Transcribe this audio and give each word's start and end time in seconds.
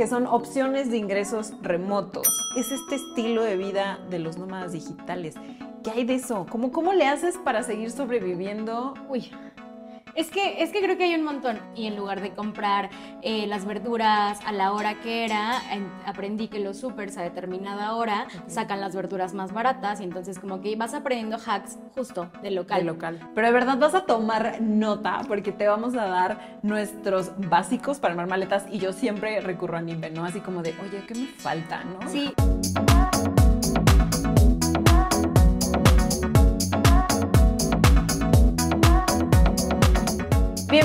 que 0.00 0.06
son 0.06 0.26
opciones 0.26 0.90
de 0.90 0.96
ingresos 0.96 1.52
remotos. 1.60 2.26
Es 2.56 2.72
este 2.72 2.94
estilo 2.94 3.42
de 3.42 3.58
vida 3.58 3.98
de 4.08 4.18
los 4.18 4.38
nómadas 4.38 4.72
digitales. 4.72 5.34
¿Qué 5.84 5.90
hay 5.90 6.04
de 6.06 6.14
eso? 6.14 6.46
¿Cómo, 6.48 6.72
cómo 6.72 6.94
le 6.94 7.06
haces 7.06 7.36
para 7.36 7.62
seguir 7.62 7.90
sobreviviendo? 7.90 8.94
Uy, 9.10 9.30
es 10.14 10.30
que, 10.30 10.62
es 10.62 10.70
que 10.70 10.80
creo 10.80 10.96
que 10.96 11.04
hay 11.04 11.14
un 11.14 11.24
montón. 11.24 11.58
Y 11.74 11.86
en 11.86 11.96
lugar 11.96 12.20
de 12.20 12.30
comprar 12.30 12.90
eh, 13.22 13.46
las 13.46 13.64
verduras 13.64 14.38
a 14.44 14.52
la 14.52 14.72
hora 14.72 15.00
que 15.00 15.24
era, 15.24 15.60
aprendí 16.06 16.48
que 16.48 16.60
los 16.60 16.78
supers 16.78 17.16
a 17.16 17.22
determinada 17.22 17.94
hora 17.94 18.26
sacan 18.46 18.80
las 18.80 18.94
verduras 18.94 19.34
más 19.34 19.52
baratas. 19.52 20.00
Y 20.00 20.04
entonces 20.04 20.38
como 20.38 20.60
que 20.60 20.74
vas 20.76 20.94
aprendiendo 20.94 21.36
hacks 21.44 21.78
justo 21.94 22.30
de 22.42 22.50
local. 22.50 22.80
De 22.80 22.84
local. 22.84 23.30
Pero 23.34 23.46
de 23.46 23.52
verdad 23.52 23.78
vas 23.78 23.94
a 23.94 24.04
tomar 24.04 24.60
nota 24.60 25.22
porque 25.26 25.52
te 25.52 25.66
vamos 25.66 25.94
a 25.94 26.06
dar 26.06 26.60
nuestros 26.62 27.32
básicos 27.48 27.98
para 27.98 28.12
armar 28.12 28.28
maletas. 28.28 28.64
Y 28.70 28.78
yo 28.78 28.92
siempre 28.92 29.40
recurro 29.40 29.76
a 29.76 29.82
Nimbe, 29.82 30.10
¿no? 30.10 30.24
Así 30.24 30.40
como 30.40 30.62
de, 30.62 30.74
oye, 30.82 31.04
¿qué 31.06 31.14
me 31.14 31.26
falta, 31.26 31.84
no? 31.84 32.08
Sí. 32.08 32.32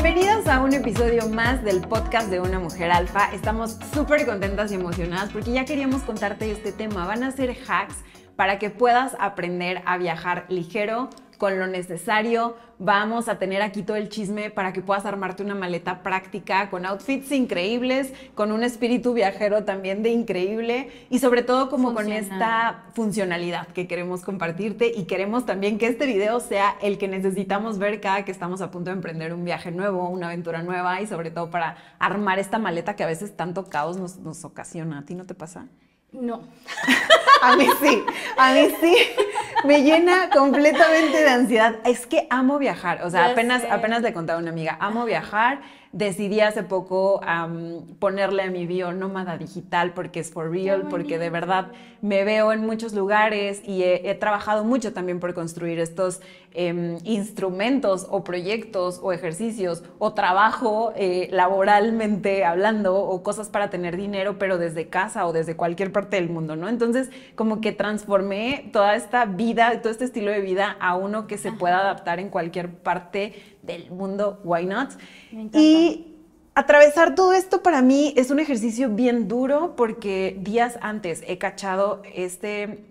Bienvenidos 0.05 0.45
a 0.45 0.62
un 0.62 0.72
episodio 0.72 1.27
más 1.30 1.64
del 1.64 1.82
podcast 1.82 2.30
de 2.30 2.40
Una 2.40 2.59
Mujer 2.59 2.91
Alfa. 2.91 3.34
Estamos 3.34 3.80
súper 3.91 4.23
contentas 4.28 4.72
y 4.72 4.76
emocionadas 4.76 5.31
porque 5.31 5.52
ya 5.52 5.66
queríamos 5.66 6.04
contarte 6.04 6.52
este 6.52 6.72
tema. 6.72 7.08
Van 7.08 7.23
a 7.23 7.31
ser 7.31 7.58
hacks 7.68 7.95
para 8.36 8.59
que 8.59 8.70
puedas 8.70 9.18
aprender 9.20 9.81
a 9.88 9.98
viajar 9.98 10.45
ligero, 10.48 11.09
con 11.38 11.59
lo 11.59 11.67
necesario. 11.67 12.55
Vamos 12.77 13.30
a 13.30 13.39
tener 13.39 13.62
aquí 13.62 13.84
todo 13.84 13.95
el 13.95 14.09
chisme 14.09 14.49
para 14.49 14.73
que 14.73 14.81
puedas 14.81 15.05
armarte 15.05 15.44
una 15.44 15.55
maleta 15.55 16.03
práctica 16.03 16.70
con 16.70 16.85
outfits 16.85 17.31
increíbles, 17.31 18.13
con 18.34 18.52
un 18.52 18.63
espíritu 18.63 19.13
viajero 19.13 19.63
también 19.63 20.03
de 20.03 20.09
increíble 20.09 20.89
y 21.09 21.20
sobre 21.20 21.41
todo 21.41 21.70
como 21.70 21.94
con 21.94 22.11
esta 22.11 22.84
funcionalidad 22.94 23.67
que 23.67 23.88
queremos 23.88 24.22
compartirte 24.22 24.92
y 24.94 25.05
queremos 25.05 25.45
también 25.45 25.77
que 25.77 25.88
este 25.88 26.05
video 26.05 26.39
sea 26.42 26.75
el 26.81 26.97
que 26.97 27.08
necesitamos 27.08 27.77
ver 27.80 28.02
cada 28.02 28.25
que 28.25 28.31
estamos 28.31 28.61
a 28.61 28.72
punto 28.72 28.89
de 28.89 28.97
emprender 28.97 29.33
un 29.33 29.45
viaje 29.45 29.72
nuevo, 29.72 30.09
una 30.09 30.27
aventura 30.27 30.61
nueva 30.61 31.02
y 31.02 31.08
sobre 31.08 31.31
todo 31.31 31.49
para 31.49 31.77
armar 31.97 32.39
esta 32.39 32.59
maleta 32.59 32.95
que 32.95 33.03
a 33.03 33.08
veces 33.08 33.38
tanto 33.38 33.70
caos 33.70 33.97
nos, 33.97 34.17
nos 34.17 34.44
ocasiona. 34.44 34.99
¿A 34.99 35.05
ti 35.05 35.16
no 35.16 35.25
te 35.25 35.33
pasa? 35.33 35.67
No. 36.21 36.44
a 37.41 37.55
mí 37.55 37.67
sí, 37.81 38.03
a 38.38 38.53
mí 38.53 38.67
sí. 38.81 38.95
Me 39.66 39.83
llena 39.83 40.30
completamente 40.30 41.21
de 41.21 41.30
ansiedad. 41.30 41.75
Es 41.85 42.05
que 42.05 42.27
amo 42.30 42.58
viajar. 42.58 43.03
O 43.03 43.09
sea, 43.09 43.27
apenas, 43.27 43.63
apenas 43.69 44.02
le 44.02 44.13
contaba 44.13 44.39
a 44.39 44.41
una 44.41 44.52
amiga, 44.52 44.77
amo 44.80 45.05
viajar 45.05 45.59
decidí 45.96 46.42
hace 46.42 46.62
poco 46.62 47.22
ponerle 48.00 48.44
a 48.44 48.52
mi 48.52 48.68
bio 48.68 48.92
nómada 48.92 49.38
digital 49.38 49.94
porque 49.94 50.20
es 50.20 50.30
for 50.30 50.52
real, 50.52 50.88
porque 50.90 51.18
de 51.18 51.30
verdad 51.30 51.72
me 52.02 52.26
veo 52.26 52.52
en 52.52 52.66
muchos 52.66 52.94
lugares 52.94 53.62
y 53.66 53.84
he, 53.84 54.14
trabajado 54.16 54.66
mucho 54.66 54.92
también 54.92 55.22
por 55.22 55.34
construir 55.34 55.80
estos 55.80 56.22
em, 56.52 56.98
instrumentos 57.06 58.08
o 58.10 58.26
proyectos 58.26 59.00
o 59.02 59.14
ejercicios 59.14 59.84
o 59.98 60.14
trabajo 60.14 60.92
eh, 60.98 61.30
laboralmente 61.32 62.44
hablando 62.44 62.96
o 62.96 63.23
cosas 63.23 63.48
para 63.50 63.70
tener 63.70 63.96
dinero, 63.96 64.38
pero 64.38 64.58
desde 64.58 64.90
casa 64.90 65.26
o 65.26 65.32
desde 65.32 65.56
cualquier 65.56 65.94
parte 65.94 66.18
del 66.18 66.30
mundo, 66.30 66.58
¿no? 66.58 66.68
Entonces, 66.68 67.10
como 67.36 67.62
que 67.62 67.72
transformé 67.72 68.70
toda 68.73 68.96
esta 68.96 69.26
vida, 69.26 69.82
todo 69.82 69.92
este 69.92 70.04
estilo 70.04 70.32
de 70.32 70.42
vida 70.42 70.76
a 70.82 70.96
uno 70.96 71.26
que 71.26 71.38
se 71.38 71.54
pueda 71.54 71.80
adaptar 71.80 72.20
en 72.20 72.30
cualquier 72.30 72.70
parte 72.70 73.55
del 73.66 73.91
mundo, 73.91 74.39
why 74.44 74.66
not? 74.66 74.91
Y 75.53 76.16
atravesar 76.53 77.16
todo 77.16 77.33
esto 77.33 77.61
para 77.61 77.81
mí 77.81 78.13
es 78.16 78.31
un 78.31 78.39
ejercicio 78.39 78.89
bien 78.89 79.27
duro 79.27 79.75
porque 79.75 80.38
días 80.39 80.77
antes 80.81 81.23
he 81.27 81.38
cachado 81.38 82.02
este 82.13 82.86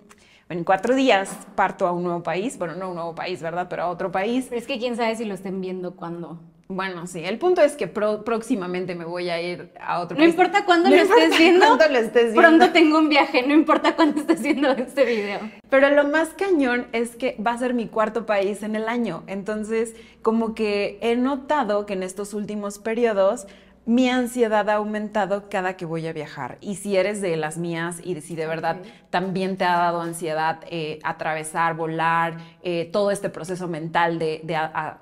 en 0.49 0.65
cuatro 0.65 0.95
días 0.95 1.31
parto 1.55 1.87
a 1.87 1.93
un 1.93 2.05
nuevo 2.05 2.23
país, 2.23 2.59
bueno, 2.59 2.75
no 2.75 2.85
a 2.85 2.89
un 2.89 2.95
nuevo 2.97 3.15
país, 3.15 3.41
¿verdad? 3.41 3.67
Pero 3.69 3.85
a 3.85 3.89
otro 3.89 4.13
país. 4.13 4.47
Pero 4.49 4.61
es 4.61 4.67
que 4.67 4.79
quién 4.79 4.97
sabe 4.97 5.17
si 5.17 5.25
lo 5.25 5.35
estén 5.35 5.61
viendo 5.61 5.97
cuando. 5.97 6.39
Bueno, 6.69 7.07
sí, 7.07 7.23
el 7.25 7.39
punto 7.39 7.61
es 7.61 7.77
que 7.77 7.87
próximamente 7.87 8.95
me 8.95 9.05
voy 9.05 9.29
a 9.29 9.41
ir 9.41 9.71
a 9.79 10.01
otro 10.01 10.17
no 10.17 10.25
Importa 10.25 10.65
cuándo 10.65 10.89
lo 10.91 10.97
estés 10.97 11.37
viendo, 11.39 11.77
lo 11.77 11.99
estés 11.99 12.33
viendo. 12.33 12.41
Pronto 12.41 12.71
tengo 12.73 12.99
un 12.99 13.09
viaje, 13.09 13.47
no 13.47 13.53
importa 13.53 13.97
cuándo 13.97 14.21
estés 14.21 14.43
viendo 14.43 14.71
este 14.71 15.05
video. 15.05 15.41
Pero 15.69 15.91
lo 15.91 16.05
más 16.09 16.31
cañón 16.31 16.87
es 16.93 17.17
que 17.17 17.37
va 17.45 17.53
a 17.53 17.59
ser 17.59 17.75
mi 17.75 17.87
cuarto 17.89 18.25
país 18.25 18.63
en 18.63 18.77
el 18.77 18.89
año. 18.89 19.25
Entonces, 19.27 19.95
como 20.23 20.55
que 20.55 20.99
he 21.03 21.17
notado 21.17 21.85
que 21.85 21.93
en 21.93 22.03
estos 22.03 22.33
últimos 22.33 22.79
periodos 22.79 23.47
mi 23.87 24.09
ansiedad 24.09 24.69
ha 24.71 24.75
aumentado 24.75 25.49
cada 25.51 25.77
que 25.77 25.85
voy 25.85 26.07
a 26.07 26.13
viajar. 26.13 26.57
Y 26.61 26.77
si 26.77 26.97
eres 26.97 27.21
de 27.21 27.37
las 27.37 27.59
mías 27.59 28.01
y 28.03 28.19
si 28.23 28.35
de 28.35 28.47
verdad 28.47 28.79
también 29.11 29.57
te 29.57 29.65
ha 29.65 29.77
dado 29.77 30.01
ansiedad 30.01 30.61
eh, 30.71 31.01
atravesar, 31.03 31.77
volar, 31.77 32.39
eh, 32.63 32.89
todo 32.93 33.11
este 33.11 33.29
proceso 33.29 33.69
mental 33.69 34.19
de, 34.19 34.43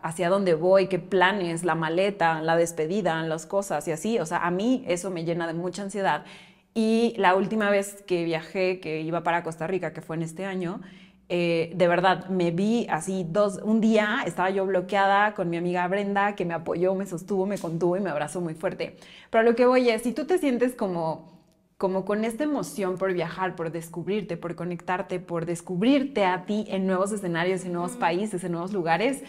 hacia 0.03 0.29
dónde 0.29 0.55
voy, 0.55 0.89
qué 0.89 0.99
planes, 0.99 1.65
la 1.65 1.77
maleta, 1.77 2.43
la 2.43 2.57
despedida, 2.57 3.23
las 3.23 3.47
cosas 3.47 3.87
y 3.87 3.93
así, 3.93 4.19
o 4.19 4.27
sea, 4.27 4.39
a 4.39 4.51
mí 4.51 4.85
eso 4.89 5.11
me 5.11 5.25
llena 5.25 5.47
de 5.47 5.55
mucha 5.55 5.83
ansiedad. 5.83 6.25
Y 6.75 7.15
la 7.19 7.35
última 7.35 7.71
vez 7.71 8.03
que 8.07 8.25
viajé, 8.25 8.81
que 8.81 9.03
iba 9.03 9.23
para 9.23 9.43
Costa 9.43 9.67
Rica, 9.67 9.93
que 9.93 10.01
fue 10.01 10.17
en 10.17 10.23
este 10.23 10.45
año, 10.47 10.81
eh, 11.29 11.73
de 11.75 11.89
verdad, 11.89 12.27
me 12.29 12.51
vi 12.51 12.87
así 12.91 13.27
dos, 13.29 13.59
un 13.63 13.81
día 13.81 14.23
estaba 14.27 14.51
yo 14.51 14.67
bloqueada 14.67 15.35
con 15.35 15.49
mi 15.49 15.57
amiga 15.57 15.87
Brenda, 15.89 16.35
que 16.35 16.45
me 16.45 16.55
apoyó, 16.55 16.95
me 16.95 17.07
sostuvo, 17.07 17.47
me 17.47 17.59
contuvo 17.59 17.97
y 17.97 18.01
me 18.01 18.11
abrazó 18.11 18.41
muy 18.41 18.55
fuerte. 18.55 18.97
Pero 19.31 19.43
lo 19.45 19.55
que 19.55 19.65
voy 19.67 19.89
es, 19.89 20.03
si 20.03 20.13
tú 20.13 20.27
te 20.27 20.39
sientes 20.39 20.75
como, 20.75 21.33
como 21.79 22.05
con 22.05 22.25
esta 22.25 22.45
emoción 22.45 22.99
por 22.99 23.13
viajar, 23.15 23.57
por 23.57 23.73
descubrirte, 23.73 24.37
por 24.37 24.55
conectarte, 24.55 25.21
por 25.21 25.47
descubrirte 25.47 26.25
a 26.27 26.45
ti 26.45 26.67
en 26.69 26.87
nuevos 26.87 27.13
escenarios, 27.13 27.65
en 27.65 27.73
nuevos 27.73 27.93
países, 27.93 28.45
en 28.45 28.53
nuevos 28.53 28.73
lugares, 28.73 29.23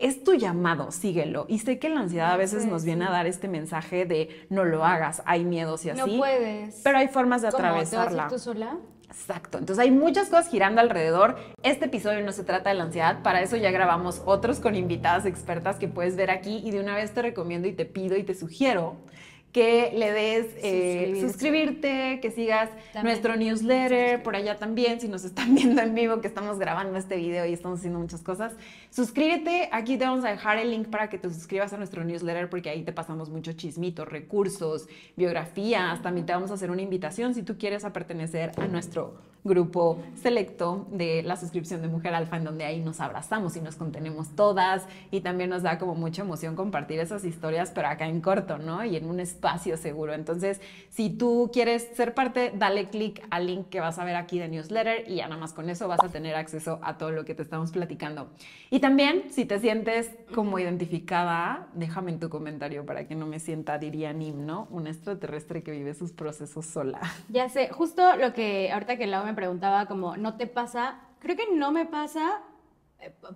es 0.00 0.24
tu 0.24 0.32
llamado, 0.32 0.92
síguelo. 0.92 1.44
Y 1.46 1.58
sé 1.58 1.78
que 1.78 1.90
la 1.90 2.00
ansiedad 2.00 2.32
a 2.32 2.36
veces 2.38 2.64
nos 2.64 2.84
viene 2.84 3.04
a 3.04 3.10
dar 3.10 3.26
este 3.26 3.48
mensaje 3.48 4.06
de 4.06 4.46
no 4.48 4.64
lo 4.64 4.84
hagas, 4.86 5.22
hay 5.26 5.44
miedos 5.44 5.84
y 5.84 5.90
así. 5.90 6.00
No 6.00 6.18
puedes. 6.18 6.80
Pero 6.82 6.96
hay 6.96 7.08
formas 7.08 7.42
de 7.42 7.48
atravesarla. 7.48 8.10
¿Te 8.10 8.16
vas 8.16 8.32
tú 8.32 8.38
sola? 8.38 8.78
Exacto, 9.10 9.58
entonces 9.58 9.82
hay 9.82 9.90
muchas 9.90 10.28
cosas 10.28 10.48
girando 10.48 10.80
alrededor. 10.80 11.36
Este 11.64 11.86
episodio 11.86 12.24
no 12.24 12.30
se 12.30 12.44
trata 12.44 12.70
de 12.70 12.76
la 12.76 12.84
ansiedad, 12.84 13.22
para 13.22 13.42
eso 13.42 13.56
ya 13.56 13.72
grabamos 13.72 14.22
otros 14.24 14.60
con 14.60 14.76
invitadas 14.76 15.26
expertas 15.26 15.76
que 15.76 15.88
puedes 15.88 16.14
ver 16.14 16.30
aquí. 16.30 16.62
Y 16.64 16.70
de 16.70 16.78
una 16.78 16.94
vez 16.94 17.12
te 17.12 17.20
recomiendo 17.20 17.66
y 17.66 17.72
te 17.72 17.86
pido 17.86 18.16
y 18.16 18.22
te 18.22 18.34
sugiero 18.34 18.96
que 19.52 19.92
le 19.94 20.12
des 20.12 20.46
eh, 20.62 21.18
suscribirte, 21.20 22.20
que 22.20 22.30
sigas 22.30 22.70
nuestro 23.02 23.36
newsletter 23.36 24.22
por 24.22 24.36
allá 24.36 24.56
también, 24.58 25.00
si 25.00 25.08
nos 25.08 25.24
están 25.24 25.54
viendo 25.56 25.82
en 25.82 25.94
vivo 25.94 26.20
que 26.20 26.28
estamos 26.28 26.58
grabando 26.58 26.96
este 26.96 27.16
video 27.16 27.46
y 27.46 27.52
estamos 27.52 27.80
haciendo 27.80 27.98
muchas 27.98 28.22
cosas. 28.22 28.54
Suscríbete, 28.90 29.68
aquí 29.72 29.96
te 29.96 30.04
vamos 30.04 30.24
a 30.24 30.28
dejar 30.28 30.58
el 30.58 30.70
link 30.70 30.88
para 30.88 31.08
que 31.08 31.18
te 31.18 31.28
suscribas 31.28 31.72
a 31.72 31.78
nuestro 31.78 32.04
newsletter 32.04 32.48
porque 32.48 32.70
ahí 32.70 32.82
te 32.82 32.92
pasamos 32.92 33.28
mucho 33.28 33.52
chismito, 33.52 34.04
recursos, 34.04 34.86
biografías, 35.16 36.00
también 36.02 36.26
te 36.26 36.32
vamos 36.32 36.50
a 36.50 36.54
hacer 36.54 36.70
una 36.70 36.82
invitación 36.82 37.34
si 37.34 37.42
tú 37.42 37.56
quieres 37.58 37.84
a 37.84 37.92
pertenecer 37.92 38.52
a 38.56 38.66
nuestro 38.66 39.29
grupo 39.44 39.98
selecto 40.22 40.86
de 40.90 41.22
la 41.22 41.36
suscripción 41.36 41.82
de 41.82 41.88
Mujer 41.88 42.14
Alfa 42.14 42.36
en 42.36 42.44
donde 42.44 42.64
ahí 42.64 42.80
nos 42.80 43.00
abrazamos 43.00 43.56
y 43.56 43.60
nos 43.60 43.76
contenemos 43.76 44.34
todas 44.36 44.86
y 45.10 45.20
también 45.20 45.50
nos 45.50 45.62
da 45.62 45.78
como 45.78 45.94
mucha 45.94 46.22
emoción 46.22 46.56
compartir 46.56 47.00
esas 47.00 47.24
historias 47.24 47.70
pero 47.74 47.88
acá 47.88 48.06
en 48.06 48.20
corto, 48.20 48.58
¿no? 48.58 48.84
Y 48.84 48.96
en 48.96 49.06
un 49.06 49.20
espacio 49.20 49.76
seguro. 49.76 50.12
Entonces, 50.14 50.60
si 50.90 51.10
tú 51.10 51.50
quieres 51.52 51.88
ser 51.94 52.14
parte, 52.14 52.52
dale 52.54 52.88
clic 52.88 53.26
al 53.30 53.46
link 53.46 53.68
que 53.68 53.80
vas 53.80 53.98
a 53.98 54.04
ver 54.04 54.16
aquí 54.16 54.38
de 54.38 54.48
newsletter 54.48 55.04
y 55.08 55.16
ya 55.16 55.28
nada 55.28 55.40
más 55.40 55.52
con 55.52 55.70
eso 55.70 55.88
vas 55.88 56.02
a 56.02 56.08
tener 56.08 56.34
acceso 56.34 56.78
a 56.82 56.98
todo 56.98 57.10
lo 57.10 57.24
que 57.24 57.34
te 57.34 57.42
estamos 57.42 57.70
platicando. 57.70 58.30
Y 58.70 58.80
también, 58.80 59.24
si 59.30 59.44
te 59.44 59.58
sientes 59.58 60.10
como 60.34 60.58
identificada, 60.58 61.68
déjame 61.74 62.12
en 62.12 62.20
tu 62.20 62.28
comentario 62.28 62.84
para 62.84 63.06
que 63.06 63.14
no 63.14 63.26
me 63.26 63.40
sienta, 63.40 63.78
diría 63.78 64.12
Nim, 64.12 64.46
¿no? 64.46 64.68
Un 64.70 64.86
extraterrestre 64.86 65.62
que 65.62 65.72
vive 65.72 65.94
sus 65.94 66.12
procesos 66.12 66.66
sola. 66.66 67.00
Ya 67.28 67.48
sé, 67.48 67.68
justo 67.68 68.16
lo 68.16 68.32
que 68.32 68.70
ahorita 68.72 68.96
que 68.96 69.06
Lau 69.06 69.26
me 69.30 69.36
preguntaba, 69.36 69.86
como, 69.86 70.16
¿no 70.16 70.36
te 70.36 70.46
pasa? 70.46 70.98
Creo 71.20 71.36
que 71.36 71.54
no 71.54 71.70
me 71.70 71.86
pasa 71.86 72.42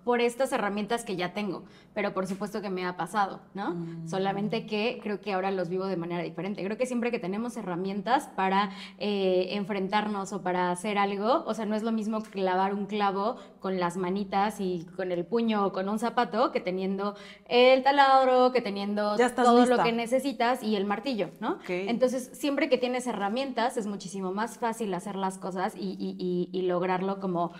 por 0.03 0.21
estas 0.21 0.51
herramientas 0.51 1.03
que 1.03 1.15
ya 1.15 1.33
tengo, 1.33 1.63
pero 1.93 2.13
por 2.13 2.27
supuesto 2.27 2.61
que 2.61 2.69
me 2.69 2.85
ha 2.85 2.95
pasado, 2.97 3.41
¿no? 3.53 3.71
Mm. 3.71 4.07
Solamente 4.07 4.65
que 4.65 4.99
creo 5.01 5.21
que 5.21 5.33
ahora 5.33 5.51
los 5.51 5.69
vivo 5.69 5.85
de 5.87 5.97
manera 5.97 6.23
diferente. 6.23 6.63
Creo 6.63 6.77
que 6.77 6.85
siempre 6.85 7.11
que 7.11 7.19
tenemos 7.19 7.57
herramientas 7.57 8.29
para 8.35 8.71
eh, 8.99 9.47
enfrentarnos 9.51 10.33
o 10.33 10.41
para 10.41 10.71
hacer 10.71 10.97
algo, 10.97 11.43
o 11.45 11.53
sea, 11.53 11.65
no 11.65 11.75
es 11.75 11.83
lo 11.83 11.91
mismo 11.91 12.21
clavar 12.21 12.73
un 12.73 12.85
clavo 12.85 13.37
con 13.59 13.79
las 13.79 13.97
manitas 13.97 14.59
y 14.59 14.85
con 14.95 15.11
el 15.11 15.25
puño 15.25 15.65
o 15.65 15.71
con 15.71 15.89
un 15.89 15.97
zapato 15.97 16.51
que 16.51 16.59
teniendo 16.59 17.15
el 17.47 17.81
taladro, 17.83 18.51
que 18.51 18.61
teniendo 18.61 19.15
todo 19.35 19.65
lo 19.65 19.83
que 19.83 19.91
necesitas 19.91 20.61
y 20.61 20.75
el 20.75 20.85
martillo, 20.85 21.29
¿no? 21.39 21.57
Entonces, 21.67 22.29
siempre 22.33 22.69
que 22.69 22.77
tienes 22.77 23.07
herramientas 23.07 23.77
es 23.77 23.87
muchísimo 23.87 24.31
más 24.31 24.57
fácil 24.57 24.93
hacer 24.93 25.15
las 25.15 25.37
cosas 25.37 25.73
y, 25.75 26.49
y 26.51 26.61
lograrlo 26.63 27.19
como 27.19 27.53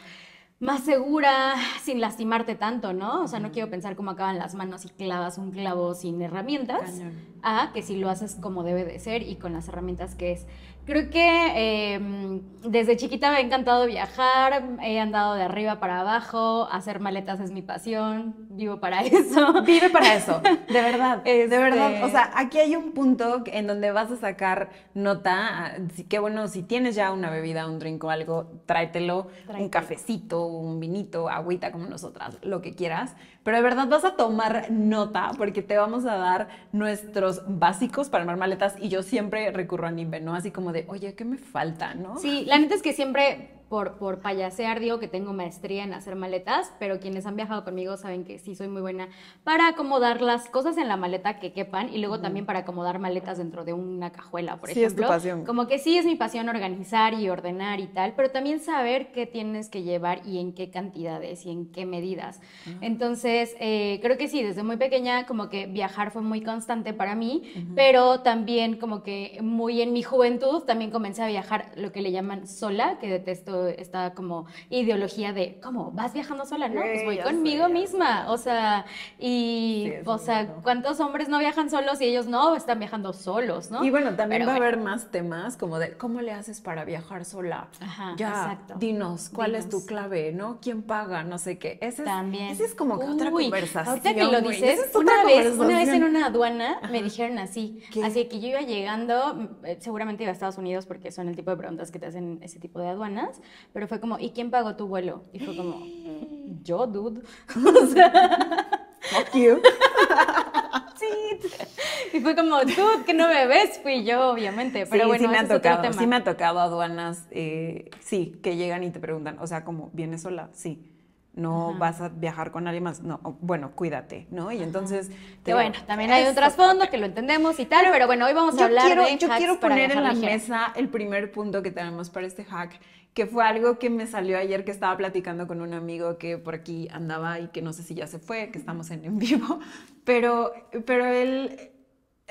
más 0.60 0.84
segura, 0.84 1.56
sin 1.82 2.00
lastimarte 2.00 2.56
tanto, 2.56 2.94
¿no? 2.94 3.24
O 3.24 3.28
sea, 3.28 3.40
no 3.40 3.52
quiero 3.52 3.70
pensar 3.70 3.96
cómo 3.96 4.12
acaban 4.12 4.38
las 4.38 4.56
manos 4.56 4.86
y 4.86 4.90
clavas 4.90 5.38
un 5.38 5.52
clavo 5.52 5.94
sin 5.94 6.22
herramientas, 6.22 7.02
a 7.44 7.72
que 7.74 7.82
si 7.82 7.98
lo 7.98 8.10
haces 8.10 8.36
como 8.36 8.64
debe 8.64 8.86
de 8.86 9.00
ser 9.00 9.22
y 9.24 9.36
con 9.36 9.54
las 9.54 9.68
herramientas 9.68 10.16
que 10.16 10.32
es. 10.32 10.48
Creo 10.86 11.10
que 11.10 11.94
em, 11.96 12.42
desde 12.62 12.96
chiquita 12.96 13.32
me 13.32 13.38
ha 13.38 13.40
encantado 13.40 13.88
viajar, 13.88 14.78
he 14.84 15.00
andado 15.00 15.34
de 15.34 15.42
arriba 15.42 15.80
para 15.80 16.02
abajo, 16.02 16.68
hacer 16.72 17.00
maletas 17.00 17.40
es 17.40 17.50
mi 17.50 17.64
pasión, 17.64 18.36
vivo 18.50 18.80
para 18.80 19.02
eso. 19.06 19.64
Vive 19.64 19.90
para 19.90 20.14
eso, 20.14 20.42
de 20.42 20.82
verdad, 20.82 21.24
de 21.24 21.48
verdad. 21.48 21.88
O 21.88 21.96
este 21.96 22.12
sea, 22.12 22.32
aquí 22.36 22.60
hay 22.60 22.76
un 22.76 22.92
punto 22.92 23.44
en 23.48 23.66
donde 23.66 23.92
vas 23.92 24.12
a 24.12 24.18
sacar 24.18 24.70
nota, 24.94 25.76
qué 26.08 26.20
bueno, 26.20 26.48
si 26.48 26.62
tienes 26.62 26.96
ya 26.96 27.12
una 27.12 27.32
bebida, 27.32 27.66
un 27.66 27.80
drink 27.80 28.04
o 28.04 28.12
algo, 28.12 28.52
tráetelo, 28.68 29.30
un 29.58 29.70
cafecito, 29.70 30.46
un 30.46 30.80
vinito, 30.80 31.30
agüita 31.30 31.72
como 31.72 31.88
nosotras, 31.88 32.38
lo 32.44 32.62
que 32.62 32.76
quieras, 32.76 33.16
pero 33.46 33.58
de 33.58 33.64
verdad 33.64 33.88
vas 33.88 34.04
a 34.04 34.16
tomar 34.16 34.72
nota 34.72 35.30
porque 35.38 35.62
te 35.62 35.78
vamos 35.78 36.04
a 36.08 36.16
dar 36.16 36.48
nuestros 36.72 37.44
básicos 37.48 38.10
para 38.10 38.24
armar 38.24 38.38
maletas 38.38 38.74
y 38.82 38.90
yo 38.90 39.04
siempre 39.04 39.52
recurro 39.52 39.86
a 39.86 39.92
Nimbe, 39.92 40.20
¿no? 40.20 40.34
Así 40.34 40.50
como 40.50 40.72
de, 40.72 40.86
oye, 40.88 41.14
¿qué 41.14 41.26
me 41.26 41.38
falta, 41.38 41.94
no? 41.94 42.18
Sí, 42.18 42.44
la 42.46 42.58
neta 42.58 42.74
es 42.74 42.82
que 42.82 42.92
siempre 42.92 43.52
por, 43.70 43.98
por 43.98 44.20
payasear 44.20 44.80
digo 44.80 45.00
que 45.00 45.08
tengo 45.08 45.34
maestría 45.34 45.84
en 45.84 45.94
hacer 45.94 46.16
maletas, 46.16 46.72
pero 46.80 47.00
quienes 47.00 47.26
han 47.26 47.36
viajado 47.36 47.64
conmigo 47.64 47.98
saben 47.98 48.24
que 48.24 48.40
sí 48.40 48.56
soy 48.56 48.68
muy 48.68 48.82
buena 48.82 49.08
para 49.44 49.68
acomodar 49.68 50.22
las 50.22 50.50
cosas 50.50 50.78
en 50.78 50.88
la 50.88 50.98
maleta 50.98 51.40
que 51.40 51.52
quepan 51.52 51.94
y 51.94 51.98
luego 51.98 52.20
también 52.20 52.46
para 52.46 52.60
acomodar 52.60 53.00
maletas 53.00 53.38
dentro 53.38 53.66
de 53.66 53.74
una 53.74 54.12
cajuela, 54.12 54.58
por 54.58 54.70
ejemplo. 54.70 55.06
Es 55.06 55.10
pasión. 55.10 55.46
Como 55.46 55.68
que 55.68 55.80
sí 55.80 55.98
es 55.98 56.06
mi 56.06 56.16
pasión 56.16 56.50
organizar 56.50 57.14
y 57.14 57.30
ordenar 57.30 57.80
y 57.80 57.88
tal, 57.88 58.14
pero 58.16 58.32
también 58.32 58.60
saber 58.60 59.12
qué 59.12 59.26
tienes 59.26 59.70
que 59.70 59.84
llevar 59.84 60.22
y 60.26 60.40
en 60.40 60.54
qué 60.54 60.70
cantidades 60.70 61.46
y 61.46 61.52
en 61.52 61.72
qué 61.72 61.86
medidas. 61.86 62.40
Ah. 62.68 62.72
Entonces, 62.82 63.56
eh, 63.60 64.00
creo 64.02 64.18
que 64.18 64.28
sí, 64.28 64.44
desde 64.44 64.64
muy 64.64 64.78
pequeña 64.78 65.26
como 65.26 65.50
que 65.50 65.68
viajar 65.68 66.12
fue 66.12 66.22
muy 66.22 66.42
constante 66.42 66.94
para 66.94 67.16
mí, 67.16 67.44
pero 67.76 68.22
también 68.22 68.78
como 68.78 69.04
que 69.04 69.40
muy 69.42 69.82
en 69.82 69.94
mi 69.94 70.04
juventud 70.04 70.64
también 70.64 70.92
comencé 70.92 71.24
a 71.24 71.28
viajar 71.28 71.72
lo 71.76 71.92
que 71.92 72.02
le 72.02 72.12
llaman 72.12 72.48
sola, 72.48 72.98
que 73.00 73.08
detesto 73.08 73.65
esta 73.68 74.14
como 74.14 74.46
ideología 74.70 75.34
de, 75.34 75.60
¿cómo? 75.62 75.92
¿Vas 75.92 76.14
viajando 76.14 76.46
sola? 76.46 76.68
No, 76.68 76.82
pues 76.82 77.04
voy 77.04 77.18
conmigo 77.20 77.70
misma. 77.70 78.32
O 78.32 78.38
sea, 78.38 78.86
y, 79.20 79.92
o 80.06 80.18
sea, 80.18 80.48
¿cuántos 80.64 81.00
hombres 81.00 81.30
no 81.30 81.40
viajan 81.40 81.70
solos 81.70 82.02
y 82.02 82.06
ellos 82.06 82.28
no 82.28 82.56
están 82.56 82.80
viajando 82.80 83.14
solos, 83.14 83.72
no? 83.72 83.84
Y 83.84 83.92
bueno, 83.92 84.16
también 84.16 84.48
va 84.48 84.54
a 84.54 84.56
haber 84.58 84.78
más 84.78 85.12
temas 85.12 85.58
como 85.58 85.80
de, 85.80 85.98
¿cómo 85.98 86.22
le 86.22 86.32
haces 86.32 86.62
para 86.62 86.86
viajar 86.86 87.26
sola? 87.26 87.68
Ajá, 87.80 88.14
ya, 88.18 88.30
exacto. 88.30 88.76
dinos, 88.78 89.30
¿cuál 89.30 89.56
es 89.56 89.70
tu 89.70 89.86
clave, 89.86 90.32
no? 90.32 90.60
¿Quién 90.62 90.82
paga? 90.84 91.24
No 91.24 91.38
sé 91.38 91.58
qué. 91.58 91.78
Ese 91.82 92.04
es, 92.04 92.06
también. 92.06 92.48
Ese 92.48 92.66
es 92.66 92.76
como 92.76 93.00
que 93.00 93.06
otra 93.06 93.32
conversación. 93.32 93.88
Ahorita 93.88 94.14
que 94.14 94.24
lo 94.24 94.42
dices, 94.42 94.92
una 94.96 95.24
vez, 95.26 95.58
una 95.58 95.80
vez 95.80 95.90
en 95.90 96.04
una 96.04 96.28
aduana 96.28 96.80
me 96.92 97.02
dijeron 97.02 97.40
así, 97.40 97.82
así 98.04 98.26
que 98.26 98.40
yo 98.40 98.50
iba 98.50 98.62
llegando, 98.62 99.58
eh, 99.64 99.78
seguramente 99.80 100.24
iba 100.24 100.32
a 100.32 100.34
Estados 100.34 100.58
Unidos 100.58 100.86
porque 100.86 101.12
son 101.12 101.28
el 101.28 101.36
tipo 101.36 101.52
de 101.52 101.58
preguntas 101.58 101.92
que 101.92 102.00
te 102.00 102.06
hacen 102.06 102.40
ese 102.42 102.60
tipo 102.60 102.80
de 102.80 102.90
aduanas, 102.90 103.42
pero 103.74 103.88
fue 103.88 104.00
como, 104.00 104.20
¿y 104.20 104.32
quién 104.32 104.52
pagó 104.52 104.76
tu 104.76 104.88
vuelo? 104.88 105.24
Y 105.34 105.40
fue 105.40 105.56
como, 105.56 105.86
yo, 106.64 106.88
dude. 106.88 107.22
o 107.84 107.88
sea, 107.88 108.92
Fuck 109.02 109.36
you. 109.36 109.62
sí. 110.96 112.18
Y 112.18 112.20
fue 112.22 112.36
como, 112.36 112.60
dude, 112.62 113.06
que 113.06 113.14
no 113.14 113.28
me 113.28 113.46
ves, 113.46 113.80
fui 113.84 114.04
yo, 114.04 114.30
obviamente. 114.32 114.86
Pero 114.88 115.08
bueno, 115.08 115.26
sí 115.26 115.32
me 115.32 115.38
ha 115.38 115.48
tocado, 115.48 115.94
sí 115.94 116.08
me 116.08 116.16
ha 116.16 116.24
tocado 116.24 116.60
aduanas, 116.60 117.28
eh, 117.32 117.92
sí, 118.00 118.40
que 118.42 118.56
llegan 118.56 118.84
y 118.84 118.92
te 118.92 119.00
preguntan, 119.00 119.38
o 119.40 119.48
sea, 119.48 119.64
como, 119.64 119.90
¿vienes 119.94 120.24
sola? 120.24 120.50
Sí 120.54 120.95
no 121.36 121.76
vas 121.78 122.00
a 122.02 122.10
viajar 122.10 122.52
con 122.52 122.64
nadie 122.64 122.82
más, 122.82 123.02
no, 123.02 123.20
bueno, 123.42 123.72
cuídate, 123.76 124.28
¿no? 124.32 124.52
Y 124.52 124.64
entonces... 124.64 125.12
Que 125.44 125.54
bueno, 125.54 125.76
también 125.86 126.12
hay 126.12 126.26
un 126.26 126.34
trasfondo 126.34 126.90
que 126.90 126.98
lo 126.98 127.06
entendemos 127.06 127.60
y 127.60 127.66
tal, 127.66 127.86
pero, 127.92 128.08
bueno, 128.08 128.26
hoy 128.26 128.34
vamos 128.34 128.60
a 128.60 128.66
hablar 128.66 128.86
quiero, 128.86 129.04
de 129.04 129.18
Yo 129.18 129.28
quiero 129.38 129.60
poner 129.60 129.92
en 129.92 130.04
la 130.04 130.14
mesa 130.14 130.72
el 130.76 130.88
primer 130.88 131.32
punto 131.32 131.62
que 131.62 131.72
tenemos 131.72 132.10
para 132.10 132.26
este 132.26 132.46
hack, 132.46 132.80
que 133.14 133.26
fue 133.26 133.44
algo 133.44 133.78
que 133.80 133.90
me 133.90 134.08
salió 134.08 134.38
ayer 134.38 134.64
que 134.64 134.72
estaba 134.72 134.96
platicando 134.96 135.46
con 135.46 135.62
un 135.62 135.74
amigo 135.74 136.18
que 136.18 136.38
por 136.38 136.56
aquí 136.56 136.88
andaba 136.92 137.40
y 137.40 137.50
que 137.50 137.62
no 137.62 137.74
sé 137.74 137.84
si 137.84 137.96
ya 137.96 138.08
se 138.08 138.20
fue, 138.20 138.50
que 138.50 138.58
estamos 138.58 138.90
en, 138.92 139.04
en 139.04 139.20
vivo, 139.20 139.60
pero, 140.06 140.54
pero 140.86 141.06
él, 141.06 141.72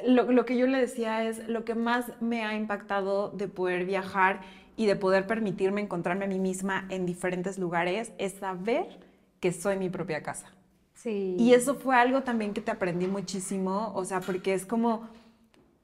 lo, 0.06 0.32
lo 0.32 0.46
que 0.46 0.56
yo 0.56 0.66
le 0.66 0.78
decía 0.78 1.24
es, 1.24 1.46
lo 1.46 1.64
que 1.66 1.74
más 1.74 2.06
me 2.20 2.44
ha 2.44 2.54
impactado 2.54 3.30
de 3.30 3.48
poder 3.48 3.84
viajar 3.84 4.40
y 4.76 4.86
de 4.86 4.96
poder 4.96 5.26
permitirme 5.26 5.80
encontrarme 5.80 6.24
a 6.24 6.28
mí 6.28 6.38
misma 6.38 6.86
en 6.90 7.06
diferentes 7.06 7.58
lugares 7.58 8.12
es 8.18 8.34
saber 8.34 8.86
que 9.40 9.52
soy 9.52 9.76
mi 9.76 9.90
propia 9.90 10.22
casa. 10.22 10.46
Sí. 10.94 11.36
Y 11.38 11.52
eso 11.52 11.74
fue 11.74 11.96
algo 11.96 12.22
también 12.22 12.54
que 12.54 12.60
te 12.60 12.70
aprendí 12.70 13.06
muchísimo, 13.06 13.92
o 13.94 14.04
sea, 14.04 14.20
porque 14.20 14.54
es 14.54 14.64
como 14.64 15.08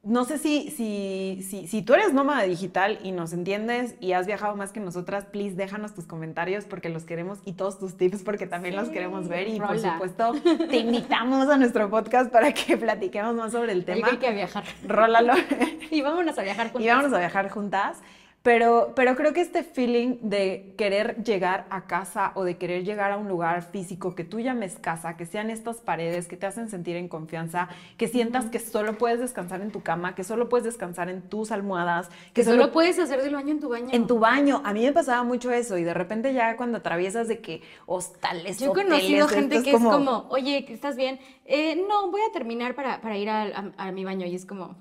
no 0.03 0.25
sé 0.25 0.39
si, 0.39 0.71
si, 0.71 1.45
si, 1.47 1.67
si, 1.67 1.83
tú 1.83 1.93
eres 1.93 2.15
nómada 2.15 2.45
digital 2.45 2.99
y 3.03 3.13
nos 3.13 3.35
entiendes 3.35 3.97
y 4.01 4.13
has 4.13 4.27
viajado 4.27 4.57
más 4.57 4.73
que 4.73 4.81
nosotras, 4.81 5.27
please 5.27 5.55
déjanos 5.55 5.95
tus 5.95 6.07
comentarios 6.07 6.65
porque 6.65 6.89
los 6.89 7.05
queremos 7.05 7.41
y 7.45 7.53
todos 7.53 7.79
tus 7.79 7.99
tips 7.99 8.23
porque 8.23 8.47
también 8.47 8.77
los 8.77 8.89
queremos 8.89 9.29
ver 9.29 9.49
y 9.49 9.61
por 9.61 9.79
supuesto 9.79 10.33
te 10.71 10.77
invitamos 10.79 11.51
a 11.51 11.59
nuestro 11.59 11.91
podcast 11.91 12.33
para 12.33 12.55
que 12.55 12.79
platiquemos 12.79 13.35
más 13.35 13.53
sobre 13.53 13.73
el 13.73 13.85
tema. 13.85 14.09
hay 14.09 14.17
que 14.17 14.33
viajar. 14.33 14.65
Rólalo. 14.87 15.35
y 15.91 16.01
vámonos 16.01 16.39
a 16.39 16.43
viajar 16.43 16.69
juntas. 16.69 16.83
Y 16.83 16.89
vámonos 16.89 17.13
a 17.13 17.19
viajar 17.19 17.51
juntas. 17.51 17.99
Pero, 18.43 18.93
pero 18.97 19.17
creo 19.17 19.35
que 19.35 19.43
este 19.43 19.63
feeling 19.63 20.17
de 20.23 20.73
querer 20.79 21.23
llegar 21.23 21.67
a 21.69 21.83
casa 21.83 22.33
o 22.35 22.45
de 22.45 22.57
querer 22.57 22.85
llegar 22.85 23.13
a 23.13 23.19
un 23.19 23.29
lugar 23.29 23.61
físico 23.61 24.15
que 24.15 24.25
tú 24.25 24.41
llames 24.41 24.79
casa, 24.79 25.19
que 25.19 25.27
sean 25.27 25.51
estas 25.51 25.77
paredes 25.77 26.27
que 26.27 26.39
te 26.39 26.47
hacen 26.47 26.71
sentir 26.71 26.97
en 26.97 27.09
confianza, 27.09 27.69
que 27.99 28.09
sientas 28.09 28.47
que 28.47 28.59
solo 28.59 28.97
puedes 28.97 29.21
descansar 29.21 29.61
en 29.61 29.71
tu 29.71 29.83
cama, 29.83 30.15
que 30.15 30.25
solo 30.25 30.49
puedes 30.49 30.65
descansar 30.65 31.11
en 31.11 31.21
tus 31.21 31.53
almohadas, 31.53 32.09
que, 32.33 32.43
solo, 32.43 32.73
puedes 32.73 32.99
hacer 32.99 33.21
del 33.23 33.35
baño 33.35 33.51
en 33.51 33.61
tu 33.61 33.69
baño. 33.69 33.89
En 33.93 34.07
tu 34.07 34.19
baño. 34.19 34.63
A 34.65 34.73
mí 34.73 34.87
me 34.87 34.93
pasaba 34.93 35.23
mucho 35.23 35.53
eso 35.53 35.77
y 35.77 35.85
de 35.85 35.93
repente 35.93 36.33
ya 36.33 36.57
cuando 36.57 36.79
atraviesas 36.79 37.29
de 37.29 37.41
que 37.41 37.61
hostales, 37.85 38.59
Yo 38.59 38.73
he 38.73 38.75
conocido 38.75 39.29
gente 39.29 39.63
que 39.63 39.73
es 39.73 39.83
como, 39.83 40.29
oye, 40.31 40.65
¿estás 40.73 40.97
bien? 40.97 41.21
Eh, 41.45 41.77
no, 41.87 42.11
voy 42.11 42.23
a 42.23 42.33
terminar 42.33 42.75
para, 42.75 43.03
para 43.03 43.19
ir 43.19 43.29
a 43.29 43.93
mi 43.93 44.07
baño 44.07 44.25
y 44.25 44.35
es 44.35 44.47
como 44.47 44.77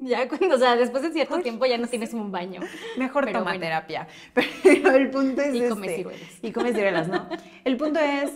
ya 0.00 0.28
cuando, 0.28 0.56
o 0.56 0.58
sea, 0.58 0.76
después 0.76 1.02
de 1.02 1.12
cierto 1.12 1.40
tiempo 1.40 1.66
ya 1.66 1.78
no 1.78 1.86
tienes 1.86 2.14
un 2.14 2.32
baño. 2.32 2.60
Mejor 2.98 3.30
toma 3.30 3.58
terapia. 3.58 4.08
Pero 4.34 4.96
el 4.96 5.10
punto 5.10 5.42
es 5.42 5.54
y 5.54 5.58
este. 5.58 5.68
come 5.68 5.88
ciruelas. 5.88 6.38
Y 6.42 6.52
come 6.52 6.72
ciruelas, 6.72 7.08
¿no? 7.08 7.28
El 7.64 7.76
punto 7.76 8.00
es, 8.00 8.32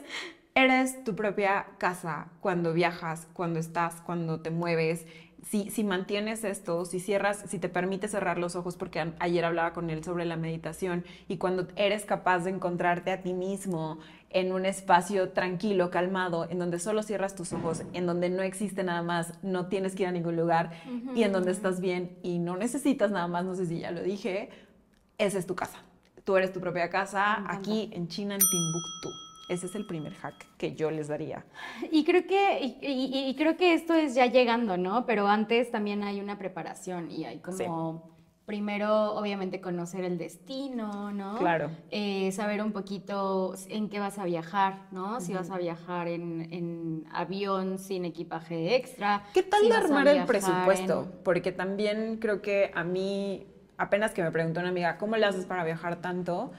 eres 0.55 1.05
tu 1.05 1.15
propia 1.15 1.67
casa 1.79 2.29
cuando 2.41 2.73
viajas, 2.73 3.27
cuando 3.33 3.59
estás, 3.59 4.01
cuando 4.03 4.41
te 4.41 4.51
mueves. 4.51 5.07
Si, 5.43 5.71
si 5.71 5.85
mantienes 5.85 6.43
esto, 6.43 6.85
si 6.85 6.99
cierras, 6.99 7.45
si 7.47 7.61
te 7.61 7.69
permite 7.69 8.09
cerrar 8.09 8.37
los 8.37 8.57
ojos, 8.57 8.77
porque 8.77 9.13
ayer 9.21 9.45
hablaba 9.45 9.73
con 9.73 9.91
él 9.91 10.03
sobre 10.03 10.25
la 10.25 10.37
meditación, 10.37 11.05
y 11.29 11.37
cuando 11.37 11.69
eres 11.77 12.05
capaz 12.05 12.41
de 12.41 12.51
encontrarte 12.51 13.13
a 13.13 13.23
ti 13.23 13.33
mismo 13.33 14.01
en 14.31 14.53
un 14.53 14.67
espacio 14.67 15.31
tranquilo, 15.31 15.91
calmado, 15.91 16.49
en 16.51 16.59
donde 16.59 16.79
solo 16.79 17.03
cierras 17.03 17.35
tus 17.35 17.53
ojos, 17.53 17.83
en 17.93 18.07
donde 18.07 18.29
no 18.29 18.43
existe 18.43 18.83
nada 18.85 19.03
más, 19.03 19.33
no 19.43 19.67
tienes 19.67 19.95
que 19.95 20.03
ir 20.03 20.09
a 20.09 20.13
ningún 20.13 20.37
lugar 20.37 20.73
y 21.15 21.23
en 21.23 21.33
donde 21.33 21.53
estás 21.53 21.81
bien 21.81 22.19
y 22.23 22.39
no 22.39 22.57
necesitas 22.57 23.11
nada 23.11 23.29
más, 23.29 23.45
no 23.45 23.55
sé 23.55 23.67
si 23.67 23.81
ya 23.81 23.91
lo 23.91 24.03
dije, 24.03 24.51
esa 25.19 25.39
es 25.39 25.47
tu 25.47 25.55
casa. 25.55 25.79
Tú 26.25 26.37
eres 26.37 26.53
tu 26.53 26.61
propia 26.61 26.91
casa 26.91 27.45
aquí 27.49 27.89
en 27.93 28.09
China, 28.09 28.35
en 28.35 28.41
Timbuktu. 28.41 29.11
Ese 29.49 29.67
es 29.67 29.77
el 29.77 29.87
primer 29.87 30.13
hack 30.15 30.35
que 30.59 30.75
yo 30.75 30.91
les 30.91 31.07
daría. 31.07 31.45
Y 31.93 32.05
creo 32.05 32.27
que, 32.27 32.79
y, 32.83 33.33
creo 33.37 33.57
que 33.57 33.75
esto 33.75 33.95
es 33.95 34.17
ya 34.17 34.27
llegando, 34.27 34.77
¿no? 34.77 35.07
Pero 35.07 35.29
antes 35.29 35.71
también 35.71 36.03
hay 36.03 36.21
una 36.21 36.37
preparación 36.37 37.13
y 37.13 37.25
hay 37.25 37.39
como 37.39 38.16
primero, 38.47 39.15
obviamente, 39.15 39.61
conocer 39.61 40.05
el 40.05 40.19
destino, 40.19 41.13
¿no? 41.13 41.37
Claro. 41.37 41.71
Eh, 41.91 42.31
saber 42.31 42.63
un 42.63 42.71
poquito 42.71 43.55
en 43.69 43.89
qué 43.89 43.99
vas 43.99 44.19
a 44.19 44.25
viajar, 44.25 44.87
¿no? 44.93 45.21
Si 45.21 45.35
vas 45.35 45.51
a 45.51 45.59
viajar 45.59 46.07
en, 46.07 47.05
avión 47.13 47.79
sin 47.79 48.05
equipaje 48.05 48.77
extra. 48.77 49.25
¿Qué 49.35 49.43
tal 49.43 49.69
de 49.69 49.75
armar 49.75 50.07
el 50.07 50.25
presupuesto? 50.25 51.09
Porque 51.25 51.51
también 51.51 52.19
creo 52.21 52.41
que 52.41 52.71
a 52.75 52.85
mí, 52.85 53.47
apenas 53.79 54.13
que 54.13 54.23
me 54.23 54.31
preguntó 54.31 54.61
una 54.61 54.69
amiga, 54.69 54.97
¿cómo 54.97 55.17
le 55.17 55.27
haces 55.27 55.45
para 55.45 55.65
viajar 55.65 55.97
tanto? 55.97 56.53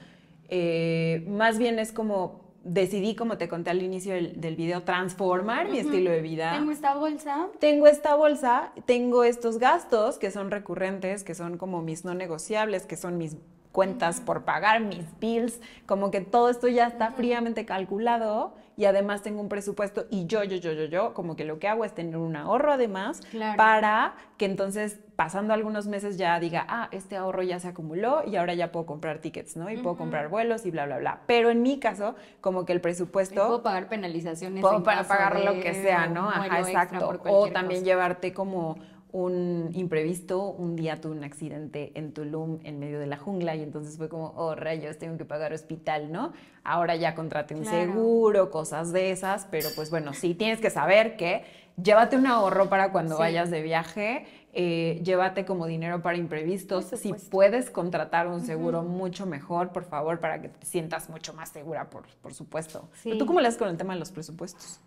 Eh, 0.50 1.24
más 1.26 1.58
bien 1.58 1.78
es 1.78 1.92
como 1.92 2.47
decidí, 2.64 3.14
como 3.14 3.38
te 3.38 3.48
conté 3.48 3.70
al 3.70 3.82
inicio 3.82 4.14
del, 4.14 4.56
video, 4.56 4.82
transformar 4.82 5.68
mi 5.68 5.78
estilo 5.78 6.10
de 6.10 6.20
vida. 6.20 6.52
Tengo 6.52 6.70
esta 6.70 6.94
bolsa. 6.94 7.48
Tengo 7.58 7.86
esta 7.86 8.14
bolsa, 8.14 8.72
tengo 8.86 9.24
estos 9.24 9.58
gastos 9.58 10.18
que 10.18 10.30
son 10.30 10.50
recurrentes, 10.50 11.24
que 11.24 11.34
son 11.34 11.56
como 11.56 11.82
mis 11.82 12.04
no 12.04 12.14
negociables, 12.14 12.86
que 12.86 12.96
son 12.96 13.18
mis 13.18 13.36
cuentas 13.72 14.20
por 14.20 14.44
pagar, 14.44 14.80
mis 14.80 15.04
bills, 15.20 15.60
como 15.86 16.10
que 16.10 16.20
todo 16.20 16.50
esto 16.50 16.68
ya 16.68 16.86
está 16.86 17.10
fríamente 17.12 17.64
calculado 17.64 18.54
y 18.76 18.84
además 18.84 19.22
tengo 19.22 19.40
un 19.40 19.48
presupuesto 19.48 20.06
y 20.08 20.26
yo, 20.26 20.44
yo, 20.44 20.56
yo, 20.56 20.72
yo, 20.72 20.84
yo, 20.84 21.12
como 21.14 21.34
que 21.34 21.44
lo 21.44 21.58
que 21.58 21.66
hago 21.66 21.84
es 21.84 21.94
tener 21.94 22.16
un 22.16 22.36
ahorro 22.36 22.72
además 22.72 23.20
para 23.56 24.14
que 24.36 24.44
entonces 24.44 25.00
pasando 25.16 25.52
algunos 25.52 25.88
meses 25.88 26.16
ya 26.16 26.38
diga, 26.38 26.64
ah, 26.68 26.88
este 26.92 27.16
ahorro 27.16 27.42
ya 27.42 27.58
se 27.58 27.66
acumuló 27.66 28.22
y 28.24 28.36
ahora 28.36 28.54
ya 28.54 28.70
puedo 28.70 28.86
comprar 28.86 29.18
tickets, 29.18 29.56
¿no? 29.56 29.68
Y 29.68 29.78
puedo 29.78 29.96
comprar 29.96 30.28
vuelos 30.28 30.64
y 30.64 30.70
bla, 30.70 30.86
bla, 30.86 30.98
bla. 30.98 31.22
Pero 31.26 31.50
en 31.50 31.60
mi 31.60 31.80
caso, 31.80 32.14
como 32.40 32.64
que 32.64 32.72
el 32.72 32.80
presupuesto... 32.80 33.44
puedo 33.44 33.62
pagar 33.64 33.88
penalizaciones. 33.88 34.60
Puedo 34.60 34.84
para 34.84 35.02
pagar 35.02 35.40
lo 35.40 35.54
que 35.54 35.74
sea, 35.74 36.06
¿no? 36.06 36.30
Ajá, 36.30 36.60
exacto. 36.60 37.20
O 37.26 37.50
también 37.50 37.84
llevarte 37.84 38.32
como 38.32 38.76
un 39.12 39.70
imprevisto, 39.74 40.50
un 40.50 40.76
día 40.76 41.00
tuve 41.00 41.16
un 41.16 41.24
accidente 41.24 41.92
en 41.94 42.12
Tulum 42.12 42.58
en 42.64 42.78
medio 42.78 42.98
de 43.00 43.06
la 43.06 43.16
jungla 43.16 43.56
y 43.56 43.62
entonces 43.62 43.96
fue 43.96 44.08
como, 44.08 44.32
oh 44.36 44.54
rayos, 44.54 44.98
tengo 44.98 45.16
que 45.16 45.24
pagar 45.24 45.52
hospital, 45.52 46.12
¿no? 46.12 46.32
Ahora 46.64 46.96
ya 46.96 47.14
contraté 47.14 47.54
un 47.54 47.64
seguro, 47.64 48.50
cosas 48.50 48.92
de 48.92 49.10
esas, 49.10 49.46
pero 49.50 49.68
pues 49.74 49.90
bueno, 49.90 50.12
sí 50.12 50.34
tienes 50.34 50.60
que 50.60 50.70
saber 50.70 51.16
que 51.16 51.44
llévate 51.82 52.16
un 52.16 52.26
ahorro 52.26 52.68
para 52.68 52.92
cuando 52.92 53.18
vayas 53.18 53.50
de 53.50 53.62
viaje, 53.62 54.26
eh, 54.52 55.00
llévate 55.02 55.44
como 55.44 55.66
dinero 55.66 56.02
para 56.02 56.18
imprevistos, 56.18 56.86
si 56.86 57.14
puedes 57.30 57.70
contratar 57.70 58.26
un 58.26 58.40
seguro 58.40 58.82
mucho 58.82 59.24
mejor, 59.24 59.72
por 59.72 59.84
favor, 59.84 60.20
para 60.20 60.42
que 60.42 60.48
te 60.48 60.66
sientas 60.66 61.08
mucho 61.08 61.32
más 61.32 61.48
segura, 61.48 61.88
por, 61.88 62.06
por 62.20 62.34
supuesto. 62.34 62.88
¿Tú 63.18 63.24
cómo 63.24 63.40
le 63.40 63.48
das 63.48 63.56
con 63.56 63.68
el 63.68 63.76
tema 63.76 63.94
de 63.94 64.00
los 64.00 64.10
presupuestos? 64.10 64.80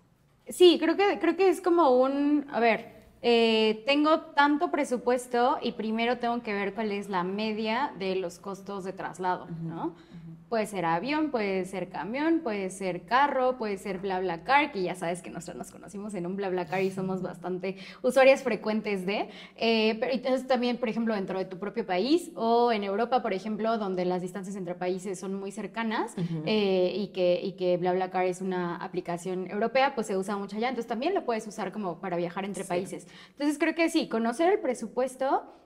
Sí, 0.47 0.77
creo 0.79 0.97
que, 0.97 1.17
creo 1.19 1.37
que 1.37 1.49
es 1.49 1.61
como 1.61 1.91
un, 1.91 2.45
a 2.51 2.59
ver, 2.59 3.00
eh, 3.21 3.83
tengo 3.85 4.21
tanto 4.21 4.71
presupuesto 4.71 5.57
y 5.61 5.73
primero 5.73 6.17
tengo 6.17 6.41
que 6.41 6.53
ver 6.53 6.73
cuál 6.73 6.91
es 6.91 7.09
la 7.09 7.23
media 7.23 7.93
de 7.99 8.15
los 8.15 8.39
costos 8.39 8.83
de 8.83 8.93
traslado, 8.93 9.47
¿no? 9.61 9.95
Puede 10.49 10.65
ser 10.65 10.83
avión, 10.83 11.31
puede 11.31 11.63
ser 11.63 11.87
camión, 11.87 12.41
puede 12.43 12.69
ser 12.71 13.03
carro, 13.03 13.57
puede 13.57 13.77
ser 13.77 13.99
BlaBlaCar, 13.99 14.73
que 14.73 14.83
ya 14.83 14.95
sabes 14.95 15.21
que 15.21 15.29
nosotros 15.29 15.55
nos 15.55 15.71
conocimos 15.71 16.13
en 16.13 16.25
un 16.25 16.35
BlaBlaCar 16.35 16.81
y 16.81 16.91
somos 16.91 17.21
bastante 17.21 17.77
usuarias 18.01 18.43
frecuentes 18.43 19.05
de. 19.05 19.29
Eh, 19.55 19.95
pero 20.01 20.11
entonces 20.11 20.45
también, 20.47 20.75
por 20.75 20.89
ejemplo, 20.89 21.15
dentro 21.15 21.39
de 21.39 21.45
tu 21.45 21.57
propio 21.57 21.85
país 21.85 22.31
o 22.35 22.73
en 22.73 22.83
Europa, 22.83 23.21
por 23.21 23.31
ejemplo, 23.31 23.77
donde 23.77 24.03
las 24.03 24.21
distancias 24.21 24.57
entre 24.57 24.75
países 24.75 25.17
son 25.17 25.35
muy 25.35 25.53
cercanas 25.53 26.15
eh, 26.45 26.95
y, 26.97 27.13
que, 27.13 27.39
y 27.41 27.53
que 27.53 27.77
BlaBlaCar 27.77 28.25
es 28.25 28.41
una 28.41 28.75
aplicación 28.75 29.49
europea, 29.49 29.95
pues 29.95 30.07
se 30.07 30.17
usa 30.17 30.35
mucho 30.35 30.57
allá. 30.57 30.67
Entonces 30.67 30.89
también 30.89 31.13
lo 31.13 31.23
puedes 31.23 31.47
usar 31.47 31.71
como 31.71 32.01
para 32.01 32.17
viajar 32.17 32.43
entre 32.43 32.65
países. 32.65 33.07
Entonces 33.31 33.57
creo 33.57 33.75
que 33.75 33.89
sí, 33.89 34.07
conocer 34.09 34.51
el 34.51 34.59
presupuesto 34.59 35.60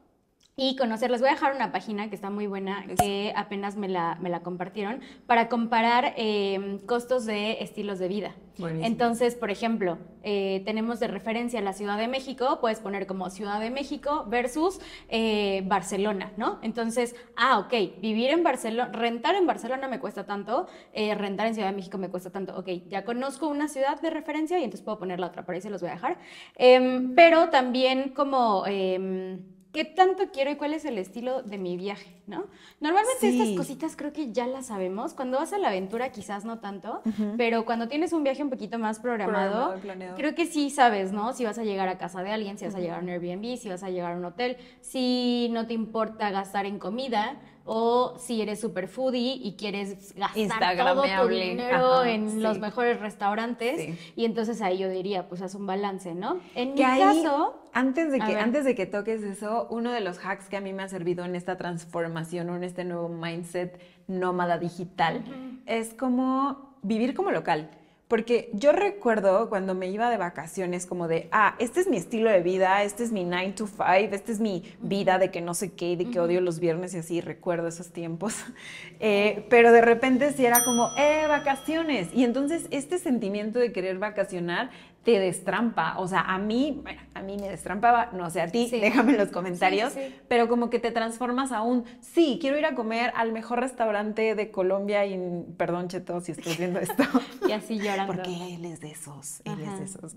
y 0.57 0.75
conocer. 0.77 1.12
Les 1.12 1.19
voy 1.19 1.29
a 1.29 1.33
dejar 1.33 1.55
una 1.55 1.71
página 1.71 2.09
que 2.09 2.15
está 2.15 2.29
muy 2.29 2.47
buena, 2.47 2.85
que 3.00 3.33
apenas 3.35 3.75
me 3.75 3.89
la, 3.89 4.17
me 4.21 4.29
la 4.29 4.41
compartieron, 4.41 5.01
para 5.27 5.50
comparar 5.50 6.13
em, 6.15 6.79
costos 6.79 7.25
de 7.25 7.62
estilos 7.62 8.00
de 8.00 8.07
vida. 8.07 8.35
Entonces, 8.57 9.35
por 9.35 9.51
ejemplo, 9.51 9.97
eh, 10.24 10.62
tenemos 10.63 11.01
de 11.01 11.07
referencia 11.07 11.59
la 11.59 11.74
Ciudad 11.74 11.97
de 11.97 12.07
México, 12.07 12.59
puedes 12.62 12.79
poner 12.79 13.05
como 13.05 13.29
Ciudad 13.29 13.59
de 13.59 13.69
México 13.69 14.25
versus 14.29 14.79
eh, 15.09 15.62
Barcelona, 15.65 16.31
¿no? 16.38 16.59
Entonces, 16.62 17.17
ah, 17.35 17.59
ok, 17.59 18.00
vivir 18.00 18.29
en 18.29 18.43
Barcelona, 18.43 18.89
rentar 18.93 19.35
en 19.35 19.45
Barcelona 19.45 19.89
me 19.89 20.00
cuesta 20.00 20.25
tanto, 20.25 20.67
eh, 20.93 21.15
rentar 21.15 21.47
en 21.47 21.55
Ciudad 21.55 21.69
de 21.69 21.75
México 21.75 21.97
me 21.97 22.09
cuesta 22.09 22.29
tanto, 22.29 22.57
ok, 22.57 22.69
ya 22.88 23.03
conozco 23.03 23.50
una 23.50 23.67
ciudad 23.67 24.00
de 24.00 24.09
referencia 24.09 24.57
y 24.57 24.63
entonces 24.63 24.85
puedo 24.85 25.00
poner 25.00 25.19
la 25.19 25.27
otra, 25.27 25.45
por 25.45 25.55
ahí 25.55 25.59
se 25.62 25.69
los 25.69 25.81
voy 25.81 25.89
a 25.89 25.95
dejar. 25.95 26.17
Em, 26.55 27.13
pero 27.13 27.50
también 27.50 28.12
como 28.12 28.65
em, 28.67 29.54
qué 29.75 29.84
tanto 29.84 30.32
quiero 30.32 30.51
y 30.51 30.55
cuál 30.55 30.74
es 30.74 30.86
el 30.86 30.98
estilo 30.98 31.44
de 31.44 31.58
mi 31.58 31.75
viaje, 31.75 32.15
¿no? 32.27 32.46
Normalmente 32.79 33.27
estas 33.27 33.50
cositas 33.58 33.98
creo 33.98 34.13
que 34.13 34.32
ya 34.32 34.48
las 34.48 34.67
sabemos. 34.67 35.13
Cuando 35.13 35.38
vas 35.38 35.51
a 35.51 35.58
la 35.58 35.67
aventura 35.67 36.13
quizás 36.13 36.46
no 36.46 36.60
tanto, 36.60 37.01
pero 37.36 37.65
cuando 37.65 37.89
tienes 37.89 38.13
un 38.13 38.24
viaje 38.24 38.41
un 38.41 38.50
poquito 38.50 38.79
más 38.79 39.00
programado, 39.00 39.75
creo 40.15 40.34
que 40.34 40.46
sí 40.46 40.70
sabes, 40.70 41.12
¿no? 41.12 41.34
Si 41.34 41.44
vas 41.44 41.60
a 41.60 41.65
llegar 41.65 41.89
a 41.89 41.98
casa 41.98 42.24
de 42.24 42.32
alguien, 42.32 42.58
si 42.58 42.63
vas 42.63 42.75
a 42.75 42.79
llegar 42.79 43.00
a 43.00 43.03
un 43.03 43.10
Airbnb, 43.10 43.58
si 43.58 43.67
vas 43.67 43.84
a 43.84 43.89
llegar 43.89 44.13
a 44.13 44.15
un 44.15 44.24
hotel, 44.24 44.55
si 44.79 45.50
no 45.51 45.67
te 45.67 45.74
importa 45.74 46.32
gastar 46.32 46.65
en 46.65 46.79
comida, 46.79 47.36
o 47.65 48.15
si 48.19 48.41
eres 48.41 48.62
super 48.62 48.88
foodie 48.88 49.34
y 49.41 49.55
quieres 49.55 50.13
gastar 50.15 50.77
todo 50.77 51.03
tu 51.03 51.27
dinero 51.27 52.05
en 52.05 52.41
los 52.43 52.60
mejores 52.60 53.00
restaurantes 53.00 53.95
y 54.15 54.25
entonces 54.25 54.62
ahí 54.62 54.77
yo 54.77 54.89
diría 54.89 55.27
pues 55.27 55.41
haz 55.41 55.55
un 55.55 55.65
balance 55.65 56.13
no 56.13 56.39
en 56.53 56.75
mi 56.75 56.81
caso 56.81 57.60
antes 57.74 58.12
de 58.12 58.19
que 58.19 58.36
antes 58.38 58.65
de 58.65 58.75
que 58.75 58.86
toques 58.86 59.24
eso 59.24 59.67
uno 59.72 59.91
de 59.91 60.01
los 60.01 60.19
hacks 60.24 60.48
que 60.48 60.57
a 60.57 60.62
mí 60.62 60.74
me 60.74 60.84
ha 60.84 60.88
servido 60.88 61.25
en 61.25 61.36
esta 61.36 61.57
transformación 61.57 62.50
o 62.51 62.55
en 62.55 62.63
este 62.63 62.84
nuevo 62.84 63.10
mindset 63.10 63.81
nómada 64.07 64.60
digital 64.60 65.24
es 65.65 65.93
como 65.95 66.75
vivir 66.84 67.15
como 67.15 67.31
local 67.31 67.72
porque 68.07 68.50
yo 68.53 68.71
recuerdo 68.71 69.50
cuando 69.50 69.74
me 69.74 69.89
iba 69.89 70.09
de 70.12 70.17
vacaciones 70.17 70.85
como 70.85 71.07
de, 71.07 71.27
ah, 71.31 71.55
este 71.57 71.79
es 71.79 71.88
mi 71.88 71.97
estilo 71.97 72.29
de 72.29 72.41
vida, 72.41 72.83
este 72.83 73.03
es 73.03 73.12
mi 73.12 73.24
9 73.24 73.53
to 73.53 73.65
5, 73.65 73.83
esta 74.12 74.31
es 74.31 74.39
mi 74.39 74.63
vida 74.79 75.17
de 75.17 75.31
que 75.31 75.41
no 75.41 75.55
sé 75.55 75.74
qué, 75.74 75.97
de 75.97 76.12
que 76.12 76.19
odio 76.19 76.39
los 76.39 76.59
viernes 76.59 76.93
y 76.93 77.00
así, 77.00 77.21
recuerdo 77.21 77.67
esos 77.67 77.89
tiempos. 77.89 78.35
Eh, 79.01 79.45
pero 79.50 79.74
de 79.74 79.81
repente 79.81 80.31
sí 80.31 80.45
era 80.45 80.63
como, 80.63 80.89
eh, 80.97 81.25
vacaciones. 81.27 82.07
Y 82.13 82.24
entonces 82.24 82.65
este 82.71 82.97
sentimiento 82.97 83.59
de 83.59 83.74
querer 83.74 84.00
vacacionar 84.00 84.69
te 85.05 85.19
destrampa. 85.19 85.97
O 86.00 86.07
sea, 86.07 86.21
a 86.21 86.39
mí, 86.39 86.79
bueno, 86.83 87.00
a 87.13 87.21
mí 87.21 87.38
me 87.39 87.47
destrampaba, 87.47 88.09
no 88.12 88.29
sé 88.31 88.41
a 88.41 88.47
ti, 88.47 88.67
déjame 88.71 89.12
en 89.12 89.19
los 89.19 89.29
comentarios, 89.29 89.93
pero 90.27 90.50
como 90.50 90.71
que 90.71 90.79
te 90.79 90.91
transformas 90.91 91.51
a 91.51 91.62
un, 91.62 91.85
sí, 92.01 92.39
quiero 92.41 92.57
ir 92.57 92.65
a 92.65 92.74
comer 92.74 93.13
al 93.15 93.31
mejor 93.31 93.59
restaurante 93.59 94.33
de 94.33 94.51
Colombia 94.51 95.05
y, 95.05 95.45
perdón, 95.57 95.89
Cheto, 95.89 96.19
si 96.21 96.31
estás 96.31 96.57
viendo 96.57 96.79
esto. 96.79 97.03
y 97.47 97.51
así 97.51 97.77
llorando. 97.77 98.13
Porque 98.13 98.55
él 98.55 98.65
es 98.65 98.81
de 98.81 98.89
esos, 98.89 99.41
él 99.45 99.62
es 99.62 99.79
de 99.79 99.85
esos. 99.85 100.15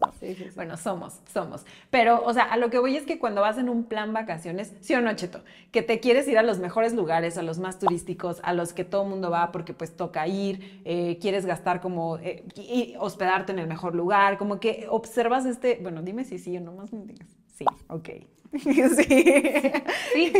Bueno, 0.56 0.78
somos, 0.78 1.20
somos. 1.32 1.66
Pero, 1.90 2.24
o 2.24 2.32
sea, 2.32 2.44
a 2.44 2.56
lo 2.56 2.70
que 2.70 2.78
voy 2.78 2.96
es 2.96 3.04
que 3.04 3.18
cuando 3.18 3.42
vas 3.42 3.58
en 3.58 3.68
un 3.68 3.84
plan 3.84 4.14
vacaciones, 4.14 4.72
sí 4.80 4.94
o 4.94 5.02
no, 5.02 5.12
Cheto, 5.12 5.42
que 5.70 5.82
te 5.82 6.00
quieres 6.00 6.26
ir 6.28 6.38
a 6.38 6.42
los 6.42 6.60
mejores 6.60 6.94
lugares, 6.94 7.36
a 7.36 7.42
los 7.42 7.58
más 7.58 7.78
turísticos, 7.78 8.40
a 8.42 8.54
los 8.54 8.72
que 8.72 8.84
todo 8.84 9.02
el 9.02 9.10
mundo 9.10 9.30
va 9.30 9.52
porque 9.52 9.74
pues 9.74 9.94
toca 9.94 10.26
ir, 10.26 10.80
eh, 10.86 11.18
quieres 11.20 11.44
gastar 11.44 11.82
como, 11.82 12.16
eh, 12.18 12.42
y 12.56 12.94
hospedarte 12.98 13.52
en 13.52 13.58
el 13.58 13.66
mejor 13.66 13.94
lugar, 13.94 14.38
como 14.38 14.58
que 14.58 14.77
observas 14.88 15.46
este, 15.46 15.78
bueno, 15.82 16.02
dime 16.02 16.24
si 16.24 16.38
sí 16.38 16.56
o 16.56 16.60
no 16.60 16.72
más 16.72 16.92
me 16.92 17.04
digas. 17.04 17.28
Sí, 17.54 17.64
ok. 17.88 18.08
sí. 18.58 19.72
Sí, 20.12 20.32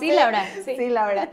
sí, 0.00 0.10
Laura. 0.12 0.44
Sí, 0.64 0.88
Laura. 0.88 1.28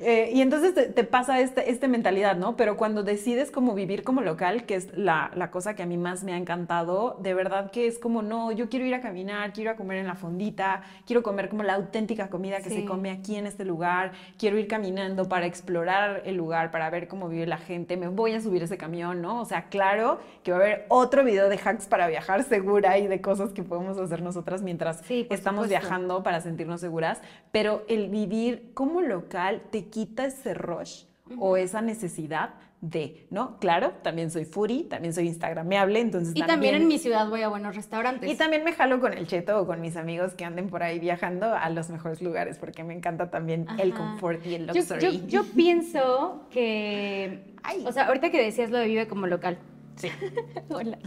Eh, 0.00 0.30
y 0.34 0.40
entonces 0.40 0.94
te, 0.94 1.04
pasa 1.04 1.40
esta 1.40 1.62
este 1.62 1.88
mentalidad, 1.88 2.36
¿no? 2.36 2.56
Pero 2.56 2.76
cuando 2.76 3.02
decides 3.02 3.50
como 3.50 3.74
vivir 3.74 4.02
como 4.02 4.20
local, 4.20 4.66
que 4.66 4.74
es 4.74 4.96
la, 4.96 5.30
la, 5.34 5.50
cosa 5.50 5.74
que 5.74 5.82
a 5.82 5.86
mí 5.86 5.96
más 5.96 6.24
me 6.24 6.32
ha 6.32 6.36
encantado, 6.36 7.16
de 7.20 7.32
verdad 7.32 7.70
que 7.70 7.86
es 7.86 7.98
como, 7.98 8.22
no, 8.22 8.52
yo 8.52 8.68
quiero 8.68 8.84
ir 8.84 8.94
a 8.94 9.00
caminar, 9.00 9.52
quiero 9.52 9.70
ir 9.70 9.74
a 9.74 9.76
comer 9.76 9.98
en 9.98 10.06
la 10.06 10.14
fondita, 10.14 10.82
quiero 11.06 11.22
comer 11.22 11.48
como 11.48 11.62
la 11.62 11.74
auténtica 11.74 12.28
comida 12.28 12.60
que 12.60 12.70
se 12.70 12.84
come 12.84 13.10
aquí 13.10 13.36
en 13.36 13.46
este 13.46 13.64
lugar, 13.64 14.12
quiero 14.38 14.58
ir 14.58 14.68
caminando 14.68 15.28
para 15.28 15.46
explorar 15.46 16.22
el 16.24 16.36
lugar, 16.36 16.70
para 16.70 16.90
ver 16.90 17.08
cómo 17.08 17.28
vive 17.28 17.46
la 17.46 17.58
gente, 17.58 17.96
me 17.96 18.08
voy 18.08 18.34
a 18.34 18.40
subir 18.40 18.62
ese 18.62 18.76
camión, 18.76 19.22
¿no? 19.22 19.40
O 19.40 19.44
sea, 19.44 19.64
claro 19.68 20.18
que 20.42 20.50
va 20.50 20.58
a 20.58 20.60
haber 20.60 20.86
otro 20.88 21.24
video 21.24 21.48
de 21.48 21.58
hacks 21.58 21.86
para 21.86 22.08
viajar 22.08 22.42
segura 22.44 22.98
y 22.98 23.06
de 23.06 23.20
cosas 23.20 23.52
que 23.52 23.62
podemos 23.62 23.98
hacer 23.98 24.22
nosotras 24.22 24.62
mientras 24.62 25.02
estamos 25.08 25.63
viajando 25.68 26.22
para 26.22 26.40
sentirnos 26.40 26.80
seguras, 26.80 27.20
pero 27.52 27.84
el 27.88 28.08
vivir 28.08 28.70
como 28.74 29.00
local 29.00 29.62
te 29.70 29.86
quita 29.86 30.26
ese 30.26 30.54
rush 30.54 31.04
o 31.38 31.56
esa 31.56 31.80
necesidad 31.80 32.54
de, 32.84 33.26
¿no? 33.30 33.58
Claro, 33.60 33.92
también 34.02 34.30
soy 34.30 34.44
foodie, 34.44 34.84
también 34.84 35.14
soy 35.14 35.26
instagrameable, 35.26 36.00
entonces 36.00 36.34
Y 36.36 36.42
también, 36.42 36.74
en 36.74 36.86
mi 36.86 36.98
ciudad 36.98 37.28
voy 37.30 37.40
a 37.40 37.48
buenos 37.48 37.74
restaurantes. 37.74 38.30
Y 38.30 38.36
también 38.36 38.62
me 38.62 38.74
jalo 38.74 39.00
con 39.00 39.14
el 39.14 39.26
cheto 39.26 39.58
o 39.58 39.66
con 39.66 39.80
mis 39.80 39.96
amigos 39.96 40.34
que 40.34 40.44
anden 40.44 40.68
por 40.68 40.82
ahí 40.82 40.98
viajando 40.98 41.54
a 41.54 41.70
los 41.70 41.88
mejores 41.88 42.20
lugares, 42.20 42.58
porque 42.58 42.84
me 42.84 42.92
encanta 42.92 43.30
también 43.30 43.66
el 43.78 43.94
confort 43.94 44.44
y 44.46 44.56
el 44.56 44.66
luxury. 44.66 45.24
Yo, 45.26 45.44
pienso 45.44 46.46
que, 46.50 47.54
o 47.86 47.92
sea, 47.92 48.08
ahorita 48.08 48.30
que 48.30 48.42
decías 48.42 48.70
lo 48.70 48.78
de 48.78 48.86
vive 48.86 49.08
como 49.08 49.26
local, 49.26 49.56
Sí. 49.96 50.08
Hola. 50.70 50.98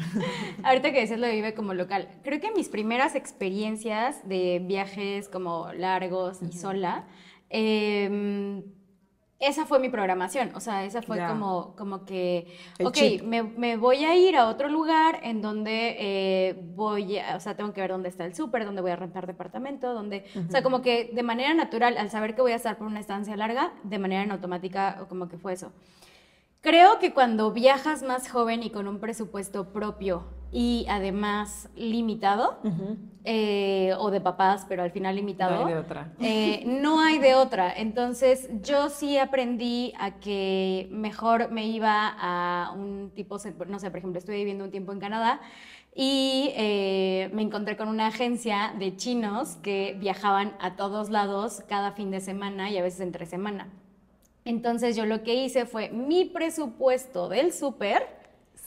Ahorita 0.63 0.91
que 0.91 1.01
decías 1.01 1.19
lo 1.19 1.27
de 1.27 1.33
vive 1.33 1.53
como 1.53 1.73
local, 1.73 2.09
creo 2.23 2.39
que 2.39 2.51
mis 2.51 2.69
primeras 2.69 3.15
experiencias 3.15 4.27
de 4.27 4.61
viajes 4.63 5.29
como 5.29 5.71
largos 5.73 6.41
y 6.41 6.51
sola, 6.51 7.07
eh, 7.49 8.63
esa 9.39 9.67
fue 9.67 9.77
mi 9.77 9.89
programación, 9.89 10.51
o 10.55 10.59
sea, 10.59 10.83
esa 10.83 11.03
fue 11.03 11.23
como, 11.27 11.75
como 11.75 12.05
que, 12.05 12.47
ok, 12.83 13.21
me, 13.23 13.77
voy 13.77 14.03
a 14.03 14.15
ir 14.15 14.35
a 14.35 14.47
otro 14.47 14.67
lugar 14.67 15.19
en 15.21 15.43
donde 15.43 15.95
eh, 15.99 16.55
voy, 16.73 17.19
a, 17.19 17.35
o 17.35 17.39
sea, 17.39 17.55
tengo 17.55 17.71
que 17.71 17.81
ver 17.81 17.91
dónde 17.91 18.09
está 18.09 18.25
el 18.25 18.33
súper, 18.33 18.65
dónde 18.65 18.81
voy 18.81 18.89
a 18.89 18.95
rentar 18.95 19.27
departamento, 19.27 19.93
dónde, 19.93 20.25
o 20.47 20.51
sea, 20.51 20.63
como 20.63 20.81
que 20.81 21.11
de 21.13 21.21
manera 21.21 21.53
natural, 21.53 21.97
al 21.99 22.09
saber 22.09 22.33
que 22.33 22.41
voy 22.41 22.53
a 22.53 22.55
estar 22.55 22.79
por 22.79 22.87
una 22.87 22.99
estancia 22.99 23.35
larga, 23.37 23.73
de 23.83 23.99
manera 23.99 24.23
en 24.23 24.31
automática, 24.31 25.05
como 25.07 25.27
que 25.27 25.37
fue 25.37 25.53
eso. 25.53 25.71
Creo 26.61 26.99
que 26.99 27.13
cuando 27.13 27.51
viajas 27.51 28.03
más 28.03 28.29
joven 28.29 28.63
y 28.63 28.69
con 28.69 28.87
un 28.87 28.99
presupuesto 28.99 29.71
propio 29.71 30.25
y 30.51 30.85
además 30.89 31.69
limitado, 31.75 32.59
eh, 33.25 33.93
o 33.99 34.09
de 34.11 34.21
papás, 34.21 34.65
pero 34.67 34.81
al 34.81 34.91
final 34.91 35.15
limitado, 35.15 35.59
no 35.59 35.67
hay 35.67 35.73
de 35.73 35.79
otra. 35.79 36.13
Eh, 36.19 36.63
no 36.65 37.01
hay 37.01 37.19
de 37.19 37.35
otra. 37.35 37.71
Entonces, 37.75 38.49
yo 38.61 38.89
sí 38.89 39.17
aprendí 39.17 39.93
a 39.99 40.19
que 40.19 40.87
mejor 40.91 41.51
me 41.51 41.67
iba 41.67 42.15
a 42.17 42.71
un 42.71 43.11
tipo, 43.13 43.37
no 43.67 43.79
sé, 43.79 43.89
por 43.91 43.97
ejemplo, 43.97 44.19
estuve 44.19 44.37
viviendo 44.37 44.63
un 44.63 44.71
tiempo 44.71 44.93
en 44.93 44.99
Canadá 44.99 45.41
y 45.93 46.51
eh, 46.55 47.29
me 47.33 47.41
encontré 47.41 47.75
con 47.75 47.89
una 47.89 48.07
agencia 48.07 48.73
de 48.77 48.95
chinos 48.95 49.57
que 49.57 49.97
viajaban 49.99 50.53
a 50.59 50.75
todos 50.75 51.09
lados 51.09 51.63
cada 51.67 51.91
fin 51.91 52.11
de 52.11 52.21
semana 52.21 52.69
y 52.69 52.77
a 52.77 52.83
veces 52.83 53.01
entre 53.01 53.25
semana. 53.25 53.67
Entonces 54.47 54.95
yo 54.95 55.05
lo 55.05 55.23
que 55.23 55.33
hice 55.35 55.65
fue 55.65 55.89
mi 55.89 56.23
presupuesto 56.23 57.27
del 57.27 57.51
súper 57.51 58.16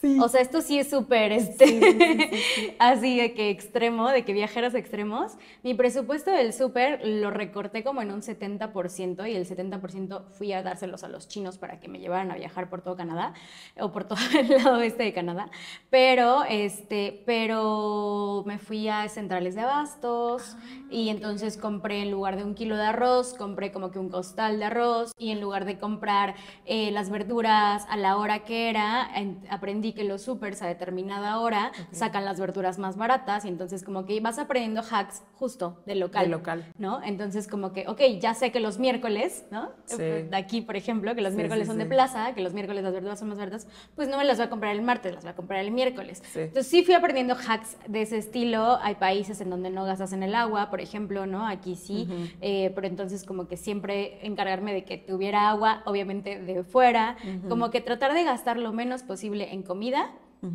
o 0.02 0.28
sea, 0.28 0.40
esto 0.40 0.62
sí 0.62 0.78
es 0.78 0.88
súper, 0.88 1.30
este, 1.32 2.74
así 2.78 3.18
de 3.18 3.34
que 3.34 3.50
extremo, 3.50 4.08
de 4.08 4.24
que 4.24 4.32
viajeros 4.32 4.74
extremos. 4.74 5.32
Mi 5.62 5.74
presupuesto 5.74 6.30
del 6.30 6.54
súper 6.54 7.06
lo 7.06 7.30
recorté 7.30 7.84
como 7.84 8.00
en 8.00 8.10
un 8.10 8.22
70% 8.22 9.30
y 9.30 9.34
el 9.34 9.46
70% 9.46 10.24
fui 10.30 10.52
a 10.52 10.62
dárselos 10.62 11.04
a 11.04 11.08
los 11.08 11.28
chinos 11.28 11.58
para 11.58 11.80
que 11.80 11.88
me 11.88 11.98
llevaran 11.98 12.30
a 12.30 12.36
viajar 12.36 12.70
por 12.70 12.80
todo 12.80 12.96
Canadá 12.96 13.34
o 13.78 13.92
por 13.92 14.04
todo 14.04 14.18
el 14.38 14.48
lado 14.48 14.80
este 14.80 15.02
de 15.02 15.12
Canadá. 15.12 15.50
Pero, 15.90 16.44
este, 16.48 17.22
pero 17.26 18.42
me 18.46 18.58
fui 18.58 18.88
a 18.88 19.06
centrales 19.08 19.54
de 19.54 19.60
abastos 19.60 20.56
y 20.90 21.08
ah, 21.08 21.12
entonces 21.12 21.58
compré 21.58 22.02
en 22.02 22.10
lugar 22.10 22.36
de 22.36 22.44
un 22.44 22.54
kilo 22.54 22.76
de 22.76 22.84
arroz, 22.84 23.34
compré 23.34 23.70
como 23.70 23.90
que 23.90 23.98
un 23.98 24.08
costal 24.08 24.58
de 24.58 24.64
arroz 24.64 25.12
y 25.18 25.30
en 25.30 25.40
lugar 25.42 25.66
de 25.66 25.78
comprar 25.78 26.34
eh, 26.64 26.90
las 26.90 27.10
verduras 27.10 27.86
a 27.90 27.96
la 27.98 28.16
hora 28.16 28.44
que 28.44 28.70
era, 28.70 29.10
aprendí 29.50 29.89
que 29.92 30.04
los 30.04 30.22
supers 30.22 30.62
a 30.62 30.66
determinada 30.66 31.38
hora 31.40 31.72
sacan 31.92 32.24
las 32.24 32.38
verduras 32.40 32.78
más 32.78 32.96
baratas 32.96 33.44
y 33.44 33.48
entonces 33.48 33.82
como 33.84 34.04
que 34.06 34.20
vas 34.20 34.38
aprendiendo 34.38 34.82
hacks 34.82 35.22
justo 35.34 35.82
del 35.86 36.00
local. 36.00 36.22
Del 36.22 36.30
local. 36.32 36.64
¿No? 36.78 37.02
Entonces 37.02 37.48
como 37.48 37.72
que, 37.72 37.86
ok, 37.88 38.00
ya 38.20 38.34
sé 38.34 38.52
que 38.52 38.60
los 38.60 38.78
miércoles, 38.78 39.44
¿no? 39.50 39.70
De 39.96 40.36
aquí, 40.36 40.60
por 40.60 40.76
ejemplo, 40.76 41.14
que 41.14 41.20
los 41.20 41.34
miércoles 41.34 41.66
son 41.66 41.78
de 41.78 41.86
plaza, 41.86 42.34
que 42.34 42.42
los 42.42 42.52
miércoles 42.52 42.84
las 42.84 42.92
verduras 42.92 43.18
son 43.18 43.28
más 43.28 43.38
baratas, 43.38 43.66
pues 43.94 44.08
no 44.08 44.18
me 44.18 44.24
las 44.24 44.38
voy 44.38 44.46
a 44.46 44.50
comprar 44.50 44.74
el 44.74 44.82
martes, 44.82 45.14
las 45.14 45.24
voy 45.24 45.32
a 45.32 45.36
comprar 45.36 45.60
el 45.60 45.70
miércoles. 45.70 46.22
Entonces 46.34 46.66
sí 46.66 46.82
fui 46.82 46.94
aprendiendo 46.94 47.34
hacks 47.34 47.76
de 47.86 48.02
ese 48.02 48.18
estilo. 48.18 48.78
Hay 48.82 48.96
países 48.96 49.40
en 49.40 49.50
donde 49.50 49.70
no 49.70 49.84
gastas 49.84 50.12
en 50.12 50.22
el 50.22 50.34
agua, 50.34 50.70
por 50.70 50.80
ejemplo, 50.80 51.26
¿no? 51.26 51.46
Aquí 51.46 51.74
sí, 51.76 52.08
eh, 52.40 52.72
pero 52.74 52.86
entonces 52.86 53.24
como 53.24 53.48
que 53.48 53.56
siempre 53.56 54.18
encargarme 54.26 54.72
de 54.72 54.84
que 54.84 54.98
tuviera 54.98 55.50
agua, 55.50 55.82
obviamente 55.86 56.40
de 56.40 56.64
fuera, 56.64 57.16
como 57.48 57.70
que 57.70 57.80
tratar 57.80 58.14
de 58.14 58.24
gastar 58.24 58.56
lo 58.56 58.72
menos 58.72 59.02
posible 59.02 59.52
en 59.52 59.62
comida 59.62 59.79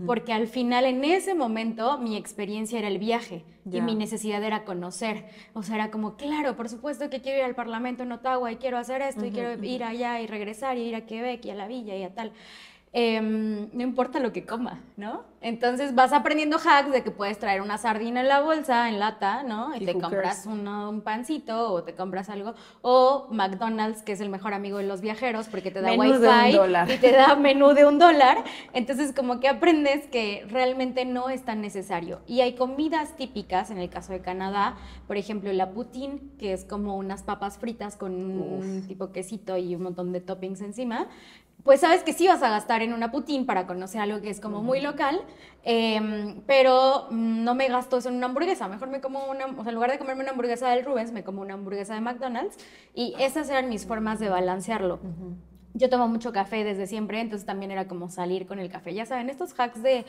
porque 0.06 0.34
al 0.34 0.48
final 0.48 0.86
en 0.86 1.04
ese 1.04 1.36
momento 1.36 2.00
mi 2.00 2.18
experiencia 2.18 2.80
era 2.80 2.88
el 2.88 2.98
viaje 2.98 3.44
y 3.72 3.82
mi 3.82 3.96
necesidad 3.96 4.44
era 4.44 4.64
conocer. 4.64 5.26
O 5.54 5.62
sea, 5.62 5.76
era 5.76 5.92
como, 5.92 6.16
claro, 6.16 6.56
por 6.56 6.70
supuesto 6.70 7.10
que 7.10 7.22
quiero 7.22 7.40
ir 7.40 7.44
al 7.44 7.56
Parlamento 7.56 8.04
en 8.04 8.12
Ottawa 8.12 8.52
y 8.52 8.56
quiero 8.56 8.78
hacer 8.78 9.02
esto 9.02 9.26
y 9.26 9.32
quiero 9.32 9.64
ir 9.64 9.84
allá 9.84 10.22
y 10.22 10.28
regresar 10.28 10.78
y 10.78 10.84
ir 10.84 10.96
a 10.96 11.06
Quebec 11.06 11.46
y 11.46 11.50
a 11.52 11.56
la 11.56 11.68
villa 11.68 11.96
y 11.96 12.04
a 12.04 12.14
tal. 12.14 12.32
Em, 12.98 13.68
no 13.74 13.84
importa 13.84 14.22
lo 14.22 14.32
que 14.32 14.46
coma, 14.46 14.80
¿no? 14.96 15.26
Entonces 15.42 15.94
vas 15.94 16.14
aprendiendo 16.14 16.58
hacks 16.58 16.94
de 16.94 17.04
que 17.04 17.12
puedes 17.12 17.38
traer 17.38 17.62
una 17.62 17.78
sardina 17.78 18.22
en 18.22 18.30
la 18.30 18.40
bolsa, 18.40 18.88
en 18.88 19.00
lata, 19.00 19.44
¿no? 19.44 19.76
Y, 19.76 19.86
te 19.86 20.00
compras 20.00 20.46
un 20.46 21.02
pancito 21.04 21.74
o 21.74 21.84
te 21.84 21.94
compras 21.94 22.30
algo. 22.30 22.56
O 22.82 23.28
McDonald's, 23.32 24.02
que 24.02 24.14
es 24.14 24.22
el 24.22 24.30
mejor 24.30 24.54
amigo 24.54 24.78
de 24.78 24.86
los 24.86 25.02
viajeros 25.02 25.50
porque 25.50 25.72
te 25.72 25.82
da 25.82 25.92
wifi 25.92 26.94
y 26.94 26.98
te 26.98 27.12
da 27.12 27.36
menú 27.36 27.74
de 27.74 27.86
un 27.86 28.00
dólar. 28.00 28.46
Entonces 28.72 29.12
como 29.12 29.42
que 29.42 29.50
aprendes 29.50 30.08
que 30.08 30.46
realmente 30.50 31.04
no 31.04 31.30
es 31.30 31.44
tan 31.44 31.60
necesario. 31.60 32.22
Y 32.26 32.40
hay 32.40 32.56
comidas 32.56 33.18
típicas, 33.18 33.72
en 33.72 33.78
el 33.78 33.90
caso 33.90 34.14
de 34.14 34.22
Canadá, 34.22 34.78
por 35.06 35.18
ejemplo 35.18 35.52
la 35.52 35.72
poutine, 35.72 36.22
que 36.40 36.54
es 36.54 36.64
como 36.64 36.96
unas 36.96 37.24
papas 37.24 37.58
fritas 37.58 37.98
con 37.98 38.14
un 38.14 38.88
tipo 38.88 39.12
quesito 39.12 39.58
y 39.58 39.76
un 39.76 39.84
montón 39.84 40.14
de 40.14 40.22
toppings 40.22 40.62
encima 40.62 41.10
pues 41.66 41.80
sabes 41.80 42.04
que 42.04 42.14
sí 42.14 42.28
vas 42.28 42.44
a 42.44 42.50
gastar 42.50 42.84
en 42.84 42.94
una 42.94 43.12
putín 43.12 43.48
para 43.48 43.66
conocer 43.66 44.00
algo 44.00 44.22
que 44.22 44.30
es 44.30 44.40
como 44.40 44.62
muy 44.62 44.82
local, 44.82 45.20
em, 45.64 46.42
pero 46.46 47.08
no 47.10 47.56
me 47.56 47.68
gasto 47.68 47.98
eso 47.98 48.10
en 48.10 48.16
una 48.16 48.28
hamburguesa. 48.28 48.68
Mejor 48.68 48.88
me 48.88 49.02
como 49.02 49.26
una, 49.26 49.48
o 49.48 49.64
sea, 49.64 49.70
en 49.70 49.74
lugar 49.74 49.90
de 49.90 49.98
comerme 49.98 50.22
una 50.22 50.32
hamburguesa 50.32 50.70
del 50.70 50.86
Rubens, 50.86 51.12
me 51.12 51.24
como 51.24 51.42
una 51.42 51.56
hamburguesa 51.56 51.96
de 51.96 52.02
McDonald's 52.02 52.56
y 52.94 53.16
esas 53.18 53.50
eran 53.50 53.68
mis 53.68 53.88
formas 53.88 54.20
de 54.20 54.30
balancearlo. 54.30 55.00
Yo 55.74 55.90
tomo 55.90 56.08
mucho 56.08 56.32
café 56.32 56.64
desde 56.64 56.86
siempre, 56.86 57.20
entonces 57.20 57.48
también 57.48 57.72
era 57.72 57.88
como 57.88 58.10
salir 58.10 58.46
con 58.46 58.60
el 58.60 58.70
café. 58.70 58.94
Ya 58.94 59.08
saben, 59.08 59.32
estos 59.32 59.60
hacks 59.60 59.82
de 59.82 60.06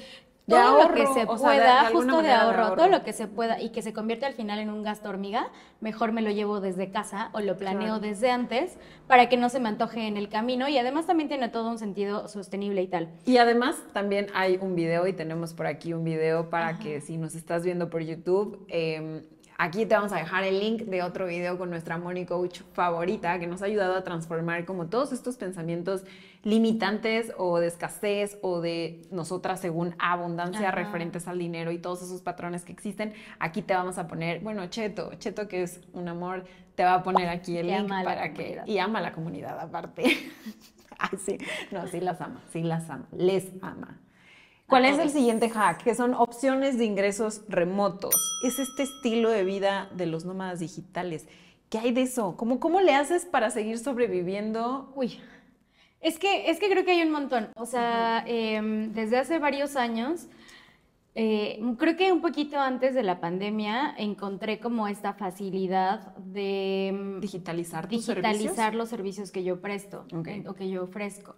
todo 0.49 0.89
lo 0.89 0.95
que 0.95 1.07
se 1.09 1.27
pueda, 1.27 1.91
justo 1.91 2.23
de 2.23 2.31
ahorro, 2.31 2.75
todo 2.75 2.89
lo 2.89 3.03
que 3.03 3.13
se 3.13 3.27
pueda 3.27 3.61
y 3.61 3.71
que 3.71 3.83
se 3.83 3.93
convierte 3.93 4.27
al 4.27 4.35
final 4.35 4.59
en 4.59 4.71
un 4.71 4.83
gasto 4.83 5.09
hormiga, 5.09 5.49
mejor 5.81 6.13
me 6.13 6.23
lo 6.23 6.31
llevo 6.31 6.61
desde 6.61 6.91
casa 6.91 7.31
o 7.33 7.41
lo 7.41 7.57
planeo 7.57 7.99
desde 7.99 8.31
antes 8.31 8.77
para 9.07 9.29
que 9.29 9.37
no 9.37 9.49
se 9.49 9.61
me 9.61 9.69
antoje 9.69 10.07
en 10.07 10.17
el 10.17 10.29
camino 10.29 10.69
y 10.69 10.79
además 10.79 11.07
también 11.07 11.29
tiene 11.29 11.49
todo 11.49 11.71
un 11.71 11.79
sentido 11.79 12.29
sostenible 12.29 12.83
y 12.83 12.87
tal. 12.87 13.09
Y 13.25 13.39
además 13.39 13.77
también 13.93 14.29
hay 14.35 14.59
un 14.61 14.75
video 14.75 15.07
y 15.07 15.13
tenemos 15.13 15.53
por 15.53 15.67
aquí 15.67 15.93
un 15.93 16.05
video 16.05 16.49
para 16.51 16.79
que 16.79 17.01
si 17.01 17.17
nos 17.17 17.35
estás 17.35 17.65
viendo 17.65 17.91
por 17.91 18.03
YouTube, 18.03 18.65
eh, 18.69 19.25
Aquí 19.59 19.87
te 19.87 19.95
vamos 19.95 20.13
a 20.13 20.17
dejar 20.17 20.45
el 20.45 20.61
link 20.61 20.83
de 20.83 21.03
otro 21.03 21.27
video 21.27 21.57
con 21.57 21.71
nuestra 21.71 21.97
Money 21.97 22.27
Coach 22.27 22.61
favorita 22.75 23.39
que 23.39 23.47
nos 23.47 23.63
ha 23.63 23.65
ayudado 23.65 23.97
a 23.97 24.05
transformar 24.05 24.67
como 24.67 24.87
todos 24.87 25.13
estos 25.13 25.37
pensamientos 25.37 26.05
limitantes 26.43 27.33
o 27.39 27.59
de 27.59 27.69
escasez 27.69 28.39
o 28.43 28.61
de 28.61 29.03
nosotras 29.11 29.61
según 29.61 29.95
abundancia 29.99 30.71
referentes 30.73 31.27
al 31.27 31.39
dinero 31.39 31.73
y 31.73 31.79
todos 31.79 32.03
esos 32.03 32.21
patrones 32.21 32.65
que 32.65 32.73
existen. 32.73 33.15
Aquí 33.39 33.63
te 33.63 33.73
vamos 33.73 33.97
a 33.97 34.07
poner, 34.07 34.41
bueno, 34.41 34.67
Cheto, 34.67 35.15
Cheto 35.15 35.49
que 35.49 35.63
es 35.63 35.81
un 35.95 36.09
amor, 36.09 36.45
te 36.75 36.85
va 36.85 36.95
a 36.95 37.03
poner 37.03 37.29
aquí 37.31 37.57
el 37.57 37.69
link 37.69 37.89
para 37.89 38.35
que... 38.35 38.61
Y 38.67 38.79
ama 38.79 38.99
a 38.99 39.03
la 39.03 39.13
comunidad 39.13 39.59
aparte. 39.59 40.03
Ay, 40.99 41.19
sí, 41.25 41.39
no, 41.71 41.87
sí 41.89 42.01
las 42.01 42.21
ama, 42.21 42.43
sí 42.53 42.63
las 42.63 42.91
ama, 42.91 43.09
les 43.13 43.47
ama. 43.63 43.99
¿Cuál 44.69 44.85
es 44.85 44.99
el 44.99 45.11
siguiente 45.11 45.49
hack? 45.49 45.83
Que 45.85 45.95
son 45.95 46.15
opciones 46.15 46.77
de 46.77 46.85
ingresos 46.85 47.43
remotos. 47.49 48.15
Es 48.43 48.59
este 48.59 48.83
estilo 48.83 49.31
de 49.31 49.45
vida 49.45 49.89
de 49.95 50.07
los 50.07 50.25
nómadas 50.25 50.59
digitales. 50.59 51.29
¿Qué 51.71 51.79
hay 51.79 51.93
de 51.93 52.03
eso? 52.03 52.37
¿Cómo, 52.37 52.59
cómo 52.59 52.81
le 52.81 52.95
haces 52.95 53.25
para 53.25 53.51
seguir 53.51 53.79
sobreviviendo? 53.79 54.93
Uy, 54.97 55.21
es 56.01 56.19
que, 56.19 56.51
es 56.51 56.59
que 56.59 56.69
creo 56.69 56.85
que 56.85 56.93
hay 56.93 57.03
un 57.03 57.13
montón. 57.13 57.49
O 57.57 57.67
sea, 57.67 58.25
em, 58.27 58.93
desde 58.93 59.19
hace 59.19 59.39
varios 59.39 59.77
años, 59.77 60.27
eh, 61.15 61.61
creo 61.79 61.97
que 61.97 62.13
un 62.13 62.21
poquito 62.21 62.59
antes 62.61 62.95
de 62.95 63.03
la 63.03 63.21
pandemia, 63.21 63.95
encontré 63.97 64.59
como 64.59 64.89
esta 64.89 65.15
facilidad 65.15 66.15
de 66.17 66.89
em, 66.89 67.21
digitalizar, 67.21 67.89
digitalizar 67.89 68.75
los 68.75 68.89
servicios 68.89 69.31
que 69.31 69.45
yo 69.45 69.61
presto 69.61 70.07
o 70.47 70.55
que 70.55 70.69
yo 70.69 70.83
ofrezco. 70.83 71.37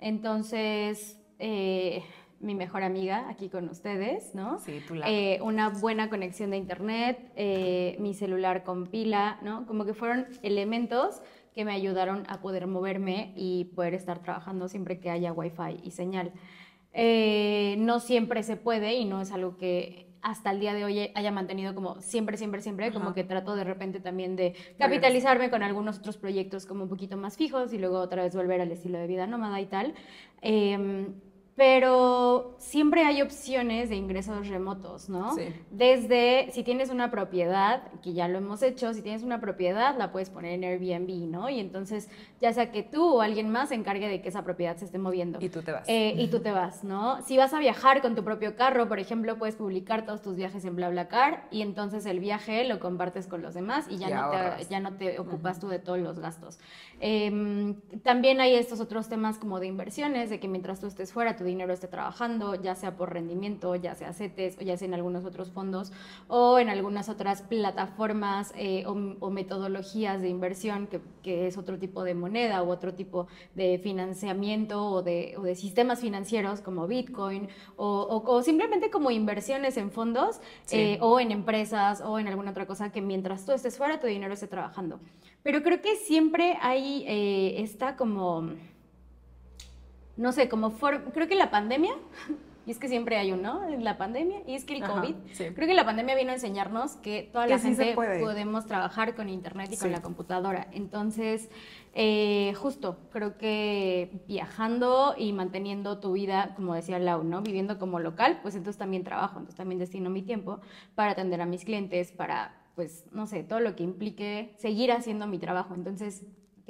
Entonces, 0.00 1.18
eh, 1.38 2.02
mi 2.40 2.54
mejor 2.54 2.82
amiga 2.82 3.28
aquí 3.28 3.48
con 3.48 3.68
ustedes, 3.68 4.34
¿no? 4.34 4.58
Sí, 4.58 4.82
la... 4.90 5.08
Eh, 5.08 5.38
una 5.42 5.68
buena 5.68 6.08
conexión 6.08 6.50
de 6.50 6.56
internet, 6.56 7.30
eh, 7.36 7.96
mi 8.00 8.14
celular 8.14 8.64
con 8.64 8.86
pila, 8.86 9.38
¿no? 9.42 9.66
Como 9.66 9.84
que 9.84 9.92
fueron 9.92 10.26
elementos 10.42 11.20
que 11.54 11.64
me 11.64 11.72
ayudaron 11.72 12.24
a 12.28 12.40
poder 12.40 12.66
moverme 12.66 13.32
y 13.36 13.66
poder 13.76 13.94
estar 13.94 14.20
trabajando 14.20 14.68
siempre 14.68 15.00
que 15.00 15.10
haya 15.10 15.32
wifi 15.32 15.80
y 15.82 15.90
señal. 15.90 16.32
Eh, 16.92 17.76
no 17.78 18.00
siempre 18.00 18.42
se 18.42 18.56
puede 18.56 18.94
y 18.94 19.04
no 19.04 19.20
es 19.20 19.32
algo 19.32 19.56
que 19.56 20.10
hasta 20.22 20.50
el 20.50 20.60
día 20.60 20.74
de 20.74 20.84
hoy 20.84 21.10
haya 21.14 21.30
mantenido 21.30 21.74
como 21.74 22.00
siempre, 22.00 22.36
siempre, 22.36 22.60
siempre, 22.60 22.92
como 22.92 23.14
que 23.14 23.24
trato 23.24 23.54
de 23.56 23.64
repente 23.64 24.00
también 24.00 24.36
de 24.36 24.54
capitalizarme 24.78 25.50
con 25.50 25.62
algunos 25.62 25.98
otros 25.98 26.18
proyectos 26.18 26.66
como 26.66 26.84
un 26.84 26.90
poquito 26.90 27.16
más 27.16 27.36
fijos 27.36 27.72
y 27.72 27.78
luego 27.78 27.98
otra 27.98 28.22
vez 28.22 28.34
volver 28.34 28.60
al 28.60 28.70
estilo 28.70 28.98
de 28.98 29.06
vida 29.06 29.26
nómada 29.26 29.60
y 29.60 29.66
tal. 29.66 29.94
Em, 30.42 31.14
pero 31.60 32.54
siempre 32.56 33.04
hay 33.04 33.20
opciones 33.20 33.90
de 33.90 33.96
ingresos 33.96 34.48
remotos, 34.48 35.10
¿no? 35.10 35.34
Sí. 35.34 35.42
Desde 35.70 36.50
si 36.52 36.62
tienes 36.62 36.88
una 36.88 37.10
propiedad, 37.10 37.82
que 38.02 38.14
ya 38.14 38.28
lo 38.28 38.38
hemos 38.38 38.62
hecho, 38.62 38.94
si 38.94 39.02
tienes 39.02 39.22
una 39.22 39.42
propiedad 39.42 39.94
la 39.98 40.10
puedes 40.10 40.30
poner 40.30 40.52
en 40.52 40.64
Airbnb, 40.64 41.30
¿no? 41.30 41.50
Y 41.50 41.60
entonces 41.60 42.08
ya 42.40 42.54
sea 42.54 42.72
que 42.72 42.82
tú 42.82 43.16
o 43.16 43.20
alguien 43.20 43.50
más 43.50 43.68
se 43.68 43.74
encargue 43.74 44.08
de 44.08 44.22
que 44.22 44.30
esa 44.30 44.42
propiedad 44.42 44.74
se 44.78 44.86
esté 44.86 44.96
moviendo. 44.96 45.38
Y 45.38 45.50
tú 45.50 45.60
te 45.60 45.70
vas. 45.70 45.86
Eh, 45.86 46.14
y 46.16 46.28
tú 46.28 46.40
te 46.40 46.50
vas, 46.50 46.82
¿no? 46.82 47.20
Si 47.26 47.36
vas 47.36 47.52
a 47.52 47.58
viajar 47.58 48.00
con 48.00 48.14
tu 48.14 48.24
propio 48.24 48.56
carro, 48.56 48.88
por 48.88 48.98
ejemplo, 48.98 49.36
puedes 49.36 49.56
publicar 49.56 50.06
todos 50.06 50.22
tus 50.22 50.36
viajes 50.36 50.64
en 50.64 50.76
BlaBlaCar 50.76 51.46
y 51.50 51.60
entonces 51.60 52.06
el 52.06 52.20
viaje 52.20 52.64
lo 52.64 52.80
compartes 52.80 53.26
con 53.26 53.42
los 53.42 53.52
demás 53.52 53.84
y 53.90 53.98
ya, 53.98 54.08
no, 54.08 54.30
te, 54.30 54.64
ya 54.64 54.80
no 54.80 54.94
te 54.94 55.18
ocupas 55.18 55.60
tú 55.60 55.68
de 55.68 55.78
todos 55.78 55.98
los 55.98 56.20
gastos. 56.20 56.58
Em, 57.00 57.78
también 58.02 58.40
hay 58.40 58.54
estos 58.54 58.80
otros 58.80 59.10
temas 59.10 59.36
como 59.36 59.60
de 59.60 59.66
inversiones, 59.66 60.30
de 60.30 60.40
que 60.40 60.48
mientras 60.48 60.80
tú 60.80 60.86
estés 60.86 61.12
fuera, 61.12 61.36
tu 61.36 61.49
dinero 61.50 61.72
esté 61.72 61.88
trabajando, 61.88 62.54
ya 62.54 62.74
sea 62.74 62.96
por 62.96 63.12
rendimiento, 63.12 63.74
ya 63.76 63.94
sea 63.94 64.12
CETES, 64.12 64.58
o 64.58 64.62
ya 64.62 64.76
sea 64.76 64.86
en 64.86 64.94
algunos 64.94 65.24
otros 65.24 65.50
fondos, 65.50 65.92
o 66.28 66.58
en 66.58 66.68
algunas 66.68 67.08
otras 67.08 67.42
plataformas 67.42 68.52
eh, 68.56 68.84
o, 68.86 69.30
metodologías 69.30 70.22
de 70.22 70.28
inversión, 70.28 70.86
que, 70.86 71.00
que, 71.22 71.46
es 71.46 71.58
otro 71.58 71.78
tipo 71.78 72.02
de 72.04 72.14
moneda 72.14 72.62
u 72.62 72.70
otro 72.70 72.94
tipo 72.94 73.26
de 73.54 73.78
financiamiento 73.78 74.84
o 74.84 75.02
de, 75.02 75.34
o 75.38 75.42
de 75.42 75.54
sistemas 75.54 76.00
financieros 76.00 76.60
como 76.60 76.86
Bitcoin, 76.86 77.48
o, 77.76 78.22
o, 78.24 78.42
simplemente 78.42 78.90
como 78.90 79.10
inversiones 79.10 79.76
en 79.76 79.90
fondos, 79.90 80.40
eh, 80.70 80.98
o 81.00 81.20
en 81.20 81.30
empresas, 81.30 82.00
o 82.00 82.18
en 82.18 82.28
alguna 82.28 82.50
otra 82.50 82.66
cosa 82.66 82.92
que 82.92 83.00
mientras 83.00 83.44
tú 83.44 83.52
estés 83.52 83.76
fuera, 83.76 84.00
tu 84.00 84.06
dinero 84.06 84.34
esté 84.34 84.46
trabajando. 84.46 85.00
Pero 85.42 85.62
creo 85.62 85.80
que 85.80 85.96
siempre 85.96 86.58
hay 86.60 87.04
eh, 87.06 87.62
esta 87.62 87.96
como, 87.96 88.50
no 90.20 90.32
sé, 90.32 90.48
como, 90.48 90.72
creo 90.76 91.28
que 91.28 91.34
la 91.34 91.50
pandemia 91.50 91.94
y 92.66 92.70
es 92.70 92.78
que 92.78 92.88
siempre 92.88 93.16
hay 93.16 93.32
uno, 93.32 93.62
la 93.78 93.96
pandemia, 93.96 94.42
y 94.46 94.54
es 94.54 94.64
que 94.64 94.76
el 94.76 94.84
COVID, 94.84 95.14
creo 95.54 95.66
que 95.66 95.74
la 95.74 95.86
pandemia 95.86 96.14
vino 96.14 96.30
a 96.30 96.34
enseñarnos 96.34 96.92
que 96.96 97.28
toda 97.32 97.46
la 97.46 97.58
gente 97.58 97.94
podemos 97.94 98.66
trabajar 98.66 99.14
con 99.14 99.30
internet 99.30 99.70
y 99.72 99.78
con 99.78 99.90
la 99.90 100.02
computadora. 100.02 100.68
Entonces, 100.72 101.48
eh, 101.94 102.52
justo, 102.56 102.98
creo 103.10 103.38
que 103.38 104.22
viajando 104.28 105.14
y 105.16 105.32
manteniendo 105.32 106.00
tu 106.00 106.12
vida, 106.12 106.52
como 106.54 106.74
decía 106.74 106.98
Lau, 106.98 107.24
¿no? 107.24 107.40
Viviendo 107.40 107.78
como 107.78 107.98
local, 107.98 108.40
pues 108.42 108.54
entonces 108.54 108.78
también 108.78 109.04
trabajo, 109.04 109.38
entonces 109.38 109.56
también 109.56 109.78
destino 109.78 110.10
mi 110.10 110.22
tiempo 110.22 110.60
para 110.94 111.12
atender 111.12 111.40
a 111.40 111.46
mis 111.46 111.64
clientes, 111.64 112.12
para, 112.12 112.54
pues, 112.74 113.06
no 113.10 113.26
sé, 113.26 113.42
todo 113.42 113.60
lo 113.60 113.74
que 113.74 113.84
implique 113.84 114.54
seguir 114.58 114.92
haciendo 114.92 115.26
mi 115.26 115.38
trabajo. 115.38 115.74
Entonces, 115.74 116.24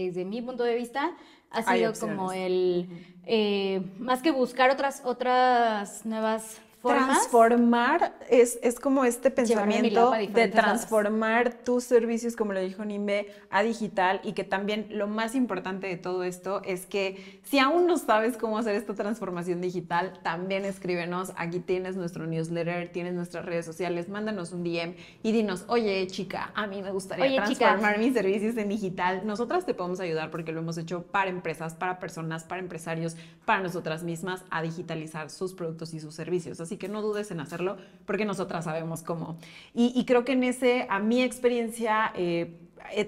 desde 0.06 0.24
mi 0.24 0.42
punto 0.42 0.64
de 0.64 0.74
vista, 0.74 1.12
ha 1.50 1.62
sido 1.62 1.92
como 1.94 2.32
el, 2.32 2.88
eh, 3.26 3.82
más 3.98 4.22
que 4.22 4.30
buscar 4.30 4.70
otras, 4.70 5.02
otras 5.04 6.06
nuevas 6.06 6.60
Transformar 6.82 8.14
es, 8.30 8.58
es, 8.62 8.80
como 8.80 9.04
este 9.04 9.30
pensamiento 9.30 10.12
de 10.12 10.48
transformar 10.48 11.52
tus 11.52 11.84
servicios, 11.84 12.36
como 12.36 12.54
lo 12.54 12.60
dijo 12.60 12.84
Nimbe, 12.84 13.32
a 13.50 13.62
digital 13.62 14.20
y 14.24 14.32
que 14.32 14.44
también 14.44 14.86
lo 14.90 15.06
más 15.06 15.34
importante 15.34 15.86
de 15.88 15.96
todo 15.96 16.24
esto 16.24 16.62
es 16.64 16.86
que 16.86 17.40
si 17.42 17.58
aún 17.58 17.86
no 17.86 17.98
sabes 17.98 18.38
cómo 18.38 18.56
hacer 18.56 18.76
esta 18.76 18.94
transformación 18.94 19.60
digital, 19.60 20.18
también 20.22 20.64
escríbenos. 20.64 21.32
Aquí 21.36 21.60
tienes 21.60 21.96
nuestro 21.96 22.26
newsletter, 22.26 22.90
tienes 22.90 23.12
nuestras 23.12 23.44
redes 23.44 23.66
sociales, 23.66 24.08
mándanos 24.08 24.52
un 24.52 24.64
DM 24.64 24.94
y 25.22 25.32
dinos, 25.32 25.64
oye 25.66 26.06
chica, 26.06 26.50
a 26.54 26.66
mí 26.66 26.80
me 26.82 26.92
gustaría 26.92 27.42
transformar 27.44 27.98
mis 27.98 28.14
servicios 28.14 28.56
en 28.56 28.70
digital. 28.70 29.26
Nosotras 29.26 29.66
te 29.66 29.74
podemos 29.74 30.00
ayudar 30.00 30.30
porque 30.30 30.52
lo 30.52 30.60
hemos 30.60 30.78
hecho 30.78 31.02
para 31.02 31.28
empresas, 31.28 31.74
para 31.74 31.98
personas, 31.98 32.44
para 32.44 32.62
empresarios, 32.62 33.16
para 33.44 33.62
nosotras 33.62 34.02
mismas 34.02 34.44
a 34.50 34.62
digitalizar 34.62 35.28
sus 35.28 35.52
productos 35.52 35.92
y 35.92 36.00
sus 36.00 36.14
servicios 36.14 36.58
así 36.60 36.69
que 36.76 36.88
no 36.88 37.02
dudes 37.02 37.30
en 37.30 37.40
hacerlo 37.40 37.76
porque 38.06 38.24
nosotras 38.24 38.64
sabemos 38.64 39.02
cómo. 39.02 39.38
Y, 39.74 40.04
creo 40.04 40.24
que 40.24 40.32
en 40.32 40.44
ese, 40.44 40.86
a 40.88 40.98
mi 40.98 41.22
experiencia, 41.22 42.12
eh, 42.14 42.56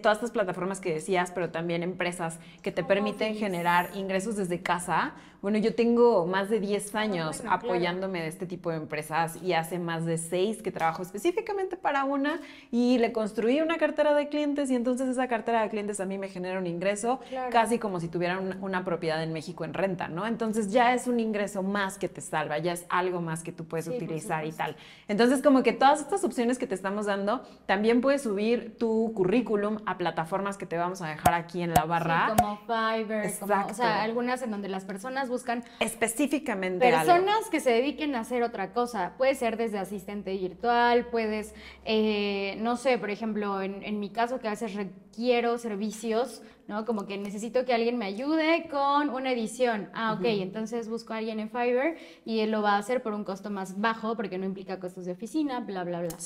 todas 0.02 0.18
estas 0.18 0.30
plataformas 0.30 0.80
que 0.80 0.94
decías, 0.94 1.30
pero 1.30 1.50
también 1.50 1.82
empresas 1.82 2.38
que 2.62 2.72
te 2.72 2.84
permiten 2.84 3.34
generar 3.34 3.90
ingresos 3.94 4.36
desde 4.36 4.62
casa, 4.62 5.14
bueno, 5.42 5.58
yo 5.58 5.74
tengo 5.74 6.24
más 6.24 6.50
de 6.50 6.60
10 6.60 6.94
años 6.94 7.42
apoyándome 7.48 8.22
de 8.22 8.28
este 8.28 8.46
tipo 8.46 8.70
de 8.70 8.76
empresas 8.76 9.42
y 9.42 9.54
hace 9.54 9.80
más 9.80 10.04
de 10.06 10.16
6 10.16 10.62
que 10.62 10.70
trabajo 10.70 11.02
específicamente 11.02 11.76
para 11.76 12.04
una 12.04 12.40
y 12.70 12.98
le 12.98 13.10
construí 13.10 13.60
una 13.60 13.76
cartera 13.76 14.14
de 14.14 14.28
clientes 14.28 14.70
y 14.70 14.76
entonces 14.76 15.08
esa 15.08 15.26
cartera 15.26 15.62
de 15.62 15.68
clientes 15.68 15.98
a 15.98 16.06
mí 16.06 16.16
me 16.16 16.28
genera 16.28 16.60
un 16.60 16.68
ingreso 16.68 17.18
casi 17.50 17.80
como 17.80 17.98
si 17.98 18.06
tuvieran 18.06 18.62
una, 18.62 18.84
propiedad 18.84 19.20
en 19.20 19.32
México 19.32 19.64
en 19.64 19.74
renta, 19.74 20.06
¿no? 20.06 20.28
Entonces 20.28 20.70
ya 20.70 20.94
es 20.94 21.08
un 21.08 21.18
ingreso 21.18 21.64
más 21.64 21.98
que 21.98 22.08
te 22.08 22.20
salva, 22.20 22.58
ya 22.58 22.72
es 22.72 22.86
algo 22.88 23.20
más 23.20 23.42
que 23.42 23.50
tú 23.50 23.64
puedes 23.64 23.88
utilizar 23.88 24.46
y 24.46 24.52
tal. 24.52 24.76
Entonces 25.08 25.42
como 25.42 25.64
que 25.64 25.72
todas 25.72 26.00
estas 26.00 26.22
opciones 26.22 26.56
que 26.56 26.68
te 26.68 26.76
estamos 26.76 27.06
dando, 27.06 27.42
también 27.66 28.00
puedes 28.00 28.22
subir 28.22 28.76
tu 28.78 29.12
currículum 29.12 29.61
a 29.86 29.98
plataformas 29.98 30.56
que 30.56 30.66
te 30.66 30.76
vamos 30.76 31.02
a 31.02 31.08
dejar 31.08 31.34
aquí 31.34 31.62
en 31.62 31.72
la 31.72 31.84
barra. 31.84 32.34
como 32.36 32.58
Fiverr, 32.66 33.38
como, 33.38 33.66
o 33.66 33.74
sea, 33.74 34.02
algunas 34.02 34.42
en 34.42 34.50
donde 34.50 34.68
las 34.68 34.84
personas 34.84 35.28
buscan 35.28 35.64
específicamente 35.80 36.90
personas 36.90 37.48
que 37.50 37.60
se 37.60 37.70
dediquen 37.70 38.14
a 38.14 38.20
hacer 38.20 38.42
otra 38.42 38.72
cosa. 38.72 39.14
Puede 39.16 39.34
ser 39.34 39.56
desde 39.56 39.78
asistente 39.78 40.36
virtual, 40.36 41.06
puedes, 41.06 41.54
eh, 41.84 42.56
no 42.60 42.76
sé, 42.76 42.98
por 42.98 43.10
ejemplo, 43.10 43.62
en, 43.62 43.82
en 43.82 44.00
mi 44.00 44.10
caso 44.10 44.40
que 44.40 44.48
a 44.48 44.50
veces 44.50 44.74
requiero 44.74 45.58
servicios 45.58 46.42
¿no? 46.68 46.84
Como 46.84 47.06
que 47.06 47.18
necesito 47.18 47.64
que 47.64 47.74
alguien 47.74 47.98
me 47.98 48.06
ayude 48.06 48.68
con 48.70 49.10
una 49.10 49.32
edición. 49.32 49.90
Ah, 49.94 50.14
ok, 50.14 50.24
entonces 50.24 50.88
busco 50.88 51.12
a 51.12 51.18
alguien 51.18 51.40
en 51.40 51.50
Fiverr 51.50 51.96
y 52.24 52.40
él 52.40 52.50
lo 52.50 52.62
va 52.62 52.74
a 52.74 52.78
hacer 52.78 53.02
por 53.02 53.14
un 53.14 53.24
costo 53.24 53.50
más 53.50 53.80
bajo 53.80 54.16
porque 54.16 54.38
no 54.38 54.46
implica 54.46 54.80
costos 54.80 55.04
de 55.04 55.12
oficina, 55.12 55.60
bla, 55.60 55.84
bla, 55.84 56.00
bla. 56.00 56.16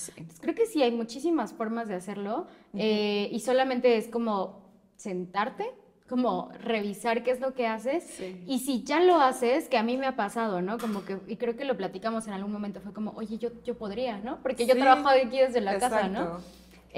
creo 0.40 0.55
que 0.55 0.66
sí 0.66 0.83
hay 0.83 0.90
muchísimas 0.90 1.53
formas 1.53 1.88
de 1.88 1.94
hacerlo 1.94 2.46
eh, 2.75 3.29
y 3.33 3.40
solamente 3.40 3.96
es 3.96 4.09
como 4.09 4.66
sentarte 4.96 5.72
como 6.09 6.51
revisar 6.61 7.22
qué 7.22 7.33
es 7.33 7.40
lo 7.40 7.55
que 7.55 7.66
haces 7.66 8.20
y 8.46 8.61
si 8.61 8.85
ya 8.85 9.01
lo 9.01 9.20
haces, 9.20 9.68
que 9.68 9.77
a 9.77 9.83
mí 9.83 9.96
me 9.96 10.07
ha 10.07 10.14
pasado, 10.14 10.62
¿no? 10.62 10.79
Como 10.79 11.05
que, 11.05 11.18
y 11.27 11.37
creo 11.37 11.57
que 11.57 11.64
lo 11.64 11.77
platicamos 11.77 12.27
en 12.27 12.33
algún 12.33 12.53
momento, 12.53 12.81
fue 12.81 12.92
como, 12.92 13.11
oye, 13.12 13.38
yo, 13.38 13.51
yo 13.64 13.77
podría, 13.77 14.18
¿no? 14.18 14.38
Porque 14.42 14.66
yo 14.66 14.77
trabajo 14.77 15.09
aquí 15.09 15.38
desde 15.38 15.61
la 15.61 15.79
casa, 15.79 16.09
¿no? 16.09 16.38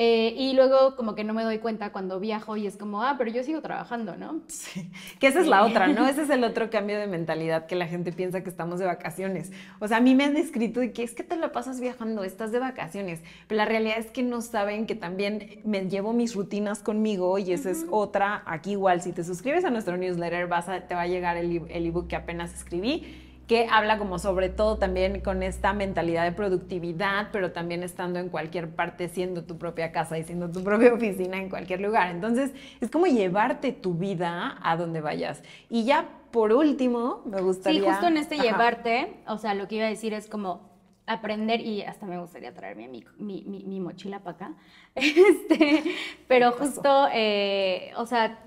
Eh, 0.01 0.33
y 0.39 0.53
luego 0.53 0.95
como 0.95 1.17
que 1.17 1.25
no 1.25 1.35
me 1.35 1.43
doy 1.43 1.59
cuenta 1.59 1.91
cuando 1.91 2.21
viajo 2.21 2.57
y 2.57 2.69
es 2.69 2.77
como, 2.77 3.03
ah, 3.03 3.17
pero 3.19 3.33
yo 3.33 3.43
sigo 3.43 3.61
trabajando, 3.63 4.17
¿no? 4.17 4.43
Sí, 4.47 4.93
que 5.19 5.27
esa 5.27 5.41
es 5.41 5.49
la 5.49 5.65
otra, 5.65 5.89
¿no? 5.89 6.07
Ese 6.09 6.23
es 6.23 6.31
el 6.31 6.45
otro 6.45 6.71
cambio 6.71 6.97
de 7.01 7.09
mentalidad 7.09 7.67
que 7.67 7.75
la 7.75 7.89
gente 7.89 8.13
piensa 8.13 8.45
que 8.45 8.49
estamos 8.49 8.79
de 8.79 8.87
vacaciones. 8.87 9.51
O 9.81 9.89
sea, 9.89 9.97
a 9.97 10.01
mí 10.01 10.15
me 10.15 10.23
han 10.23 10.37
escrito 10.37 10.79
de 10.79 10.93
que 10.93 11.03
es 11.03 11.17
que 11.17 11.25
te 11.25 11.35
la 11.35 11.51
pasas 11.51 11.81
viajando, 11.81 12.23
estás 12.23 12.53
de 12.53 12.61
vacaciones, 12.61 13.23
pero 13.49 13.57
la 13.57 13.65
realidad 13.65 13.99
es 13.99 14.13
que 14.13 14.23
no 14.23 14.41
saben 14.41 14.87
que 14.87 14.95
también 14.95 15.63
me 15.65 15.89
llevo 15.89 16.13
mis 16.13 16.37
rutinas 16.37 16.79
conmigo 16.79 17.37
y 17.41 17.53
esa 17.53 17.71
es 17.71 17.85
otra. 17.91 18.45
Aquí 18.47 18.73
igual, 18.73 19.03
si 19.03 19.11
te 19.11 19.25
suscribes 19.25 19.65
a 19.65 19.71
nuestro 19.71 19.97
newsletter, 19.97 20.47
vas 20.47 20.67
te 20.87 20.95
va 20.95 21.03
a 21.03 21.07
llegar 21.09 21.37
el 21.37 21.87
ebook 21.87 22.07
que 22.07 22.15
apenas 22.15 22.55
escribí 22.55 23.28
que 23.49 23.67
habla 23.71 23.99
como 23.99 24.19
sobre 24.19 24.51
todo 24.51 24.77
también 24.77 25.21
con 25.23 25.43
esta 25.43 25.73
mentalidad 25.73 26.25
de 26.25 26.33
productividad, 26.33 27.31
pero 27.33 27.51
también 27.51 27.83
estando 27.83 28.19
en 28.19 28.29
cualquier 28.29 28.69
parte, 28.69 29.09
siendo 29.09 29.43
tu 29.43 29.57
propia 29.57 29.91
casa 29.91 30.19
y 30.19 30.23
siendo 30.23 30.51
tu 30.53 30.63
propia 30.65 30.93
oficina 30.93 31.39
en 31.39 31.49
cualquier 31.49 31.81
lugar. 31.81 32.11
Entonces, 32.11 32.53
es 32.83 32.91
como 32.91 33.07
llevarte 33.07 33.73
tu 33.73 33.95
vida 33.95 34.59
a 34.63 34.77
donde 34.77 35.01
vayas. 35.01 35.43
Y 35.71 35.85
ya 35.85 36.11
por 36.31 36.53
último, 36.53 37.23
me 37.25 37.41
gustaría... 37.41 37.81
Sí, 37.81 37.87
justo 37.89 38.07
en 38.07 38.19
este 38.19 38.37
llevarte, 38.37 39.15
o 39.27 39.39
sea, 39.39 39.55
lo 39.55 39.67
que 39.67 39.77
iba 39.77 39.87
a 39.87 39.89
decir 39.89 40.13
es 40.13 40.29
como 40.29 40.69
aprender 41.07 41.63
y 41.63 41.81
hasta 41.81 42.05
me 42.05 42.19
gustaría 42.19 42.53
traerme 42.53 42.87
mi, 42.87 43.03
mi, 43.17 43.43
mi, 43.43 43.81
mochila 43.81 44.21
para 44.21 44.37
acá. 44.37 44.53
Este, 44.95 45.95
pero 46.29 46.53
justo, 46.53 47.09
eh, 47.15 47.93
o 47.97 48.05
sea, 48.05 48.39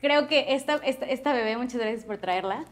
creo 0.00 0.26
que 0.26 0.54
esta, 0.54 0.76
esta, 0.76 1.06
esta 1.06 1.32
bebé, 1.32 1.56
muchas 1.56 1.80
gracias 1.80 2.04
por 2.04 2.18
traerla 2.18 2.64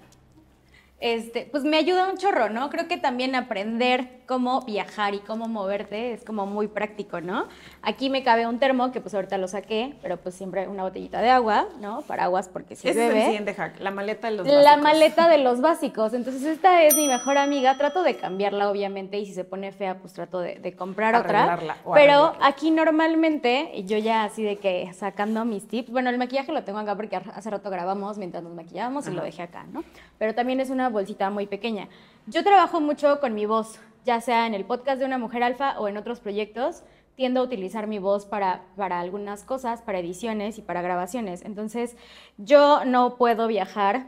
este, 1.00 1.48
pues 1.50 1.64
me 1.64 1.76
ayuda 1.76 2.10
un 2.10 2.18
chorro, 2.18 2.48
¿no? 2.48 2.70
Creo 2.70 2.88
que 2.88 2.96
también 2.96 3.34
aprender 3.34 4.15
cómo 4.26 4.62
viajar 4.62 5.14
y 5.14 5.20
cómo 5.20 5.48
moverte 5.48 6.12
es 6.12 6.24
como 6.24 6.46
muy 6.46 6.68
práctico, 6.68 7.20
¿no? 7.20 7.46
Aquí 7.82 8.10
me 8.10 8.22
cabe 8.22 8.46
un 8.46 8.58
termo 8.58 8.92
que 8.92 9.00
pues 9.00 9.14
ahorita 9.14 9.38
lo 9.38 9.48
saqué, 9.48 9.94
pero 10.02 10.16
pues 10.16 10.34
siempre 10.34 10.68
una 10.68 10.82
botellita 10.82 11.20
de 11.20 11.30
agua, 11.30 11.68
¿no? 11.80 12.02
Paraguas 12.02 12.48
porque 12.48 12.76
si 12.76 12.88
Ese 12.88 12.98
bebe. 12.98 13.10
es 13.10 13.16
el 13.16 13.24
siguiente 13.26 13.54
hack, 13.54 13.80
la 13.80 13.90
maleta 13.90 14.28
de 14.28 14.36
los 14.36 14.46
básicos. 14.46 14.64
La 14.64 14.76
maleta 14.76 15.28
de 15.28 15.38
los 15.38 15.60
básicos. 15.60 16.12
Entonces 16.12 16.42
esta 16.44 16.82
es 16.82 16.96
mi 16.96 17.06
mejor 17.06 17.38
amiga, 17.38 17.76
trato 17.78 18.02
de 18.02 18.16
cambiarla 18.16 18.70
obviamente 18.70 19.18
y 19.18 19.26
si 19.26 19.34
se 19.34 19.44
pone 19.44 19.72
fea 19.72 19.98
pues 19.98 20.12
trato 20.12 20.40
de, 20.40 20.74
comprar 20.76 21.14
otra. 21.14 21.58
Pero 21.94 22.34
aquí 22.42 22.70
normalmente 22.70 23.82
yo 23.86 23.98
ya 23.98 24.24
así 24.24 24.42
de 24.42 24.56
que 24.56 24.92
sacando 24.92 25.44
mis 25.44 25.66
tips, 25.68 25.90
bueno 25.90 26.10
el 26.10 26.18
maquillaje 26.18 26.52
lo 26.52 26.64
tengo 26.64 26.78
acá 26.78 26.96
porque 26.96 27.16
hace 27.16 27.50
rato 27.50 27.70
grabamos 27.70 28.18
mientras 28.18 28.42
nos 28.42 28.52
maquillamos 28.52 29.06
y 29.06 29.12
lo 29.12 29.22
dejé 29.22 29.42
acá, 29.42 29.64
¿no? 29.72 29.84
Pero 30.18 30.34
también 30.34 30.60
es 30.60 30.70
una 30.70 30.88
bolsita 30.88 31.30
muy 31.30 31.46
pequeña. 31.46 31.88
Yo 32.26 32.42
trabajo 32.42 32.80
mucho 32.80 33.20
con 33.20 33.34
mi 33.34 33.46
voz, 33.46 33.78
ya 34.06 34.20
sea 34.20 34.46
en 34.46 34.54
el 34.54 34.64
podcast 34.64 35.00
de 35.00 35.04
una 35.04 35.18
mujer 35.18 35.42
alfa 35.42 35.78
o 35.80 35.88
en 35.88 35.96
otros 35.96 36.20
proyectos. 36.20 36.84
Tiendo 37.16 37.40
a 37.40 37.44
utilizar 37.44 37.86
mi 37.86 37.98
voz 37.98 38.26
para, 38.26 38.66
para 38.76 39.00
algunas 39.00 39.42
cosas, 39.42 39.80
para 39.80 39.98
ediciones 39.98 40.58
y 40.58 40.62
para 40.62 40.82
grabaciones. 40.82 41.42
Entonces, 41.44 41.96
yo 42.36 42.84
no 42.84 43.16
puedo 43.16 43.48
viajar 43.48 44.06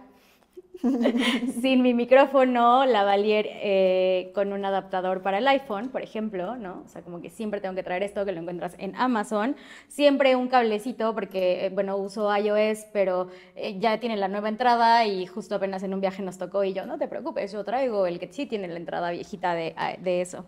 sin 1.60 1.82
mi 1.82 1.92
micrófono 1.92 2.86
lavalier 2.86 3.46
eh, 3.50 4.30
con 4.34 4.52
un 4.52 4.64
adaptador 4.64 5.22
para 5.22 5.38
el 5.38 5.48
iPhone, 5.48 5.88
por 5.88 6.02
ejemplo, 6.02 6.56
¿no? 6.56 6.82
O 6.84 6.88
sea, 6.88 7.02
como 7.02 7.20
que 7.20 7.30
siempre 7.30 7.60
tengo 7.60 7.74
que 7.74 7.82
traer 7.82 8.04
esto 8.04 8.24
que 8.24 8.32
lo 8.32 8.40
encuentras 8.40 8.76
en 8.78 8.94
Amazon. 8.94 9.56
Siempre 9.88 10.36
un 10.36 10.48
cablecito 10.48 11.14
porque, 11.14 11.66
eh, 11.66 11.70
bueno, 11.70 11.96
uso 11.96 12.34
iOS, 12.34 12.86
pero 12.92 13.28
eh, 13.56 13.78
ya 13.78 13.98
tiene 13.98 14.16
la 14.16 14.28
nueva 14.28 14.48
entrada 14.48 15.04
y 15.04 15.26
justo 15.26 15.56
apenas 15.56 15.82
en 15.82 15.94
un 15.94 16.00
viaje 16.00 16.22
nos 16.22 16.38
tocó 16.38 16.62
y 16.62 16.72
yo, 16.72 16.86
no 16.86 16.96
te 16.96 17.08
preocupes, 17.08 17.50
yo 17.52 17.64
traigo 17.64 18.06
el 18.06 18.20
que 18.20 18.32
sí 18.32 18.46
tiene 18.46 18.68
la 18.68 18.76
entrada 18.76 19.10
viejita 19.10 19.54
de, 19.54 19.74
de 20.00 20.20
eso. 20.20 20.44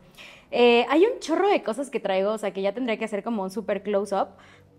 hay 0.52 1.04
un 1.04 1.18
chorro 1.18 1.48
de 1.48 1.62
cosas 1.62 1.90
que 1.90 1.98
traigo, 1.98 2.32
o 2.32 2.38
sea, 2.38 2.52
que 2.52 2.62
ya 2.62 2.72
tendría 2.72 2.96
que 2.96 3.04
hacer 3.04 3.24
como 3.24 3.42
un 3.42 3.50
super 3.50 3.82
close-up, 3.82 4.28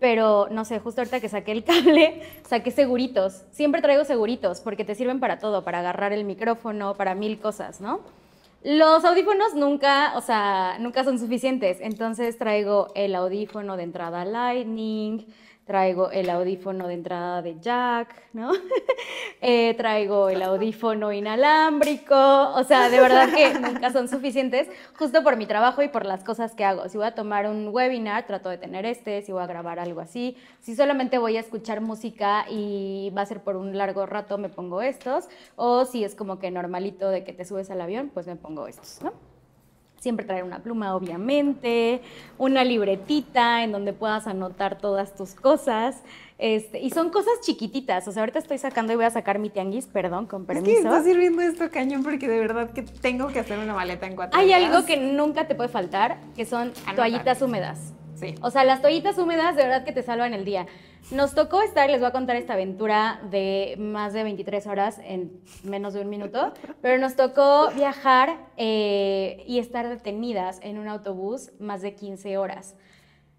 pero 0.02 0.48
no 0.50 0.64
sé, 0.64 0.80
justo 0.80 1.00
ahorita 1.00 1.20
que 1.20 1.28
saqué 1.28 1.52
el 1.52 1.62
cable, 1.64 2.22
saqué 2.44 2.72
seguritos. 2.72 3.44
Siempre 3.52 3.80
traigo 3.80 4.04
seguritos 4.04 4.60
porque 4.60 4.84
te 4.84 4.96
sirven 4.96 5.20
para 5.20 5.38
todo, 5.38 5.62
para 5.62 5.78
agarrar 5.78 6.12
el 6.12 6.24
micrófono, 6.24 6.94
para 6.96 7.14
mil 7.14 7.38
cosas, 7.38 7.80
¿no? 7.80 8.00
Los 8.64 9.04
audífonos 9.04 9.54
nunca, 9.54 10.14
o 10.16 10.20
sea, 10.20 10.76
nunca 10.80 11.04
son 11.04 11.20
suficientes. 11.20 11.78
Entonces 11.80 12.36
traigo 12.36 12.88
el 12.96 13.14
audífono 13.14 13.76
de 13.76 13.84
entrada 13.84 14.24
Lightning, 14.24 15.24
traigo 15.64 16.10
el 16.10 16.28
audífono 16.28 16.88
de 16.88 16.94
entrada 16.94 17.42
de 17.42 17.58
jack, 17.60 18.28
¿no? 18.32 18.52
Eh, 19.44 19.74
traigo 19.76 20.28
el 20.28 20.40
audífono 20.40 21.12
inalámbrico, 21.12 22.14
o 22.14 22.62
sea, 22.62 22.88
de 22.88 23.00
verdad 23.00 23.28
que 23.34 23.52
nunca 23.58 23.90
son 23.90 24.06
suficientes, 24.06 24.68
justo 24.96 25.24
por 25.24 25.36
mi 25.36 25.46
trabajo 25.46 25.82
y 25.82 25.88
por 25.88 26.06
las 26.06 26.22
cosas 26.22 26.54
que 26.54 26.64
hago. 26.64 26.88
Si 26.88 26.96
voy 26.96 27.08
a 27.08 27.16
tomar 27.16 27.48
un 27.48 27.66
webinar, 27.66 28.24
trato 28.24 28.48
de 28.50 28.58
tener 28.58 28.86
este, 28.86 29.20
si 29.22 29.32
voy 29.32 29.42
a 29.42 29.48
grabar 29.48 29.80
algo 29.80 30.00
así, 30.00 30.36
si 30.60 30.76
solamente 30.76 31.18
voy 31.18 31.36
a 31.38 31.40
escuchar 31.40 31.80
música 31.80 32.44
y 32.48 33.10
va 33.16 33.22
a 33.22 33.26
ser 33.26 33.40
por 33.40 33.56
un 33.56 33.76
largo 33.76 34.06
rato, 34.06 34.38
me 34.38 34.48
pongo 34.48 34.80
estos, 34.80 35.28
o 35.56 35.86
si 35.86 36.04
es 36.04 36.14
como 36.14 36.38
que 36.38 36.52
normalito 36.52 37.08
de 37.08 37.24
que 37.24 37.32
te 37.32 37.44
subes 37.44 37.68
al 37.72 37.80
avión, 37.80 38.12
pues 38.14 38.28
me 38.28 38.36
pongo 38.36 38.68
estos, 38.68 39.02
¿no? 39.02 39.31
Siempre 40.02 40.26
traer 40.26 40.42
una 40.42 40.58
pluma, 40.58 40.96
obviamente, 40.96 42.00
una 42.36 42.64
libretita 42.64 43.62
en 43.62 43.70
donde 43.70 43.92
puedas 43.92 44.26
anotar 44.26 44.76
todas 44.78 45.14
tus 45.14 45.36
cosas. 45.36 46.02
Este, 46.38 46.80
y 46.80 46.90
son 46.90 47.10
cosas 47.10 47.34
chiquititas. 47.42 48.08
O 48.08 48.10
sea, 48.10 48.22
ahorita 48.22 48.40
estoy 48.40 48.58
sacando 48.58 48.92
y 48.92 48.96
voy 48.96 49.04
a 49.04 49.10
sacar 49.10 49.38
mi 49.38 49.48
tianguis, 49.48 49.86
perdón, 49.86 50.26
con 50.26 50.44
permiso. 50.44 50.68
Es 50.72 50.82
que 50.82 50.88
está 50.88 51.04
sirviendo 51.04 51.40
esto 51.42 51.70
cañón 51.70 52.02
porque 52.02 52.26
de 52.26 52.40
verdad 52.40 52.70
que 52.72 52.82
tengo 52.82 53.28
que 53.28 53.38
hacer 53.38 53.60
una 53.60 53.74
maleta 53.74 54.08
en 54.08 54.16
cuatro 54.16 54.40
Hay 54.40 54.46
días. 54.48 54.64
algo 54.64 54.84
que 54.84 54.96
nunca 54.96 55.46
te 55.46 55.54
puede 55.54 55.68
faltar, 55.68 56.18
que 56.34 56.46
son 56.46 56.72
Anotar. 56.78 56.96
toallitas 56.96 57.40
húmedas. 57.40 57.92
Sí. 58.16 58.34
O 58.42 58.50
sea, 58.50 58.64
las 58.64 58.82
toallitas 58.82 59.16
húmedas 59.18 59.54
de 59.54 59.62
verdad 59.62 59.84
que 59.84 59.92
te 59.92 60.02
salvan 60.02 60.34
el 60.34 60.44
día. 60.44 60.66
Nos 61.10 61.34
tocó 61.34 61.60
estar, 61.60 61.90
les 61.90 62.00
voy 62.00 62.08
a 62.08 62.12
contar 62.12 62.36
esta 62.36 62.54
aventura 62.54 63.20
de 63.30 63.74
más 63.78 64.12
de 64.14 64.22
23 64.22 64.66
horas 64.66 64.98
en 65.04 65.42
menos 65.62 65.92
de 65.92 66.00
un 66.00 66.08
minuto, 66.08 66.54
pero 66.80 66.98
nos 66.98 67.16
tocó 67.16 67.70
viajar 67.74 68.38
eh, 68.56 69.42
y 69.46 69.58
estar 69.58 69.88
detenidas 69.88 70.58
en 70.62 70.78
un 70.78 70.88
autobús 70.88 71.50
más 71.58 71.82
de 71.82 71.94
15 71.94 72.38
horas. 72.38 72.76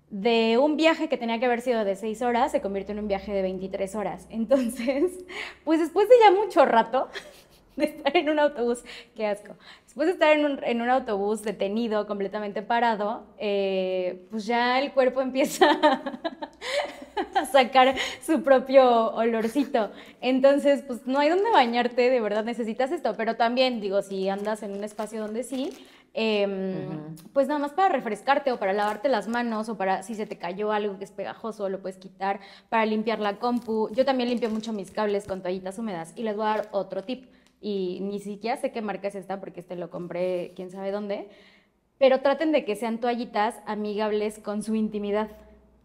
De 0.10 0.60
un 0.60 0.78
viaje 0.78 1.10
que 1.10 1.18
tenía 1.18 1.40
que 1.40 1.46
haber 1.46 1.62
sido 1.62 1.84
de 1.84 1.96
6 1.96 2.22
horas, 2.22 2.52
se 2.52 2.62
convirtió 2.62 2.94
en 2.94 3.00
un 3.00 3.08
viaje 3.08 3.34
de 3.34 3.42
23 3.42 3.96
horas. 3.96 4.28
Entonces, 4.30 5.26
pues 5.64 5.80
después 5.80 6.08
de 6.10 6.16
ya 6.24 6.32
mucho 6.32 6.66
rato 6.66 7.08
de 7.76 7.86
estar 7.86 8.16
en 8.16 8.30
un 8.30 8.38
autobús, 8.38 8.84
qué 9.16 9.26
asco, 9.26 9.56
después 9.86 10.08
de 10.08 10.14
estar 10.14 10.38
en 10.38 10.46
un, 10.46 10.64
en 10.64 10.82
un 10.82 10.90
autobús 10.90 11.42
detenido, 11.42 12.06
completamente 12.06 12.62
parado, 12.62 13.26
eh, 13.40 14.28
pues 14.30 14.46
ya 14.46 14.80
el 14.80 14.92
cuerpo 14.92 15.22
empieza 15.24 15.80
sacar 17.52 17.96
su 18.22 18.44
propio 18.44 19.12
olorcito. 19.14 19.92
Entonces, 20.22 20.84
pues 20.86 21.06
no 21.06 21.20
hay 21.20 21.30
donde 21.30 21.50
bañarte, 21.52 22.10
de 22.10 22.20
verdad 22.20 22.44
necesitas 22.44 22.92
esto, 22.92 23.14
pero 23.16 23.36
también 23.36 23.82
digo, 23.82 24.02
si 24.02 24.30
andas 24.30 24.64
en 24.64 24.72
un 24.72 24.84
espacio 24.84 25.22
donde 25.22 25.44
sí, 25.44 25.72
eh, 26.16 26.88
pues 27.34 27.48
nada 27.48 27.60
más 27.60 27.74
para 27.74 27.90
refrescarte 27.90 28.52
o 28.52 28.60
para 28.60 28.72
lavarte 28.74 29.10
las 29.10 29.28
manos 29.28 29.68
o 29.70 29.78
para 29.78 30.04
si 30.04 30.14
se 30.14 30.28
te 30.28 30.38
cayó 30.38 30.72
algo 30.72 30.98
que 30.98 31.06
es 31.06 31.12
pegajoso, 31.12 31.70
lo 31.70 31.82
puedes 31.82 31.98
quitar, 31.98 32.40
para 32.70 32.86
limpiar 32.86 33.20
la 33.20 33.38
compu. 33.40 33.90
Yo 33.94 34.06
también 34.06 34.30
limpio 34.30 34.50
mucho 34.50 34.74
mis 34.74 34.92
cables 34.92 35.26
con 35.26 35.42
toallitas 35.42 35.80
húmedas 35.80 36.14
y 36.16 36.24
les 36.24 36.36
voy 36.36 36.46
a 36.46 36.50
dar 36.50 36.70
otro 36.72 37.04
tip. 37.04 37.26
Y 37.62 38.00
ni 38.02 38.20
siquiera 38.20 38.58
sé 38.58 38.72
qué 38.72 38.82
marca 38.82 39.08
es 39.08 39.16
esta 39.16 39.40
porque 39.40 39.62
este 39.62 39.76
lo 39.76 39.90
compré 39.90 40.52
quién 40.56 40.70
sabe 40.70 40.92
dónde, 40.92 41.30
pero 41.98 42.20
traten 42.22 42.52
de 42.52 42.66
que 42.66 42.76
sean 42.76 43.00
toallitas 43.00 43.56
amigables 43.66 44.40
con 44.40 44.62
su 44.62 44.76
intimidad. 44.76 45.32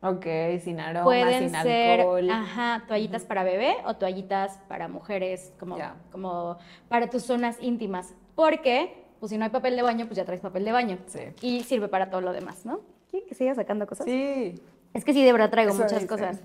Ok, 0.00 0.24
sin 0.62 0.78
aroma, 0.78 1.04
Pueden 1.04 1.50
sin 1.50 1.60
ser, 1.62 2.00
alcohol. 2.00 2.30
ajá, 2.30 2.84
toallitas 2.86 3.24
para 3.24 3.42
bebé 3.42 3.74
o 3.84 3.94
toallitas 3.94 4.58
para 4.68 4.86
mujeres, 4.86 5.52
como, 5.58 5.76
como 6.12 6.56
para 6.88 7.10
tus 7.10 7.24
zonas 7.24 7.56
íntimas. 7.60 8.14
Porque, 8.36 9.04
pues 9.18 9.30
si 9.30 9.38
no 9.38 9.44
hay 9.44 9.50
papel 9.50 9.74
de 9.74 9.82
baño, 9.82 10.06
pues 10.06 10.16
ya 10.16 10.24
traes 10.24 10.40
papel 10.40 10.64
de 10.64 10.70
baño. 10.72 10.98
Sí. 11.06 11.20
Y 11.42 11.64
sirve 11.64 11.88
para 11.88 12.10
todo 12.10 12.20
lo 12.20 12.32
demás, 12.32 12.64
¿no? 12.64 12.80
¿Quieren 13.10 13.28
que 13.28 13.34
siga 13.34 13.54
sacando 13.56 13.86
cosas? 13.88 14.06
Sí. 14.06 14.54
Es 14.94 15.04
que 15.04 15.12
sí, 15.12 15.24
de 15.24 15.32
verdad 15.32 15.50
traigo 15.50 15.72
Eso 15.72 15.82
muchas 15.82 15.98
dice. 16.02 16.06
cosas. 16.06 16.40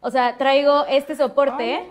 O 0.00 0.10
sea, 0.10 0.36
traigo 0.36 0.84
este 0.86 1.14
soporte 1.14 1.84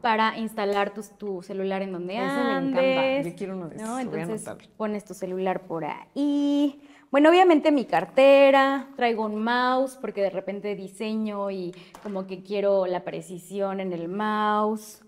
para 0.00 0.38
instalar 0.38 0.94
tu, 0.94 1.02
tu 1.18 1.42
celular 1.42 1.82
en 1.82 1.92
donde 1.92 2.14
me 2.14 2.18
andes. 2.20 2.82
encanta. 2.82 3.28
Yo 3.28 3.36
quiero 3.36 3.56
uno 3.56 3.68
de 3.68 3.76
esos, 3.76 3.88
¿no? 3.88 3.98
Entonces 3.98 4.48
pones 4.76 5.04
tu 5.04 5.14
celular 5.14 5.62
por 5.62 5.84
ahí. 5.84 6.80
Bueno, 7.10 7.28
obviamente 7.30 7.72
mi 7.72 7.86
cartera, 7.86 8.86
traigo 8.96 9.24
un 9.24 9.42
mouse 9.42 9.96
porque 10.00 10.22
de 10.22 10.30
repente 10.30 10.76
diseño 10.76 11.50
y 11.50 11.74
como 12.04 12.26
que 12.26 12.42
quiero 12.44 12.86
la 12.86 13.02
precisión 13.02 13.80
en 13.80 13.92
el 13.92 14.08
mouse. 14.08 15.00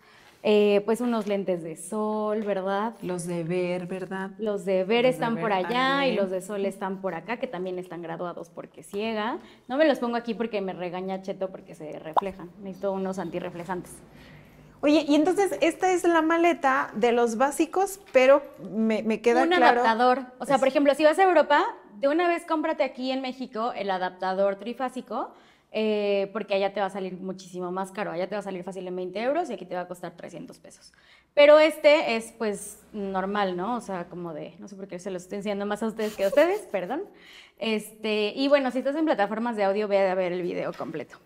Eh, 0.44 0.82
pues 0.84 1.00
unos 1.00 1.28
lentes 1.28 1.62
de 1.62 1.76
sol, 1.76 2.42
¿verdad? 2.42 2.94
Los 3.02 3.28
de 3.28 3.44
ver, 3.44 3.86
¿verdad? 3.86 4.32
Los 4.38 4.64
de 4.64 4.82
ver 4.82 5.04
Los 5.04 5.10
de 5.10 5.10
están 5.10 5.34
ver 5.36 5.42
por 5.44 5.52
allá 5.52 5.68
también. 5.68 6.14
y 6.14 6.16
los 6.16 6.30
de 6.32 6.42
sol 6.42 6.66
están 6.66 7.00
por 7.00 7.14
acá, 7.14 7.36
que 7.36 7.46
también 7.46 7.78
están 7.78 8.02
graduados 8.02 8.48
porque 8.50 8.82
ciega. 8.82 9.38
No 9.68 9.76
me 9.76 9.84
los 9.86 10.00
pongo 10.00 10.16
aquí 10.16 10.34
porque 10.34 10.60
me 10.60 10.72
regaña 10.72 11.22
Cheto 11.22 11.50
porque 11.50 11.76
se 11.76 11.96
reflejan. 12.00 12.50
Necesito 12.60 12.90
unos 12.90 13.20
antirreflejantes. 13.20 13.92
Oye, 14.80 15.04
y 15.06 15.14
entonces 15.14 15.56
esta 15.60 15.92
es 15.92 16.02
la 16.02 16.22
maleta 16.22 16.90
de 16.94 17.12
los 17.12 17.36
básicos, 17.36 18.00
pero 18.10 18.42
me, 18.68 19.04
me 19.04 19.20
queda 19.20 19.44
un 19.44 19.50
claro. 19.50 19.82
adaptador. 19.82 20.26
O 20.40 20.44
sea, 20.44 20.56
Es- 20.56 20.58
por 20.60 20.66
ejemplo, 20.66 20.92
si 20.96 21.04
vas 21.04 21.20
a 21.20 21.22
Europa, 21.22 21.62
de 22.02 22.08
una 22.08 22.26
vez 22.26 22.44
cómprate 22.44 22.82
aquí 22.82 23.12
en 23.12 23.22
México 23.22 23.72
el 23.76 23.88
adaptador 23.88 24.56
trifásico, 24.56 25.30
eh, 25.70 26.28
porque 26.32 26.54
allá 26.54 26.72
te 26.74 26.80
va 26.80 26.86
a 26.86 26.90
salir 26.90 27.14
muchísimo 27.14 27.70
más 27.70 27.92
caro. 27.92 28.10
Allá 28.10 28.28
te 28.28 28.34
va 28.34 28.40
a 28.40 28.42
salir 28.42 28.64
fácil 28.64 28.88
en 28.88 28.96
20 28.96 29.20
euros 29.22 29.48
y 29.48 29.52
aquí 29.52 29.64
te 29.66 29.76
va 29.76 29.82
a 29.82 29.86
costar 29.88 30.10
300 30.16 30.58
pesos. 30.58 30.92
Pero 31.32 31.60
este 31.60 32.16
es 32.16 32.34
pues 32.36 32.80
normal, 32.92 33.56
¿no? 33.56 33.76
O 33.76 33.80
sea, 33.80 34.06
como 34.08 34.34
de, 34.34 34.54
no 34.58 34.66
sé 34.66 34.74
por 34.74 34.88
qué 34.88 34.98
se 34.98 35.12
lo 35.12 35.16
estoy 35.16 35.36
enseñando 35.38 35.64
más 35.64 35.80
a 35.84 35.86
ustedes 35.86 36.16
que 36.16 36.24
a 36.24 36.28
ustedes, 36.28 36.58
perdón. 36.72 37.04
Este, 37.60 38.32
y 38.34 38.48
bueno, 38.48 38.72
si 38.72 38.78
estás 38.78 38.96
en 38.96 39.04
plataformas 39.04 39.54
de 39.54 39.62
audio, 39.62 39.86
ve 39.86 40.00
a 40.10 40.14
ver 40.16 40.32
el 40.32 40.42
video 40.42 40.72
completo. 40.72 41.18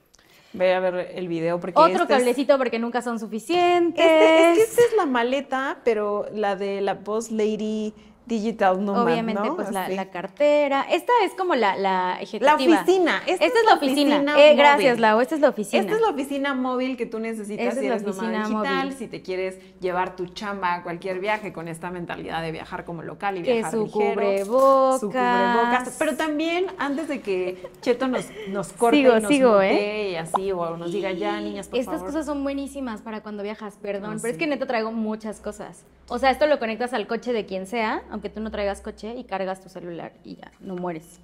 Ve 0.52 0.74
a 0.74 0.80
ver 0.80 1.10
el 1.14 1.26
video 1.26 1.58
porque 1.58 1.78
Otro 1.80 2.02
este 2.02 2.12
es- 2.12 2.18
cablecito 2.20 2.58
porque 2.58 2.78
nunca 2.78 3.00
son 3.00 3.18
suficientes. 3.18 4.04
Este, 4.04 4.50
es 4.52 4.56
que 4.58 4.62
esta 4.64 4.82
es 4.82 4.96
la 4.98 5.06
maleta, 5.06 5.78
pero 5.84 6.26
la 6.34 6.54
de 6.54 6.82
la 6.82 6.92
Boss 6.94 7.30
Lady 7.30 7.94
Digital 8.26 8.84
Nomad, 8.84 9.04
Obviamente, 9.04 9.42
¿no? 9.42 9.54
pues 9.56 9.70
la, 9.70 9.88
la 9.88 10.10
cartera. 10.10 10.84
Esta 10.90 11.12
es 11.24 11.32
como 11.34 11.54
la, 11.54 11.76
la 11.76 12.18
La 12.40 12.54
oficina. 12.56 13.22
Esta, 13.26 13.44
Esta, 13.44 13.58
es 13.60 13.64
la 13.66 13.74
oficina. 13.74 14.16
oficina 14.16 14.44
Eh, 14.44 14.54
gracias, 14.56 14.98
Lau. 14.98 15.20
Esta 15.20 15.36
es 15.36 15.40
la 15.40 15.48
oficina. 15.50 15.82
Esta 15.82 15.94
es 15.94 16.00
la 16.00 16.08
oficina 16.08 16.54
móvil 16.54 16.96
que 16.96 17.06
tú 17.06 17.20
necesitas 17.20 17.74
si 17.78 17.86
eres 17.86 18.02
nómada 18.02 18.38
digital, 18.48 18.76
móvil. 18.86 18.92
si 18.98 19.06
te 19.06 19.22
quieres 19.22 19.58
llevar 19.80 20.16
tu 20.16 20.26
chamba 20.26 20.74
a 20.74 20.82
cualquier 20.82 21.20
viaje 21.20 21.52
con 21.52 21.68
esta 21.68 21.90
mentalidad 21.90 22.42
de 22.42 22.50
viajar 22.50 22.84
como 22.84 23.02
local 23.02 23.38
y 23.38 23.42
Que 23.42 23.52
viajar 23.54 23.70
su 23.72 23.84
ligero. 23.84 24.14
cubrebocas. 24.14 25.00
Su 25.00 25.06
cubrebocas. 25.08 25.96
Pero 25.98 26.16
también, 26.16 26.66
antes 26.78 27.08
de 27.08 27.20
que 27.20 27.62
Cheto 27.80 28.08
nos, 28.08 28.24
nos 28.48 28.72
corte 28.72 28.96
Sigo, 28.96 29.16
y 29.16 29.20
nos 29.20 29.28
sigo, 29.30 29.52
mutee 29.52 30.10
y 30.10 30.16
así, 30.16 30.50
o 30.52 30.76
nos 30.76 30.92
diga 30.92 31.12
ya, 31.12 31.40
niñas, 31.40 31.68
por 31.68 31.78
Estas 31.78 31.94
favor. 31.96 32.06
cosas 32.08 32.26
son 32.26 32.42
buenísimas 32.42 33.02
para 33.02 33.20
cuando 33.22 33.42
viajas, 33.44 33.76
perdón. 33.80 34.14
Ah, 34.14 34.18
pero 34.20 34.32
es 34.32 34.38
que 34.38 34.46
neta 34.48 34.66
traigo 34.66 34.90
muchas 34.90 35.40
cosas. 35.40 35.84
O 36.08 36.18
sea, 36.18 36.30
esto 36.30 36.46
lo 36.46 36.58
conectas 36.60 36.92
al 36.92 37.06
coche 37.08 37.32
de 37.32 37.46
quien 37.46 37.66
sea, 37.66 38.02
aunque 38.16 38.30
tú 38.30 38.40
no 38.40 38.50
traigas 38.50 38.80
coche, 38.80 39.14
y 39.14 39.24
cargas 39.24 39.60
tu 39.60 39.68
celular 39.68 40.12
y 40.24 40.36
ya, 40.36 40.50
no 40.60 40.74
mueres. 40.74 41.20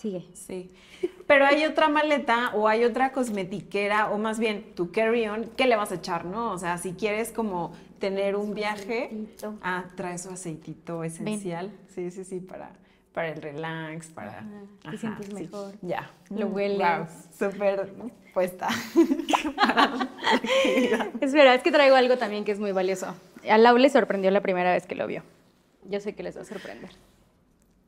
Sigue. 0.00 0.24
Sí. 0.34 0.68
Pero 1.28 1.46
hay 1.46 1.64
otra 1.64 1.88
maleta 1.88 2.50
o 2.54 2.66
hay 2.66 2.82
otra 2.84 3.12
cosmetiquera 3.12 4.10
o 4.10 4.18
más 4.18 4.40
bien 4.40 4.74
tu 4.74 4.90
carry-on, 4.90 5.44
¿qué 5.56 5.66
le 5.66 5.76
vas 5.76 5.92
a 5.92 5.94
echar, 5.94 6.24
no? 6.24 6.50
O 6.50 6.58
sea, 6.58 6.78
si 6.78 6.94
quieres 6.94 7.30
como 7.30 7.72
tener 8.00 8.34
un 8.34 8.54
viaje, 8.54 9.04
Aceitito. 9.04 9.54
ah, 9.62 9.84
trae 9.94 10.18
su 10.18 10.30
aceitito 10.30 11.04
esencial. 11.04 11.70
Sí, 11.94 12.10
sí, 12.10 12.24
sí, 12.24 12.40
para, 12.40 12.70
para 13.12 13.28
el 13.28 13.40
relax, 13.40 14.08
para... 14.08 14.38
Ajá, 14.38 14.90
te 14.90 14.98
sientes 14.98 15.32
mejor. 15.32 15.74
Ya. 15.82 16.10
Lo 16.30 16.48
Mm, 16.48 16.54
hueles. 16.54 16.78
Wow, 16.78 17.06
súper 17.38 17.92
puesta. 18.34 18.68
Espera, 21.20 21.54
es 21.54 21.62
que 21.62 21.70
traigo 21.70 21.94
algo 21.94 22.16
también 22.18 22.44
que 22.44 22.50
es 22.52 22.58
muy 22.58 22.72
valioso. 22.72 23.14
A 23.48 23.58
Lau 23.58 23.76
le 23.78 23.88
sorprendió 23.90 24.30
la 24.32 24.40
primera 24.40 24.72
vez 24.72 24.86
que 24.86 24.96
lo 24.96 25.06
vio. 25.06 25.22
Yo 25.84 26.00
sé 26.00 26.14
que 26.14 26.22
les 26.22 26.36
va 26.36 26.42
a 26.42 26.44
sorprender. 26.44 26.90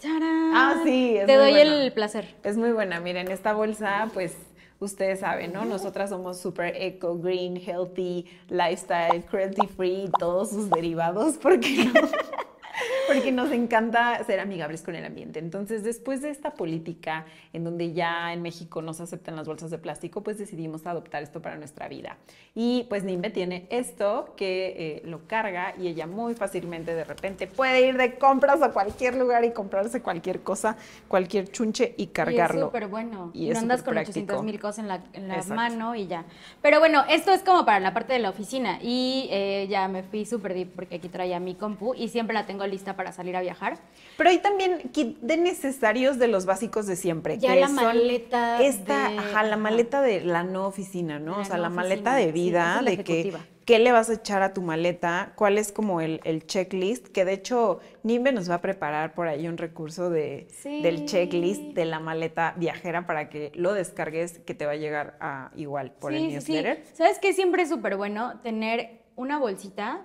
¡Tarán! 0.01 0.53
Ah, 0.55 0.81
sí, 0.85 1.17
es 1.17 1.27
Te 1.27 1.39
muy 1.39 1.53
doy 1.53 1.61
el 1.61 1.93
placer. 1.93 2.35
Es 2.43 2.57
muy 2.57 2.73
buena. 2.73 3.01
Miren, 3.01 3.31
esta 3.31 3.53
bolsa, 3.53 4.11
pues 4.13 4.37
ustedes 4.81 5.21
saben, 5.21 5.53
¿no? 5.53 5.65
Nosotras 5.65 6.11
somos 6.11 6.41
super 6.41 6.75
eco, 6.77 7.17
green, 7.19 7.57
healthy, 7.57 8.27
lifestyle, 8.49 9.25
cruelty 9.25 9.67
free, 9.67 10.11
todos 10.19 10.51
sus 10.51 10.71
derivados, 10.71 11.37
porque 11.39 11.91
no? 11.93 11.93
Porque 13.07 13.33
nos 13.33 13.51
encanta 13.53 14.23
ser 14.25 14.41
amigables 14.41 14.83
con 14.83 14.95
el 14.95 15.05
ambiente. 15.05 15.39
Entonces, 15.39 15.85
después 15.85 16.23
de 16.23 16.31
esta 16.31 16.55
política 16.55 17.27
en 17.53 17.65
donde 17.65 17.93
ya 17.93 18.33
en 18.33 18.43
México 18.43 18.83
no 18.83 18.95
se 18.95 19.03
aceptan 19.03 19.37
las 19.37 19.47
bolsas 19.47 19.71
de 19.71 19.79
plástico, 19.79 20.23
pues 20.23 20.39
decidimos 20.39 20.87
adoptar 20.87 21.23
esto 21.23 21.41
para 21.43 21.57
nuestra 21.57 21.89
vida. 21.89 22.17
Y 22.55 22.87
pues 22.89 23.05
Nimbe 23.05 23.31
tiene 23.31 23.67
esto 23.71 24.35
que 24.37 24.75
eh, 24.77 25.03
lo 25.05 25.27
carga 25.27 25.75
y 25.79 25.89
ella 25.89 26.07
muy 26.07 26.35
fácilmente 26.35 26.95
de 26.95 27.05
repente 27.05 27.47
puede 27.47 27.87
ir 27.87 27.97
de 27.97 28.15
compras 28.17 28.63
a 28.63 28.71
cualquier 28.71 29.17
lugar 29.17 29.45
y 29.45 29.53
comprarse 29.53 30.03
cualquier 30.03 30.41
cosa, 30.41 30.77
cualquier 31.09 31.51
chunche 31.51 31.95
y 31.97 32.09
cargarlo. 32.09 32.55
Y 32.55 32.61
es 32.61 32.67
súper 32.67 32.87
bueno. 32.87 33.31
Y 33.35 33.49
no 33.51 33.59
andas 33.59 33.83
con 33.83 33.95
práctico. 33.95 34.35
800 34.35 34.45
mil 34.45 34.61
cosas 34.61 34.79
en 34.79 34.89
la, 34.89 35.03
en 35.13 35.29
la 35.29 35.43
mano 35.45 35.95
y 35.95 36.07
ya. 36.07 36.25
Pero 36.63 36.81
bueno, 36.81 37.05
esto 37.09 37.33
es 37.33 37.43
como 37.43 37.65
para 37.65 37.81
la 37.81 37.93
parte 37.93 38.13
de 38.13 38.19
la 38.19 38.31
oficina. 38.31 38.79
Y 38.83 39.29
eh, 39.31 39.67
ya 39.69 39.89
me 39.89 40.03
fui 40.03 40.25
súper 40.25 40.55
deep 40.55 40.73
porque 40.75 40.97
aquí 40.97 41.09
traía 41.09 41.41
mi 41.41 41.55
compu 41.55 41.95
y 41.95 42.09
siempre 42.09 42.35
la 42.35 42.47
tengo 42.47 42.63
lista 42.75 42.97
para 42.97 43.13
salir 43.13 43.37
a 43.37 43.41
viajar. 43.41 43.79
Pero 44.19 44.31
hay 44.31 44.39
también 44.39 44.91
kit 44.93 45.19
de 45.21 45.37
necesarios 45.37 46.19
de 46.19 46.29
los 46.29 46.45
básicos 46.47 46.87
de 46.87 46.97
siempre. 46.97 47.39
Ya 47.39 47.55
que 47.55 47.61
la 47.61 47.67
son 47.69 47.77
maleta 47.77 48.63
Esta, 48.63 49.09
de- 49.09 49.19
ajá, 49.19 49.43
la 49.45 49.57
maleta 49.57 50.03
de 50.03 50.21
la 50.21 50.43
no 50.45 50.67
oficina, 50.67 51.19
¿no? 51.19 51.37
La 51.37 51.43
o 51.43 51.45
sea, 51.45 51.57
no 51.57 51.63
la 51.63 51.69
maleta 51.71 52.13
oficina, 52.13 52.27
de 52.27 52.33
vida, 52.33 52.83
de 52.85 53.05
que 53.05 53.35
qué 53.65 53.79
le 53.79 53.93
vas 53.93 54.11
a 54.11 54.15
echar 54.15 54.43
a 54.43 54.53
tu 54.53 54.61
maleta, 54.61 55.33
cuál 55.37 55.57
es 55.57 55.73
como 55.73 56.03
el, 56.03 56.21
el 56.25 56.47
checklist, 56.47 57.09
que 57.09 57.25
de 57.25 57.33
hecho 57.33 57.81
Nimbe 58.03 58.31
nos 58.31 58.51
va 58.51 58.57
a 58.57 58.61
preparar 58.61 59.15
por 59.15 59.27
ahí 59.27 59.49
un 59.49 59.57
recurso 59.57 60.11
de, 60.11 60.47
Sí. 60.51 60.83
del 60.83 61.07
checklist 61.07 61.63
de 61.73 61.87
la 61.87 61.99
maleta 61.99 62.53
viajera 62.59 63.07
para 63.07 63.31
que 63.31 63.53
lo 63.55 63.73
descargues, 63.73 64.39
que 64.41 64.53
te 64.55 64.67
va 64.67 64.73
a 64.73 64.77
llegar 64.77 65.17
a, 65.19 65.51
igual 65.57 65.93
por 65.93 66.13
el 66.13 66.19
Sí, 66.19 66.27
sí, 66.27 66.33
newsletter. 66.53 66.85
¿Sabes 66.93 67.19
qué? 67.21 67.33
Siempre 67.33 67.63
es 67.63 67.71
súper 67.71 67.97
bueno 67.97 68.39
tener 68.43 69.01
una 69.17 69.39
bolsita 69.39 70.05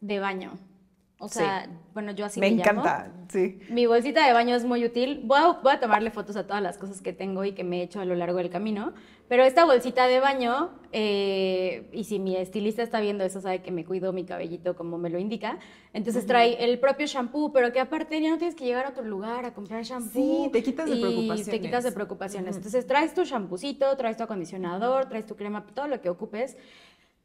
de 0.00 0.20
baño. 0.20 0.52
O 1.24 1.28
Sí. 1.28 1.38
sea, 1.38 1.66
bueno, 1.94 2.12
yo 2.12 2.26
así 2.26 2.38
Me 2.38 2.50
llamo. 2.50 2.82
encanta, 2.82 3.10
sí. 3.30 3.58
Mi 3.70 3.86
bolsita 3.86 4.26
de 4.26 4.32
baño 4.34 4.54
es 4.54 4.64
muy 4.64 4.84
útil. 4.84 5.22
Voy 5.24 5.38
a, 5.40 5.52
voy 5.62 5.72
a 5.72 5.80
tomarle 5.80 6.10
fotos 6.10 6.36
a 6.36 6.46
todas 6.46 6.62
las 6.62 6.76
cosas 6.76 7.00
que 7.00 7.14
tengo 7.14 7.44
y 7.46 7.52
que 7.52 7.64
me 7.64 7.80
he 7.80 7.82
hecho 7.84 8.00
a 8.00 8.04
lo 8.04 8.14
largo 8.14 8.36
del 8.38 8.50
camino. 8.50 8.92
Pero 9.26 9.42
esta 9.42 9.64
bolsita 9.64 10.06
de 10.06 10.20
baño, 10.20 10.68
eh, 10.92 11.88
y 11.92 12.04
si 12.04 12.18
mi 12.18 12.36
estilista 12.36 12.82
está 12.82 13.00
viendo 13.00 13.24
eso, 13.24 13.40
sabe 13.40 13.62
que 13.62 13.70
me 13.70 13.86
cuido 13.86 14.12
mi 14.12 14.24
cabellito 14.24 14.76
como 14.76 14.98
me 14.98 15.08
lo 15.08 15.18
indica. 15.18 15.58
Entonces 15.94 16.26
trae 16.26 16.62
el 16.62 16.78
propio 16.78 17.06
shampoo, 17.06 17.50
pero 17.50 17.72
que 17.72 17.80
aparte 17.80 18.20
ya 18.20 18.28
no 18.28 18.36
tienes 18.36 18.54
que 18.54 18.66
llegar 18.66 18.84
a 18.84 18.90
otro 18.90 19.02
lugar 19.04 19.46
a 19.46 19.54
comprar 19.54 19.82
shampoo. 19.82 20.10
Sí, 20.12 20.50
te 20.52 20.62
quitas 20.62 20.90
de 20.90 20.96
y 20.96 21.00
Te 21.00 21.06
preocupaciones. 21.06 21.60
quitas 21.62 21.84
de 21.84 21.92
preocupaciones. 21.92 22.56
Entonces 22.56 22.86
traes 22.86 23.14
tu 23.14 23.24
champucito, 23.24 23.96
traes 23.96 24.18
tu 24.18 24.24
acondicionador, 24.24 25.06
traes 25.06 25.24
tu 25.24 25.36
crema, 25.36 25.64
todo 25.74 25.88
lo 25.88 26.02
que 26.02 26.10
ocupes. 26.10 26.58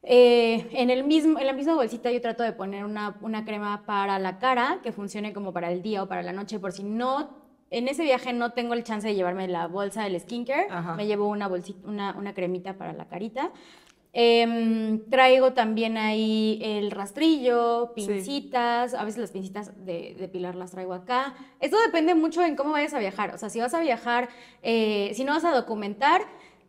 Eh, 0.03 0.69
en, 0.71 0.89
el 0.89 1.03
mismo, 1.03 1.39
en 1.39 1.45
la 1.45 1.53
misma 1.53 1.75
bolsita 1.75 2.09
yo 2.11 2.21
trato 2.21 2.43
de 2.43 2.53
poner 2.53 2.85
una, 2.85 3.17
una 3.21 3.43
crema 3.43 3.83
para 3.85 4.17
la 4.17 4.39
cara 4.39 4.79
que 4.81 4.93
funcione 4.93 5.33
como 5.33 5.51
para 5.51 5.71
el 5.71 5.81
día 5.81 6.03
o 6.03 6.07
para 6.07 6.23
la 6.23 6.31
noche, 6.31 6.57
por 6.57 6.71
si 6.71 6.83
no, 6.83 7.29
en 7.69 7.87
ese 7.87 8.03
viaje 8.03 8.31
no 8.31 8.53
tengo 8.53 8.73
el 8.73 8.83
chance 8.83 9.07
de 9.07 9.15
llevarme 9.15 9.47
la 9.47 9.67
bolsa 9.67 10.03
del 10.03 10.19
skincare, 10.19 10.67
Ajá. 10.69 10.95
me 10.95 11.05
llevo 11.05 11.27
una, 11.27 11.47
bolsita, 11.47 11.87
una, 11.87 12.15
una 12.17 12.33
cremita 12.33 12.77
para 12.77 12.93
la 12.93 13.05
carita. 13.07 13.51
Em, 14.11 15.07
traigo 15.11 15.53
también 15.53 15.95
ahí 15.95 16.59
el 16.63 16.89
rastrillo, 16.89 17.93
Sí. 17.95 18.07
pincitas, 18.07 18.95
a 18.95 19.03
veces 19.03 19.19
las 19.19 19.31
pincitas 19.31 19.85
de, 19.85 20.15
de 20.17 20.27
pilar 20.27 20.55
las 20.55 20.71
traigo 20.71 20.93
acá. 20.93 21.35
Esto 21.59 21.77
depende 21.85 22.15
mucho 22.15 22.43
en 22.43 22.55
cómo 22.55 22.71
vayas 22.71 22.95
a 22.95 22.99
viajar. 22.99 23.35
O 23.35 23.37
sea, 23.37 23.51
si 23.51 23.59
vas 23.59 23.75
a 23.75 23.81
viajar, 23.81 24.29
eh, 24.63 25.11
si 25.13 25.23
no 25.25 25.33
vas 25.33 25.45
a 25.45 25.51
documentar, 25.51 26.21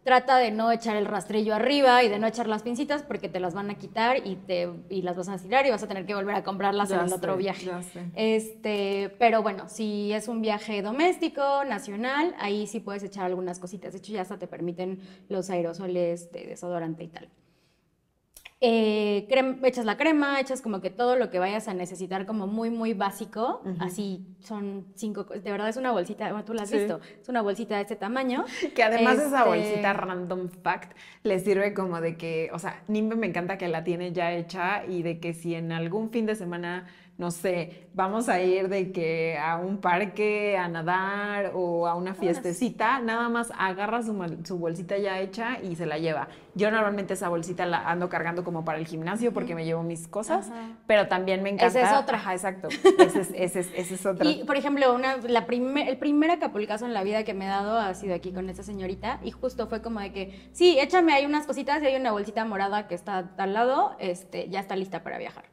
trata 0.04 0.38
de 0.38 0.50
no 0.50 0.72
echar 0.72 0.96
el 0.96 1.04
rastrillo 1.06 1.54
arriba 1.54 2.02
y 2.02 2.08
de 2.08 2.18
no 2.18 2.26
echar 2.26 2.46
las 2.48 2.62
pincitas 2.62 3.02
porque 3.02 3.28
te 3.28 3.38
las 3.40 3.54
van 3.54 3.68
a 3.70 3.74
quitar 3.74 4.26
y, 4.26 4.36
te, 4.36 4.68
y 4.88 5.02
las 5.02 5.16
vas 5.16 5.28
a 5.28 5.36
tirar 5.38 5.66
y 5.66 5.70
vas 5.70 5.82
a 5.82 5.88
tener 5.88 6.06
que 6.06 6.14
volver 6.14 6.34
a 6.34 6.42
comprarlas 6.42 6.88
Ya 6.88 6.96
en 6.96 7.02
el 7.02 7.08
sé, 7.10 7.14
otro 7.14 7.36
viaje. 7.36 7.66
ya 7.66 7.82
sé. 7.82 8.06
Este, 8.14 9.14
pero 9.18 9.42
bueno, 9.42 9.68
si 9.68 10.12
es 10.12 10.28
un 10.28 10.40
viaje 10.40 10.82
doméstico, 10.82 11.64
nacional, 11.64 12.34
ahí 12.38 12.66
sí 12.66 12.80
puedes 12.80 13.02
echar 13.02 13.24
algunas 13.26 13.58
cositas. 13.58 13.92
De 13.92 13.98
hecho, 13.98 14.12
ya 14.12 14.22
hasta 14.22 14.38
te 14.38 14.46
permiten 14.46 15.00
los 15.28 15.50
aerosoles 15.50 16.32
de 16.32 16.46
desodorante 16.46 17.04
y 17.04 17.08
tal. 17.08 17.28
Eh, 18.62 19.26
echas 19.62 19.86
la 19.86 19.96
crema, 19.96 20.38
echas 20.38 20.60
como 20.60 20.82
que 20.82 20.90
todo 20.90 21.16
lo 21.16 21.30
que 21.30 21.38
vayas 21.38 21.66
a 21.66 21.72
necesitar 21.72 22.26
como 22.26 22.46
muy, 22.46 22.68
muy 22.68 22.92
básico. 22.92 23.62
Así 23.78 24.26
son 24.40 24.86
cinco, 24.94 25.24
co- 25.26 25.32
de 25.34 25.50
verdad 25.50 25.68
es 25.70 25.78
una 25.78 25.92
bolsita, 25.92 26.28
bueno, 26.30 26.44
tú 26.44 26.52
la 26.52 26.62
has 26.64 26.68
Sí. 26.70 26.76
visto, 26.76 27.00
es 27.22 27.28
una 27.30 27.40
bolsita 27.40 27.76
de 27.76 27.82
este 27.82 27.96
tamaño. 27.96 28.44
Que 28.74 28.82
además 28.82 29.18
esa 29.18 29.38
Este, 29.38 29.48
bolsita 29.48 29.92
random 29.94 30.48
fact 30.62 30.92
le 31.22 31.38
sirve 31.40 31.72
como 31.72 32.00
de 32.02 32.16
que, 32.18 32.50
o 32.52 32.58
sea, 32.58 32.82
Nimbe 32.88 33.16
me 33.16 33.26
encanta 33.28 33.56
que 33.56 33.68
la 33.68 33.82
tiene 33.82 34.12
ya 34.12 34.32
hecha 34.32 34.84
y 34.84 35.02
de 35.02 35.20
que 35.20 35.32
si 35.32 35.54
en 35.54 35.72
algún 35.72 36.10
fin 36.10 36.26
de 36.26 36.34
semana, 36.34 36.86
no 37.20 37.30
sé, 37.30 37.88
vamos 37.92 38.30
a 38.30 38.40
ir 38.40 38.70
de 38.70 38.92
que 38.92 39.36
a 39.36 39.58
un 39.58 39.76
parque 39.76 40.56
a 40.56 40.68
nadar 40.68 41.52
o 41.54 41.86
a 41.86 41.94
una 41.94 42.14
fiestecita, 42.14 42.98
nada 43.00 43.28
más 43.28 43.52
agarra 43.58 44.02
su, 44.02 44.16
su 44.42 44.56
bolsita 44.56 44.96
ya 44.96 45.20
hecha 45.20 45.58
y 45.62 45.76
se 45.76 45.84
la 45.84 45.98
lleva. 45.98 46.28
Yo 46.54 46.70
normalmente 46.70 47.12
esa 47.12 47.28
bolsita 47.28 47.66
la 47.66 47.86
ando 47.90 48.08
cargando 48.08 48.42
como 48.42 48.64
para 48.64 48.78
el 48.78 48.86
gimnasio 48.86 49.34
porque 49.34 49.54
me 49.54 49.66
llevo 49.66 49.82
mis 49.82 50.08
cosas, 50.08 50.48
Ajá. 50.48 50.78
pero 50.86 51.08
también 51.08 51.42
me 51.42 51.50
encanta. 51.50 51.78
Esa 51.78 51.92
es 51.92 52.02
otra. 52.02 52.16
Ajá, 52.16 52.32
exacto. 52.32 52.68
Ese 52.98 53.20
es, 53.60 53.68
es, 53.74 53.92
es 53.92 54.06
otra. 54.06 54.26
Y, 54.26 54.44
por 54.44 54.56
ejemplo, 54.56 54.94
una, 54.94 55.18
la 55.18 55.44
primer, 55.44 55.90
el 55.90 55.98
primer 55.98 56.30
acapulcazo 56.30 56.86
en 56.86 56.94
la 56.94 57.04
vida 57.04 57.22
que 57.24 57.34
me 57.34 57.44
he 57.44 57.48
dado 57.48 57.78
ha 57.78 57.92
sido 57.92 58.14
aquí 58.14 58.32
con 58.32 58.48
esta 58.48 58.62
señorita 58.62 59.20
y 59.22 59.30
justo 59.30 59.66
fue 59.66 59.82
como 59.82 60.00
de 60.00 60.10
que, 60.10 60.48
sí, 60.52 60.78
échame 60.80 61.12
ahí 61.12 61.26
unas 61.26 61.46
cositas 61.46 61.82
y 61.82 61.86
hay 61.86 61.96
una 61.96 62.12
bolsita 62.12 62.46
morada 62.46 62.88
que 62.88 62.94
está 62.94 63.30
al 63.36 63.52
lado, 63.52 63.94
este, 63.98 64.48
ya 64.48 64.60
está 64.60 64.74
lista 64.74 65.02
para 65.02 65.18
viajar. 65.18 65.49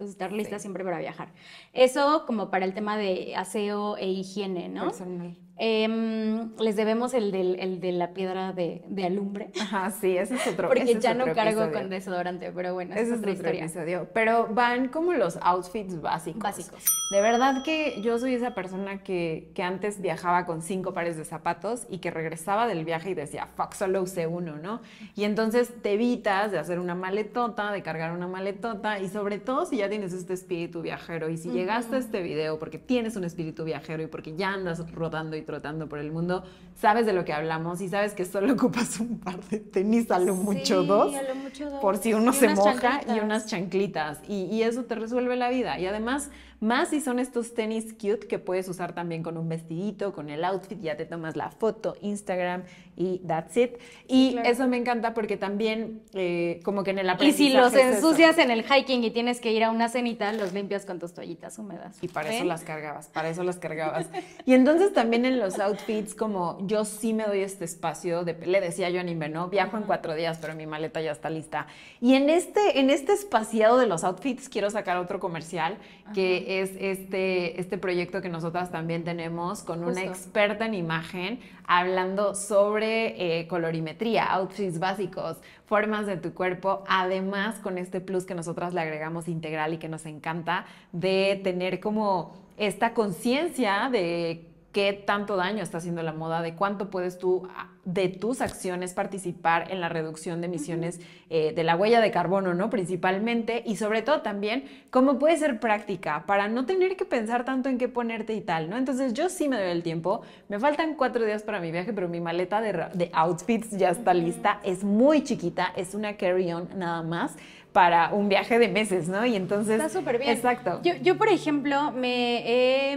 Entonces, 0.00 0.14
estar 0.14 0.32
lista 0.32 0.56
Sí. 0.56 0.62
siempre 0.62 0.82
para 0.82 0.98
viajar. 0.98 1.28
Eso 1.74 2.24
como 2.26 2.50
para 2.50 2.64
el 2.64 2.72
tema 2.72 2.96
de 2.96 3.36
aseo 3.36 3.98
e 3.98 4.06
higiene, 4.08 4.70
¿no? 4.70 4.84
Personal. 4.86 5.36
Em, 5.62 6.56
les 6.58 6.74
debemos 6.74 7.12
el, 7.12 7.30
del, 7.32 7.60
el 7.60 7.80
de 7.80 7.92
la 7.92 8.14
piedra 8.14 8.54
de, 8.54 8.82
de 8.88 9.04
alumbre, 9.04 9.50
Ajá, 9.60 9.90
sí, 9.90 10.16
ese 10.16 10.36
es 10.36 10.46
otro. 10.46 10.68
porque 10.68 10.98
ya 10.98 11.12
no 11.12 11.26
cargo 11.26 11.64
episodio. 11.64 11.72
con 11.72 11.90
desodorante, 11.90 12.50
pero 12.50 12.72
bueno, 12.72 12.94
Ese 12.94 13.02
es 13.02 13.08
es 13.10 13.18
otra 13.18 13.32
otro 13.32 13.32
historia. 13.32 13.64
episodio. 13.66 14.08
Pero 14.14 14.48
van 14.54 14.88
como 14.88 15.12
los 15.12 15.38
outfits 15.42 16.00
básicos. 16.00 16.42
Básicos. 16.42 16.82
De 17.10 17.20
verdad 17.20 17.62
que 17.62 18.00
yo 18.00 18.18
soy 18.18 18.34
esa 18.34 18.54
persona 18.54 19.02
que, 19.02 19.50
que 19.54 19.62
antes 19.62 20.00
viajaba 20.00 20.46
con 20.46 20.62
cinco 20.62 20.94
pares 20.94 21.18
de 21.18 21.26
zapatos 21.26 21.82
y 21.90 21.98
que 21.98 22.10
regresaba 22.10 22.66
del 22.66 22.86
viaje 22.86 23.10
y 23.10 23.14
decía, 23.14 23.46
fuck, 23.46 23.74
solo 23.74 24.00
usé 24.00 24.26
uno, 24.26 24.56
¿no? 24.56 24.80
Y 25.14 25.24
entonces 25.24 25.70
te 25.82 25.92
evitas 25.92 26.52
de 26.52 26.58
hacer 26.58 26.78
una 26.78 26.94
maletota, 26.94 27.70
de 27.70 27.82
cargar 27.82 28.12
una 28.12 28.26
maletota 28.26 28.98
y 28.98 29.08
sobre 29.10 29.38
todo 29.38 29.66
si 29.66 29.76
ya 29.76 29.90
tienes 29.90 30.14
este 30.14 30.32
espíritu 30.32 30.80
viajero 30.80 31.28
y 31.28 31.36
si 31.36 31.50
llegaste 31.50 31.96
a 31.96 31.98
este 31.98 32.22
video 32.22 32.58
porque 32.58 32.78
tienes 32.78 33.14
un 33.16 33.24
espíritu 33.24 33.64
viajero 33.64 34.02
y 34.02 34.06
porque 34.06 34.34
ya 34.36 34.54
andas 34.54 34.90
rodando 34.92 35.36
y 35.36 35.42
trotando 35.50 35.88
por 35.88 35.98
el 35.98 36.12
mundo, 36.12 36.44
sabes 36.76 37.06
de 37.06 37.12
lo 37.12 37.24
que 37.24 37.32
hablamos 37.32 37.80
y 37.80 37.88
sabes 37.88 38.14
que 38.14 38.24
solo 38.24 38.52
ocupas 38.54 39.00
un 39.00 39.18
par 39.18 39.40
de 39.48 39.58
tenis 39.58 40.10
a 40.10 40.18
lo 40.20 40.34
mucho 40.36 40.82
Sí, 40.82 40.86
dos 40.86 41.14
a 41.14 41.22
lo 41.22 41.34
mucho 41.34 41.68
dos. 41.68 41.80
por 41.80 41.96
si 41.98 42.14
uno 42.14 42.30
Y 42.30 42.34
se 42.34 42.54
moja 42.54 43.00
y 43.14 43.18
unas 43.18 43.46
chanclitas. 43.46 44.20
Y, 44.28 44.44
y 44.44 44.62
eso 44.62 44.84
te 44.84 44.94
resuelve 44.94 45.34
la 45.34 45.50
vida. 45.50 45.78
Y 45.80 45.86
además, 45.86 46.30
más 46.60 46.88
si 46.90 47.00
son 47.00 47.18
estos 47.18 47.54
tenis 47.54 47.92
cute 47.94 48.28
que 48.28 48.38
puedes 48.38 48.68
usar 48.68 48.92
también 48.94 49.22
con 49.24 49.36
un 49.36 49.48
vestidito, 49.48 50.12
con 50.12 50.30
el 50.30 50.44
outfit, 50.44 50.80
ya 50.80 50.96
te 50.96 51.04
tomas 51.06 51.34
la 51.34 51.50
foto, 51.50 51.96
Instagram 52.00 52.62
y 53.00 53.18
that's 53.26 53.56
it. 53.56 53.78
Y 54.06 54.32
claro. 54.32 54.48
eso 54.50 54.68
me 54.68 54.76
encanta 54.76 55.14
porque 55.14 55.38
también, 55.38 56.02
eh, 56.12 56.60
como 56.62 56.84
que 56.84 56.90
en 56.90 56.98
el 56.98 57.06
Y 57.06 57.08
aprendizaje. 57.08 57.48
si 57.50 57.56
los 57.56 57.72
es 57.72 57.96
eso. 57.96 57.96
ensucias 57.96 58.36
en 58.36 58.50
el 58.50 58.62
hiking 58.62 59.02
y 59.02 59.10
tienes 59.10 59.40
que 59.40 59.52
ir 59.52 59.64
a 59.64 59.70
una 59.70 59.88
cenita, 59.88 60.30
los 60.34 60.52
limpias 60.52 60.84
con 60.84 60.98
tus 60.98 61.14
toallitas 61.14 61.58
húmedas. 61.58 61.96
Y 62.02 62.08
para 62.08 62.30
eso 62.30 62.44
las 62.44 62.62
cargabas, 62.62 63.08
para 63.08 63.30
eso 63.30 63.42
las 63.42 63.56
cargabas. 63.56 64.06
Y 64.44 64.54
entonces 64.54 64.92
también 64.92 65.24
en 65.24 65.38
los 65.38 65.58
outfits, 65.60 66.14
como 66.14 66.58
yo 66.66 66.84
sí 66.84 67.14
me 67.14 67.24
doy 67.24 67.40
este 67.40 67.64
espacio, 67.64 68.24
de, 68.24 68.34
le 68.34 68.60
decía 68.60 68.90
yo 68.90 69.00
a 69.00 69.02
Nimbe, 69.02 69.28
¿no? 69.28 69.48
Viajo 69.48 69.76
en 69.76 69.84
cuatro 69.84 70.14
días, 70.14 70.38
pero 70.40 70.54
mi 70.54 70.66
maleta 70.66 71.00
ya 71.00 71.12
está 71.12 71.30
lista. 71.30 71.66
Y 72.00 72.14
en 72.14 72.28
este, 72.28 72.80
en 72.80 72.90
este 72.90 73.12
espaciado 73.12 73.78
de 73.78 73.86
los 73.86 74.04
outfits 74.04 74.48
quiero 74.48 74.68
sacar 74.70 74.96
otro 74.98 75.20
comercial, 75.20 75.78
que 76.14 76.60
es 76.60 76.72
este, 76.78 77.60
este 77.60 77.78
proyecto 77.78 78.20
que 78.20 78.28
nosotras 78.28 78.70
también 78.72 79.04
tenemos 79.04 79.62
con 79.62 79.78
una 79.84 79.92
Justo. 80.00 80.10
experta 80.10 80.66
en 80.66 80.74
imagen 80.74 81.38
hablando 81.72 82.34
sobre 82.34 83.38
eh, 83.38 83.46
colorimetría, 83.46 84.24
outfits 84.24 84.80
básicos, 84.80 85.36
formas 85.66 86.04
de 86.04 86.16
tu 86.16 86.34
cuerpo, 86.34 86.82
además 86.88 87.60
con 87.60 87.78
este 87.78 88.00
plus 88.00 88.24
que 88.24 88.34
nosotras 88.34 88.74
le 88.74 88.80
agregamos 88.80 89.28
integral 89.28 89.72
y 89.74 89.78
que 89.78 89.88
nos 89.88 90.04
encanta 90.04 90.66
de 90.90 91.40
tener 91.44 91.78
como 91.78 92.34
esta 92.56 92.92
conciencia 92.92 93.88
de 93.88 94.49
qué 94.72 94.92
tanto 94.92 95.36
daño 95.36 95.62
está 95.62 95.78
haciendo 95.78 96.02
la 96.02 96.12
moda, 96.12 96.42
de 96.42 96.54
cuánto 96.54 96.90
puedes 96.90 97.18
tú, 97.18 97.48
a- 97.56 97.68
de 97.84 98.08
tus 98.08 98.40
acciones, 98.40 98.94
participar 98.94 99.70
en 99.72 99.80
la 99.80 99.88
reducción 99.88 100.40
de 100.40 100.46
emisiones 100.46 101.00
eh, 101.28 101.52
de 101.54 101.64
la 101.64 101.74
huella 101.76 102.00
de 102.00 102.10
carbono, 102.12 102.54
¿no? 102.54 102.70
Principalmente, 102.70 103.62
y 103.66 103.76
sobre 103.76 104.02
todo 104.02 104.22
también 104.22 104.64
cómo 104.90 105.18
puede 105.18 105.36
ser 105.38 105.58
práctica 105.58 106.24
para 106.26 106.46
no 106.48 106.66
tener 106.66 106.96
que 106.96 107.04
pensar 107.04 107.44
tanto 107.44 107.68
en 107.68 107.78
qué 107.78 107.88
ponerte 107.88 108.34
y 108.34 108.40
tal, 108.42 108.70
¿no? 108.70 108.76
Entonces 108.76 109.12
yo 109.12 109.28
sí 109.28 109.48
me 109.48 109.56
doy 109.58 109.70
el 109.70 109.82
tiempo, 109.82 110.22
me 110.48 110.60
faltan 110.60 110.94
cuatro 110.94 111.24
días 111.24 111.42
para 111.42 111.58
mi 111.60 111.72
viaje, 111.72 111.92
pero 111.92 112.08
mi 112.08 112.20
maleta 112.20 112.60
de, 112.60 113.10
outfits 113.12 113.70
ya 113.76 113.90
está 113.90 114.14
lista, 114.14 114.60
es 114.62 114.84
muy 114.84 115.24
chiquita, 115.24 115.72
es 115.76 115.94
una 115.94 116.16
carry-on 116.16 116.68
nada 116.76 117.02
más 117.02 117.34
para 117.72 118.12
un 118.12 118.28
viaje 118.28 118.58
de 118.58 118.68
meses, 118.68 119.08
¿no? 119.08 119.24
Y 119.26 119.36
entonces... 119.36 119.80
Está 119.80 119.88
súper 119.88 120.18
bien. 120.18 120.30
Exacto. 120.30 120.80
Yo, 120.82 120.94
yo, 121.02 121.16
por 121.16 121.28
ejemplo, 121.28 121.92
me 121.92 122.92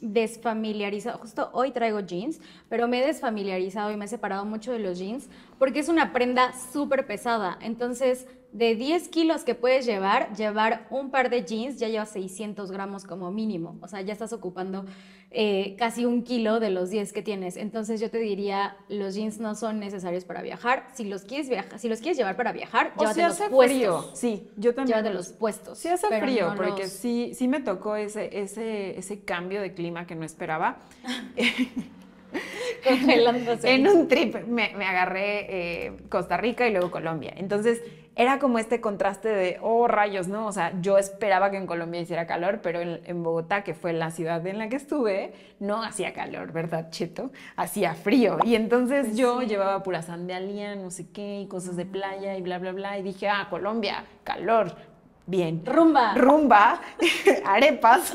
desfamiliarizado, 0.00 1.18
justo 1.18 1.50
hoy 1.52 1.72
traigo 1.72 2.00
jeans, 2.00 2.40
pero 2.68 2.88
me 2.88 3.02
he 3.02 3.06
desfamiliarizado 3.06 3.90
y 3.92 3.96
me 3.96 4.06
he 4.06 4.08
separado 4.08 4.44
mucho 4.44 4.72
de 4.72 4.78
los 4.78 4.98
jeans 4.98 5.28
porque 5.58 5.80
es 5.80 5.88
una 5.88 6.12
prenda 6.12 6.52
súper 6.72 7.06
pesada. 7.06 7.58
Entonces, 7.60 8.26
de 8.52 8.74
10 8.74 9.08
kilos 9.08 9.44
que 9.44 9.54
puedes 9.54 9.86
llevar, 9.86 10.34
llevar 10.34 10.86
un 10.90 11.10
par 11.10 11.30
de 11.30 11.44
jeans 11.44 11.78
ya 11.78 11.88
lleva 11.88 12.06
600 12.06 12.70
gramos 12.70 13.04
como 13.04 13.30
mínimo. 13.30 13.78
O 13.80 13.88
sea, 13.88 14.00
ya 14.00 14.12
estás 14.12 14.32
ocupando 14.32 14.84
eh, 15.32 15.76
casi 15.78 16.04
un 16.06 16.24
kilo 16.24 16.58
de 16.58 16.70
los 16.70 16.90
10 16.90 17.12
que 17.12 17.22
tienes. 17.22 17.56
Entonces 17.56 18.00
yo 18.00 18.10
te 18.10 18.18
diría, 18.18 18.76
los 18.88 19.14
jeans 19.14 19.38
no 19.38 19.54
son 19.54 19.78
necesarios 19.78 20.24
para 20.24 20.42
viajar. 20.42 20.88
Si 20.94 21.04
los 21.04 21.22
quieres, 21.22 21.48
viajar, 21.48 21.78
si 21.78 21.88
los 21.88 22.00
quieres 22.00 22.18
llevar 22.18 22.36
para 22.36 22.50
viajar, 22.52 22.88
O 22.96 23.00
si 23.00 23.14
llévatelos 23.20 23.32
hace 23.40 23.50
puestos. 23.50 23.76
frío. 23.78 24.04
Sí, 24.14 24.48
yo 24.56 24.74
también. 24.74 24.98
Llévatelos 24.98 25.28
puestos. 25.32 25.78
Sí 25.78 25.88
hace 25.88 26.08
frío, 26.20 26.50
no 26.50 26.56
porque 26.56 26.82
los- 26.82 26.90
sí, 26.92 27.32
sí 27.34 27.46
me 27.48 27.60
tocó 27.60 27.94
ese, 27.96 28.40
ese, 28.40 28.98
ese 28.98 29.20
cambio 29.20 29.60
de 29.62 29.72
clima 29.72 30.06
que 30.06 30.16
no 30.16 30.24
esperaba. 30.24 30.78
Congelándose. 32.86 33.72
En 33.74 33.86
un 33.88 34.08
trip 34.08 34.34
me, 34.46 34.72
me 34.76 34.84
agarré 34.84 35.86
eh, 35.86 35.92
Costa 36.08 36.36
Rica 36.36 36.66
y 36.68 36.72
luego 36.72 36.90
Colombia. 36.90 37.32
Entonces 37.36 37.82
era 38.20 38.38
como 38.38 38.58
este 38.58 38.82
contraste 38.82 39.30
de, 39.30 39.58
oh 39.62 39.88
rayos, 39.88 40.28
¿no? 40.28 40.46
O 40.46 40.52
sea, 40.52 40.74
yo 40.82 40.98
esperaba 40.98 41.50
que 41.50 41.56
en 41.56 41.66
Colombia 41.66 42.02
hiciera 42.02 42.26
calor, 42.26 42.60
pero 42.62 42.78
en, 42.80 43.00
en 43.06 43.22
Bogotá, 43.22 43.64
que 43.64 43.72
fue 43.72 43.94
la 43.94 44.10
ciudad 44.10 44.46
en 44.46 44.58
la 44.58 44.68
que 44.68 44.76
estuve, 44.76 45.32
no 45.58 45.82
hacía 45.82 46.12
calor, 46.12 46.52
¿verdad, 46.52 46.90
Cheto? 46.90 47.32
Hacía 47.56 47.94
frío. 47.94 48.36
Y 48.44 48.56
entonces 48.56 49.06
Pues 49.06 49.16
yo 49.16 49.40
llevaba 49.40 49.82
pura 49.82 50.02
sandalía, 50.02 50.76
no 50.76 50.90
sé 50.90 51.10
qué, 51.10 51.40
y 51.40 51.46
cosas 51.46 51.76
de 51.76 51.86
playa 51.86 52.36
y 52.36 52.42
bla, 52.42 52.58
bla, 52.58 52.72
bla. 52.72 52.98
Y 52.98 53.02
dije, 53.02 53.26
ah, 53.26 53.46
Colombia, 53.48 54.04
calor, 54.22 54.76
bien. 55.24 55.64
Rumba. 55.64 56.12
Rumba, 56.14 56.78
arepas. 57.46 58.12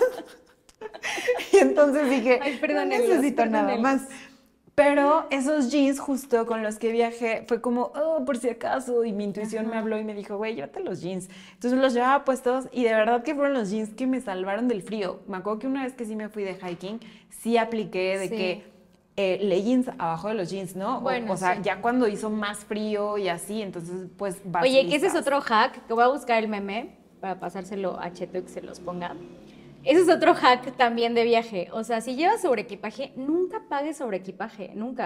y 1.51 1.58
entonces 1.58 2.08
dije, 2.12 2.39
Ay, 2.43 2.62
no 2.62 2.86
necesito 2.86 3.43
nada 3.47 3.76
más. 3.78 4.03
Pero 4.76 5.26
esos 5.30 5.72
jeans 5.72 6.02
justo 6.02 6.46
con 6.46 6.62
los 6.62 6.78
que 6.80 6.92
viajé 6.92 7.46
fue 7.48 7.62
como, 7.62 7.94
oh, 7.96 8.26
por 8.26 8.36
si 8.38 8.50
acaso, 8.50 9.06
y 9.06 9.14
mi 9.14 9.24
intuición 9.24 9.68
me 9.70 9.78
habló 9.78 9.98
y 9.98 10.04
me 10.04 10.14
dijo, 10.14 10.36
güey, 10.36 10.54
llévate 10.56 10.82
los 10.82 11.02
jeans. 11.02 11.30
Entonces 11.54 11.80
los 11.80 11.94
llevaba 11.94 12.26
puestos 12.26 12.68
y 12.74 12.84
de 12.84 12.94
verdad 12.94 13.24
que 13.24 13.34
fueron 13.36 13.54
los 13.54 13.70
jeans 13.72 13.94
que 13.94 14.06
me 14.06 14.20
salvaron 14.20 14.68
del 14.68 14.82
frío. 14.84 15.22
Me 15.30 15.38
acuerdo 15.38 15.60
que 15.60 15.68
una 15.68 15.84
vez 15.84 15.94
que 15.94 16.04
sí 16.04 16.18
me 16.18 16.28
fui 16.28 16.44
de 16.44 16.56
hiking, 16.56 17.00
sí 17.30 17.58
apliqué 17.58 18.18
de 18.20 18.28
Sí. 18.28 18.36
que 18.36 18.76
eh, 19.18 19.40
leggings 19.42 19.88
abajo 19.98 20.28
de 20.28 20.34
los 20.34 20.50
jeans, 20.50 20.76
¿no? 20.76 20.98
O- 20.98 21.02
Bueno, 21.02 21.32
o, 21.32 21.38
sea, 21.38 21.56
sí. 21.56 21.62
ya 21.64 21.80
cuando 21.82 22.06
hizo 22.10 22.30
más 22.30 22.66
frío 22.66 23.18
y 23.18 23.30
así, 23.30 23.62
entonces 23.62 24.08
pues 24.18 24.42
vas 24.44 24.64
Oye, 24.64 24.82
que 24.82 24.88
ese 24.98 25.08
es 25.08 25.14
listas. 25.14 25.22
otro 25.22 25.40
hack, 25.40 25.88
que 25.88 25.94
voy 25.94 26.04
a 26.04 26.08
buscar 26.10 26.44
el 26.44 26.50
meme 26.50 26.98
para 27.22 27.40
pasárselo 27.40 27.98
a 27.98 28.12
Cheto 28.12 28.40
y 28.40 28.42
que 28.42 28.50
se 28.50 28.62
los 28.62 28.82
ponga. 28.82 29.16
Ese 29.86 30.02
es 30.02 30.10
otro 30.10 30.34
hack 30.34 30.76
también 30.78 31.14
de 31.14 31.24
viaje. 31.24 31.70
O 31.72 31.84
sea, 31.84 32.02
si 32.02 32.16
llevas 32.16 32.42
sobre 32.42 32.64
equipaje, 32.64 33.14
nunca 33.16 33.62
pagues 33.70 33.98
sobre 33.98 34.18
equipaje, 34.18 34.72
nunca. 34.74 35.06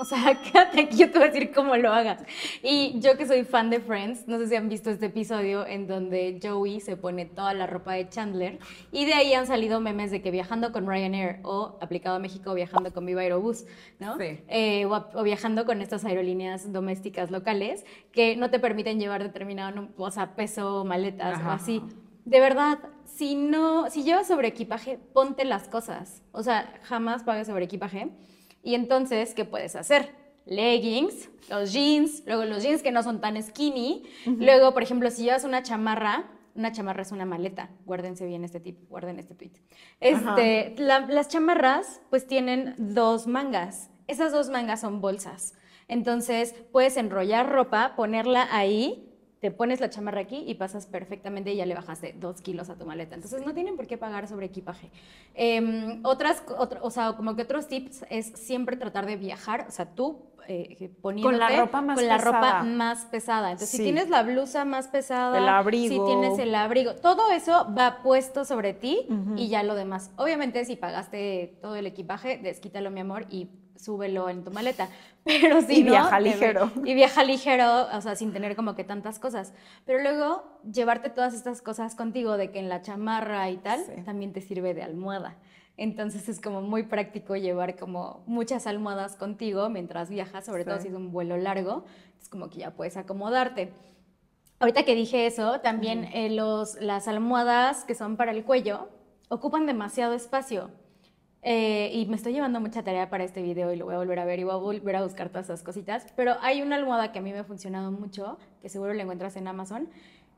O 0.00 0.04
sea, 0.04 0.36
quédate 0.42 0.80
aquí, 0.80 0.96
yo 0.96 1.10
te 1.10 1.18
voy 1.18 1.28
a 1.28 1.30
decir 1.30 1.52
cómo 1.52 1.76
lo 1.76 1.92
hagas. 1.92 2.22
Y 2.62 2.98
yo 3.00 3.16
que 3.16 3.26
soy 3.26 3.44
fan 3.44 3.70
de 3.70 3.80
Friends, 3.80 4.26
no 4.26 4.38
sé 4.38 4.48
si 4.48 4.56
han 4.56 4.68
visto 4.68 4.90
este 4.90 5.06
episodio 5.06 5.66
en 5.66 5.86
donde 5.86 6.40
Joey 6.42 6.80
se 6.80 6.96
pone 6.96 7.26
toda 7.26 7.54
la 7.54 7.66
ropa 7.66 7.92
de 7.92 8.08
Chandler 8.08 8.58
y 8.90 9.06
de 9.06 9.14
ahí 9.14 9.34
han 9.34 9.46
salido 9.46 9.80
memes 9.80 10.10
de 10.10 10.20
que 10.20 10.30
viajando 10.30 10.72
con 10.72 10.86
Ryanair 10.88 11.40
o 11.44 11.78
aplicado 11.80 12.16
a 12.16 12.18
México 12.18 12.54
viajando 12.54 12.92
con 12.92 13.06
Viva 13.06 13.20
Aerobús, 13.22 13.66
¿no? 14.00 14.18
Sí. 14.18 14.40
eh, 14.48 14.84
o, 14.86 15.06
o 15.14 15.22
viajando 15.22 15.64
con 15.64 15.80
estas 15.80 16.04
aerolíneas 16.04 16.72
domésticas 16.72 17.30
locales 17.30 17.84
que 18.12 18.36
no 18.36 18.50
te 18.50 18.58
permiten 18.58 18.98
llevar 18.98 19.22
determinado 19.22 19.88
o 19.96 20.10
sea, 20.10 20.34
peso, 20.34 20.84
maletas 20.84 21.38
o 21.38 21.42
Ajá. 21.42 21.54
así. 21.54 21.82
De 22.24 22.40
verdad, 22.40 22.78
si 23.06 23.34
no, 23.34 23.88
si 23.90 24.02
llevas 24.02 24.26
sobre 24.28 24.48
equipaje, 24.48 24.98
ponte 25.12 25.44
las 25.44 25.68
cosas. 25.68 26.22
O 26.32 26.42
sea, 26.42 26.72
jamás 26.82 27.22
pagues 27.22 27.46
sobre 27.46 27.64
equipaje. 27.64 28.10
Y 28.62 28.74
entonces, 28.74 29.34
¿qué 29.34 29.44
puedes 29.44 29.76
hacer? 29.76 30.14
Leggings, 30.44 31.28
los 31.50 31.72
jeans, 31.72 32.22
luego 32.26 32.44
los 32.44 32.62
jeans 32.62 32.82
que 32.82 32.90
no 32.90 33.02
son 33.02 33.20
tan 33.20 33.40
skinny. 33.42 34.02
Luego, 34.26 34.72
por 34.72 34.82
ejemplo, 34.82 35.10
si 35.10 35.22
llevas 35.24 35.44
una 35.44 35.62
chamarra, 35.62 36.24
una 36.54 36.72
chamarra 36.72 37.02
es 37.02 37.12
una 37.12 37.24
maleta. 37.24 37.70
Guárdense 37.84 38.26
bien 38.26 38.44
este 38.44 38.58
tip, 38.60 38.88
guarden 38.88 39.18
este 39.18 39.34
tweet. 39.34 39.52
Este, 40.00 40.74
la- 40.78 41.00
las 41.06 41.28
chamarras, 41.28 42.00
pues 42.10 42.26
tienen 42.26 42.74
dos 42.78 43.26
mangas. 43.26 43.90
Esas 44.06 44.32
dos 44.32 44.48
mangas 44.48 44.80
son 44.80 45.00
bolsas. 45.00 45.54
Entonces, 45.86 46.54
puedes 46.72 46.96
enrollar 46.96 47.50
ropa, 47.50 47.94
ponerla 47.96 48.48
ahí, 48.50 49.07
te 49.40 49.50
pones 49.50 49.80
la 49.80 49.88
chamarra 49.88 50.20
aquí 50.20 50.44
y 50.46 50.54
pasas 50.54 50.86
perfectamente 50.86 51.52
y 51.52 51.56
ya 51.56 51.66
le 51.66 51.74
bajaste 51.74 52.14
dos 52.18 52.40
kilos 52.40 52.68
a 52.70 52.74
tu 52.76 52.84
maleta. 52.86 53.14
Entonces, 53.14 53.44
no 53.46 53.54
tienen 53.54 53.76
por 53.76 53.86
qué 53.86 53.96
pagar 53.96 54.26
sobre 54.26 54.46
equipaje. 54.46 54.90
Em, 55.34 56.00
otras, 56.04 56.42
otro- 56.58 56.80
o 56.82 56.90
sea, 56.90 57.12
como 57.12 57.36
que 57.36 57.42
otros 57.42 57.68
tips 57.68 58.04
es 58.10 58.26
siempre 58.34 58.76
tratar 58.76 59.06
de 59.06 59.16
viajar, 59.16 59.66
o 59.68 59.70
sea, 59.70 59.86
tú 59.94 60.24
eh, 60.50 60.90
poniéndote 61.02 61.56
ropa 61.58 61.82
más 61.82 61.98
con 61.98 62.06
la 62.08 62.16
pesada. 62.16 62.32
ropa 62.40 62.62
más 62.64 63.04
pesada. 63.04 63.50
Entonces, 63.50 63.68
Sí. 63.68 63.76
si 63.76 63.82
tienes 63.82 64.08
la 64.08 64.22
blusa 64.22 64.64
más 64.64 64.88
pesada, 64.88 65.36
El 65.36 65.46
abrigo. 65.46 66.06
si 66.06 66.10
tienes 66.10 66.38
el 66.38 66.54
abrigo, 66.54 66.94
todo 66.94 67.30
eso 67.32 67.66
va 67.78 67.98
puesto 68.02 68.46
sobre 68.46 68.72
ti 68.72 69.00
Ujú. 69.10 69.34
y 69.36 69.48
ya 69.48 69.62
lo 69.62 69.74
demás. 69.74 70.10
Obviamente, 70.16 70.64
si 70.64 70.74
pagaste 70.76 71.58
todo 71.60 71.76
el 71.76 71.84
equipaje, 71.86 72.38
desquítalo, 72.38 72.90
mi 72.90 73.00
amor, 73.00 73.26
y 73.28 73.50
súbelo 73.78 74.28
en 74.28 74.44
tu 74.44 74.50
maleta. 74.50 74.88
Pero 75.24 75.60
si 75.62 75.80
Y 75.80 75.82
no, 75.84 75.90
viaja 75.92 76.16
te 76.18 76.22
ligero. 76.22 76.70
Y 76.84 76.94
viaja 76.94 77.24
ligero, 77.24 77.86
o 77.92 78.00
sea, 78.00 78.16
sin 78.16 78.32
tener 78.32 78.56
como 78.56 78.74
que 78.74 78.84
tantas 78.84 79.18
cosas. 79.18 79.52
Pero 79.84 80.02
luego, 80.02 80.42
llevarte 80.72 81.10
todas 81.10 81.34
estas 81.34 81.62
cosas 81.62 81.94
contigo, 81.94 82.36
de 82.36 82.50
que 82.50 82.58
en 82.58 82.68
la 82.68 82.82
chamarra 82.82 83.48
y 83.50 83.58
tal, 83.58 83.80
Sí. 83.84 84.02
también 84.04 84.32
te 84.32 84.40
sirve 84.40 84.74
de 84.74 84.82
almohada. 84.82 85.36
Entonces 85.76 86.28
es 86.28 86.40
como 86.40 86.60
muy 86.60 86.82
práctico 86.82 87.36
llevar 87.36 87.76
como 87.76 88.24
muchas 88.26 88.66
almohadas 88.66 89.14
contigo 89.14 89.68
mientras 89.68 90.10
viajas, 90.10 90.44
sobre 90.44 90.64
todo 90.64 90.80
si 90.80 90.88
es 90.88 90.94
un 90.94 91.12
vuelo 91.12 91.36
largo, 91.36 91.84
es 92.20 92.28
como 92.28 92.50
que 92.50 92.58
ya 92.58 92.72
puedes 92.72 92.96
acomodarte. 92.96 93.72
Ahorita 94.58 94.82
que 94.82 94.96
dije 94.96 95.26
eso, 95.26 95.60
también 95.60 96.04
eh, 96.12 96.30
los, 96.30 96.74
las 96.80 97.06
almohadas 97.06 97.84
que 97.84 97.94
son 97.94 98.16
para 98.16 98.32
el 98.32 98.42
cuello 98.44 98.88
ocupan 99.28 99.66
demasiado 99.66 100.14
espacio. 100.14 100.70
Eh, 101.50 101.90
y 101.94 102.04
me 102.04 102.16
estoy 102.16 102.34
llevando 102.34 102.60
mucha 102.60 102.82
tarea 102.82 103.08
para 103.08 103.24
este 103.24 103.40
video 103.40 103.72
y 103.72 103.76
lo 103.76 103.86
voy 103.86 103.94
a 103.94 103.96
volver 103.98 104.18
a 104.18 104.26
ver 104.26 104.38
y 104.38 104.44
voy 104.44 104.52
a 104.52 104.56
volver 104.56 104.96
a 104.96 105.02
buscar 105.02 105.30
todas 105.30 105.46
esas 105.46 105.62
cositas. 105.62 106.06
Pero 106.14 106.34
hay 106.42 106.60
una 106.60 106.76
almohada 106.76 107.10
que 107.10 107.20
a 107.20 107.22
mí 107.22 107.32
me 107.32 107.38
ha 107.38 107.44
funcionado 107.44 107.90
mucho, 107.90 108.36
que 108.60 108.68
seguro 108.68 108.92
la 108.92 109.02
encuentras 109.04 109.34
en 109.36 109.48
Amazon, 109.48 109.88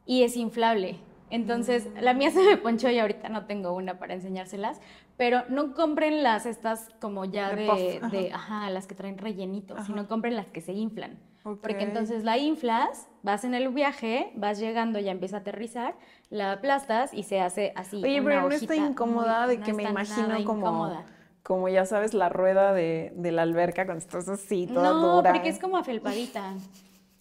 y 0.06 0.22
es 0.22 0.36
inflable. 0.36 0.98
Entonces, 1.30 1.88
la 2.00 2.14
mía 2.14 2.30
se 2.30 2.40
me 2.44 2.56
ponchó 2.56 2.90
y 2.90 3.00
ahorita 3.00 3.28
no 3.28 3.46
tengo 3.46 3.72
una 3.72 3.98
para 3.98 4.14
enseñárselas, 4.14 4.80
pero 5.16 5.42
no 5.48 5.74
compren 5.74 6.22
las 6.22 6.46
estas 6.46 6.90
como 7.00 7.24
ya 7.24 7.56
De 7.56 7.64
de, 7.64 8.00
de- 8.10 8.32
ajá, 8.32 8.70
las 8.70 8.86
que 8.86 8.94
traen 8.94 9.18
rellenitos, 9.18 9.78
Ajá. 9.78 9.86
sino 9.88 10.06
compren 10.06 10.36
las 10.36 10.46
que 10.46 10.60
se 10.60 10.74
inflan. 10.74 11.18
Porque 11.42 11.82
entonces 11.84 12.22
la 12.22 12.36
inflas, 12.38 13.08
vas 13.22 13.44
en 13.44 13.54
el 13.54 13.68
viaje, 13.70 14.30
vas 14.36 14.58
llegando, 14.58 14.98
ya 14.98 15.10
empieza 15.10 15.38
a 15.38 15.40
aterrizar, 15.40 15.94
la 16.28 16.52
aplastas 16.52 17.14
y 17.14 17.22
se 17.22 17.40
hace 17.40 17.72
así. 17.76 18.02
Oye, 18.04 18.20
una 18.20 18.28
pero 18.30 18.42
no 18.48 18.54
estoy 18.54 18.76
incómoda 18.78 19.46
muy- 19.46 19.54
de 19.54 19.58
no 19.60 19.64
que 19.66 19.72
me 19.72 19.82
está 19.84 19.90
imagino 19.90 20.44
como, 20.44 20.58
incómoda. 20.60 21.06
como 21.42 21.68
ya 21.70 21.86
sabes, 21.86 22.12
la 22.12 22.28
rueda 22.28 22.72
de, 22.74 23.12
de 23.16 23.32
la 23.32 23.42
alberca 23.42 23.86
cuando 23.86 24.04
estás 24.04 24.28
así, 24.28 24.66
toda 24.66 24.92
No, 24.92 25.16
dura. 25.16 25.32
porque 25.32 25.48
es 25.48 25.58
como 25.58 25.76
afelpadita. 25.78 26.54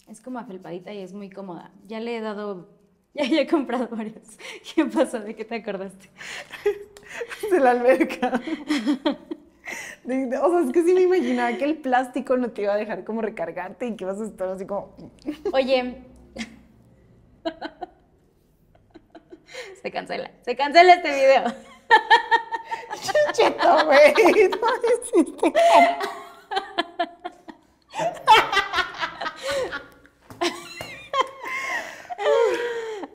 Es 0.06 0.20
como 0.20 0.38
afelpadita 0.38 0.92
y 0.92 0.98
es 0.98 1.14
muy 1.14 1.30
cómoda. 1.30 1.70
Ya 1.86 1.98
le 2.00 2.16
he 2.16 2.20
dado, 2.20 2.68
ya, 3.14 3.24
ya 3.24 3.40
he 3.40 3.46
comprado 3.46 3.88
varias. 3.88 4.36
¿Qué 4.74 4.84
pasó? 4.84 5.18
¿De 5.20 5.34
qué 5.34 5.44
te 5.46 5.54
acordaste? 5.56 6.10
de 7.50 7.58
la 7.60 7.70
alberca. 7.70 8.38
O 10.04 10.50
sea, 10.50 10.60
es 10.66 10.72
que 10.72 10.82
sí 10.82 10.94
me 10.94 11.02
imaginaba 11.02 11.56
que 11.56 11.64
el 11.64 11.78
plástico 11.78 12.36
no 12.36 12.50
te 12.50 12.62
iba 12.62 12.72
a 12.74 12.76
dejar 12.76 13.04
como 13.04 13.22
recargarte 13.22 13.86
y 13.86 13.96
que 13.96 14.04
vas 14.04 14.20
a 14.20 14.24
estar 14.24 14.48
así 14.48 14.66
como... 14.66 14.94
Oye. 15.52 16.04
Se 19.82 19.90
cancela. 19.90 20.30
Se 20.42 20.56
cancela 20.56 20.94
este 20.94 21.10
video. 21.10 21.44
Cheto, 23.32 23.84
güey. 23.86 24.14
No 24.50 24.68
hiciste. 25.22 25.52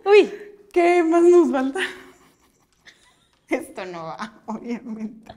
Uy. 0.05 0.33
¿Qué 0.73 1.03
más 1.03 1.23
nos 1.23 1.51
falta? 1.51 1.79
Esto 3.49 3.85
no 3.85 4.03
va, 4.05 4.41
obviamente. 4.45 5.31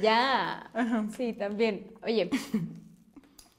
Ya. 0.00 0.70
Ajá. 0.74 1.06
Sí, 1.16 1.32
también. 1.32 1.92
Oye, 2.02 2.30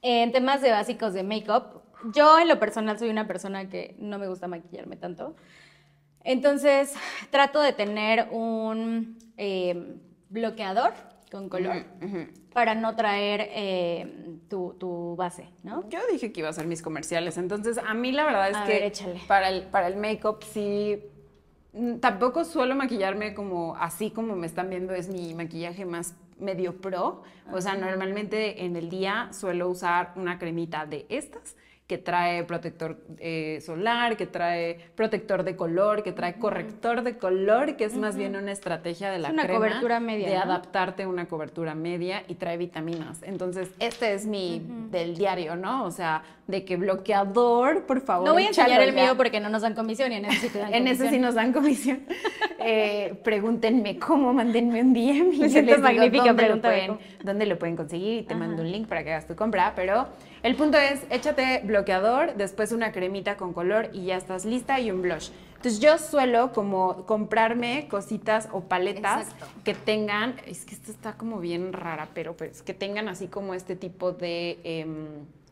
en 0.01 0.31
temas 0.31 0.61
de 0.61 0.71
básicos 0.71 1.13
de 1.13 1.23
make-up, 1.23 1.81
yo 2.13 2.39
en 2.39 2.47
lo 2.47 2.59
personal 2.59 2.99
soy 2.99 3.09
una 3.09 3.27
persona 3.27 3.69
que 3.69 3.95
no 3.99 4.19
me 4.19 4.27
gusta 4.27 4.47
maquillarme 4.47 4.95
tanto. 4.97 5.35
Entonces, 6.23 6.93
trato 7.29 7.61
de 7.61 7.73
tener 7.73 8.27
un 8.31 9.17
eh, 9.37 9.95
bloqueador 10.29 10.93
con 11.31 11.49
color 11.49 11.85
para 12.53 12.75
no 12.75 12.95
traer 12.95 13.49
eh, 13.51 14.39
tu, 14.49 14.73
tu 14.79 15.15
base, 15.15 15.49
¿no? 15.63 15.87
Yo 15.89 15.99
dije 16.11 16.31
que 16.31 16.41
iba 16.41 16.47
a 16.47 16.51
hacer 16.51 16.65
mis 16.67 16.81
comerciales, 16.81 17.37
entonces 17.37 17.77
a 17.77 17.93
mí 17.93 18.11
la 18.11 18.25
verdad 18.25 18.49
es 18.49 18.57
A 18.57 18.65
que 18.65 18.79
ver, 18.79 18.93
para 19.27 19.49
el, 19.49 19.63
para 19.63 19.87
el 19.87 19.97
make-up 19.97 20.43
sí, 20.43 21.01
tampoco 21.99 22.45
suelo 22.45 22.75
maquillarme 22.75 23.33
como 23.33 23.75
así 23.75 24.11
como 24.11 24.35
me 24.35 24.47
están 24.47 24.69
viendo, 24.69 24.93
es 24.93 25.09
mi 25.09 25.33
maquillaje 25.33 25.85
más 25.85 26.15
medio 26.39 26.79
pro. 26.81 27.23
O 27.51 27.61
sea, 27.61 27.75
normalmente 27.75 28.65
en 28.65 28.75
el 28.75 28.89
día 28.89 29.29
suelo 29.31 29.69
usar 29.69 30.13
una 30.15 30.37
cremita 30.37 30.85
de 30.85 31.05
estas 31.09 31.55
que 31.87 31.97
trae 31.97 32.43
protector 32.43 32.97
eh, 33.17 33.61
solar, 33.65 34.17
que 34.17 34.25
trae 34.27 34.77
protector 34.93 35.43
de 35.43 35.55
color, 35.55 36.03
que 36.03 36.11
trae 36.11 36.33
corrector 36.37 37.01
de 37.01 37.17
color, 37.17 37.77
que 37.77 37.85
es 37.85 37.95
más 37.95 38.17
bien 38.17 38.35
una 38.35 38.51
estrategia 38.51 39.09
de 39.09 39.19
la 39.19 39.29
una 39.29 39.43
crema 39.43 39.57
cobertura 39.59 39.99
media, 40.01 40.27
de 40.27 40.35
¿no? 40.35 40.41
adaptarte 40.41 41.03
a 41.03 41.07
una 41.07 41.27
cobertura 41.27 41.75
media 41.75 42.23
y 42.27 42.35
trae 42.35 42.57
vitaminas. 42.57 43.23
Entonces, 43.23 43.69
este 43.79 44.13
es 44.13 44.25
mi 44.25 44.61
del 44.91 45.15
diario, 45.15 45.55
¿no? 45.55 45.85
O 45.85 45.91
sea, 45.91 46.23
de 46.45 46.65
que 46.65 46.75
bloqueador, 46.75 47.85
por 47.85 48.01
favor. 48.01 48.27
No 48.27 48.33
voy 48.33 48.43
a 48.43 48.47
enseñar 48.47 48.81
el 48.81 48.93
ya. 48.93 49.03
mío 49.03 49.17
porque 49.17 49.39
no 49.39 49.47
nos 49.47 49.61
dan 49.61 49.73
comisión 49.73 50.11
y 50.11 50.15
en 50.15 50.25
ese 50.25 50.39
sí 50.41 50.49
te 50.49 50.59
dan 50.59 50.73
En 50.73 50.87
ese 50.87 50.95
sí 50.95 51.03
comisión. 51.03 51.21
nos 51.21 51.35
dan 51.35 51.53
comisión. 51.53 51.99
Eh, 52.59 53.17
pregúntenme 53.23 53.97
cómo, 53.97 54.33
mándenme 54.33 54.81
un 54.81 54.93
DM. 54.93 54.99
y 55.33 55.37
Me 55.37 55.37
yo 55.37 55.49
siento 55.49 55.71
les 55.71 55.77
digo 55.77 55.81
magnífica, 55.83 56.25
dónde 56.25 56.49
lo, 56.49 56.61
pueden, 56.61 56.97
dónde 57.23 57.45
lo 57.45 57.57
pueden 57.59 57.75
conseguir 57.77 58.19
y 58.19 58.23
te 58.23 58.33
Ajá. 58.33 58.43
mando 58.43 58.61
un 58.61 58.71
link 58.71 58.87
para 58.87 59.03
que 59.05 59.11
hagas 59.13 59.25
tu 59.25 59.35
compra. 59.37 59.71
Pero 59.75 60.07
el 60.43 60.55
punto 60.55 60.77
es, 60.77 61.01
échate 61.09 61.61
bloqueador, 61.63 62.35
después 62.35 62.71
una 62.71 62.91
cremita 62.91 63.37
con 63.37 63.53
color 63.53 63.89
y 63.93 64.05
ya 64.05 64.17
estás 64.17 64.45
lista 64.45 64.79
y 64.79 64.91
un 64.91 65.01
blush. 65.01 65.29
Entonces 65.55 65.79
yo 65.79 65.97
suelo 65.97 66.53
como 66.53 67.05
comprarme 67.05 67.87
cositas 67.89 68.47
o 68.51 68.61
paletas 68.61 69.23
Exacto. 69.31 69.47
que 69.63 69.73
tengan, 69.73 70.35
es 70.45 70.65
que 70.65 70.75
esto 70.75 70.91
está 70.91 71.13
como 71.13 71.39
bien 71.39 71.73
rara, 71.73 72.09
pero 72.13 72.37
pues 72.37 72.61
que 72.61 72.73
tengan 72.75 73.07
así 73.09 73.27
como 73.27 73.53
este 73.55 73.75
tipo 73.75 74.11
de... 74.11 74.59
em, 74.63 75.07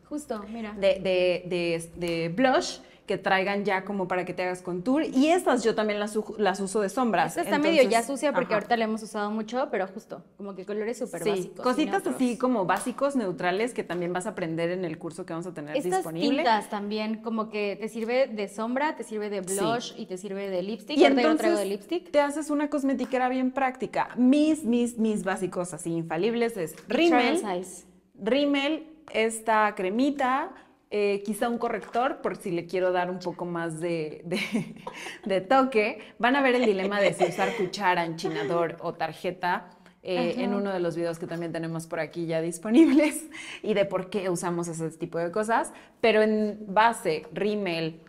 Justo, 0.08 0.44
mira. 0.48 0.72
de, 0.74 1.00
de, 1.00 1.42
de, 1.46 1.90
de 1.96 2.28
blush 2.28 2.78
que 3.06 3.18
traigan 3.18 3.64
ya 3.64 3.84
como 3.84 4.08
para 4.08 4.24
que 4.24 4.34
te 4.34 4.42
hagas 4.42 4.62
contour. 4.62 5.04
Y 5.04 5.28
estas 5.28 5.62
yo 5.62 5.74
también 5.74 6.00
las, 6.00 6.18
las 6.38 6.60
uso 6.60 6.80
de 6.80 6.88
sombras. 6.88 7.36
Esta 7.36 7.42
está 7.42 7.58
medio 7.58 7.82
ya 7.88 8.02
sucia 8.02 8.32
porque 8.32 8.46
ajá. 8.46 8.54
ahorita 8.56 8.76
la 8.76 8.84
hemos 8.84 9.02
usado 9.02 9.30
mucho, 9.30 9.68
pero 9.70 9.86
justo, 9.86 10.24
como 10.36 10.54
que 10.54 10.64
colores 10.66 10.98
súper 10.98 11.22
Sí, 11.22 11.30
básicos. 11.30 11.58
y 11.58 11.62
cositas 11.62 12.06
así 12.06 12.36
como 12.36 12.64
básicos, 12.66 13.16
neutrales, 13.16 13.72
que 13.74 13.84
también 13.84 14.12
vas 14.12 14.26
a 14.26 14.30
aprender 14.30 14.70
en 14.70 14.84
el 14.84 14.98
curso 14.98 15.24
que 15.24 15.32
vamos 15.32 15.46
a 15.46 15.54
tener 15.54 15.76
Estas 15.76 15.92
disponible. 15.98 16.38
tintas 16.38 16.68
también, 16.68 17.22
como 17.22 17.48
que 17.48 17.76
te 17.80 17.88
sirve 17.88 18.26
de 18.26 18.48
sombra, 18.48 18.96
te 18.96 19.04
sirve 19.04 19.30
de 19.30 19.42
Sí. 19.46 19.58
blush 19.58 19.92
y 19.96 20.06
te 20.06 20.18
sirve 20.18 20.50
de 20.50 20.62
lipstick. 20.62 20.98
Y 20.98 21.04
Ahorita 21.04 21.22
yo 21.22 21.28
no 21.28 21.32
entonces 21.32 21.38
traigo 21.54 21.58
de 21.58 21.64
lipstick. 21.66 22.10
te 22.10 22.20
haces 22.20 22.50
una 22.50 22.68
cosmetiquera 22.68 23.28
bien 23.28 23.52
práctica. 23.52 24.08
Mis, 24.16 24.64
mis, 24.64 24.98
mis 24.98 25.22
básicos 25.22 25.72
así 25.72 25.92
infalibles 25.92 26.56
es 26.56 26.74
size. 26.88 27.86
Rimmel, 28.18 28.86
esta 29.12 29.74
cremita, 29.76 30.50
eh, 30.90 31.22
quizá 31.24 31.48
un 31.48 31.58
corrector 31.58 32.18
por 32.22 32.36
si 32.36 32.50
le 32.50 32.66
quiero 32.66 32.92
dar 32.92 33.10
un 33.10 33.18
poco 33.18 33.44
más 33.44 33.80
de, 33.80 34.22
de- 34.24 34.84
de 35.24 35.40
toque. 35.40 35.98
Van 36.18 36.36
a 36.36 36.42
ver 36.42 36.54
el 36.54 36.64
dilema 36.66 37.00
de 37.00 37.12
si 37.12 37.24
usar 37.24 37.54
cuchara, 37.56 38.04
enchinador 38.04 38.76
o 38.80 38.94
tarjeta. 38.94 39.70
eh, 40.08 40.34
en 40.44 40.54
uno 40.54 40.72
de 40.72 40.78
los 40.78 40.94
videos 40.94 41.18
que 41.18 41.26
también 41.26 41.50
tenemos 41.52 41.88
por 41.88 41.98
aquí 41.98 42.26
ya 42.26 42.40
disponibles 42.40 43.24
y 43.64 43.74
de 43.74 43.84
por 43.84 44.08
qué 44.10 44.30
usamos 44.30 44.68
ese 44.68 44.88
tipo 44.96 45.18
de 45.18 45.32
cosas, 45.32 45.72
pero 46.00 46.22
en 46.22 46.58
base, 46.68 47.26
Rimmel, 47.32 48.00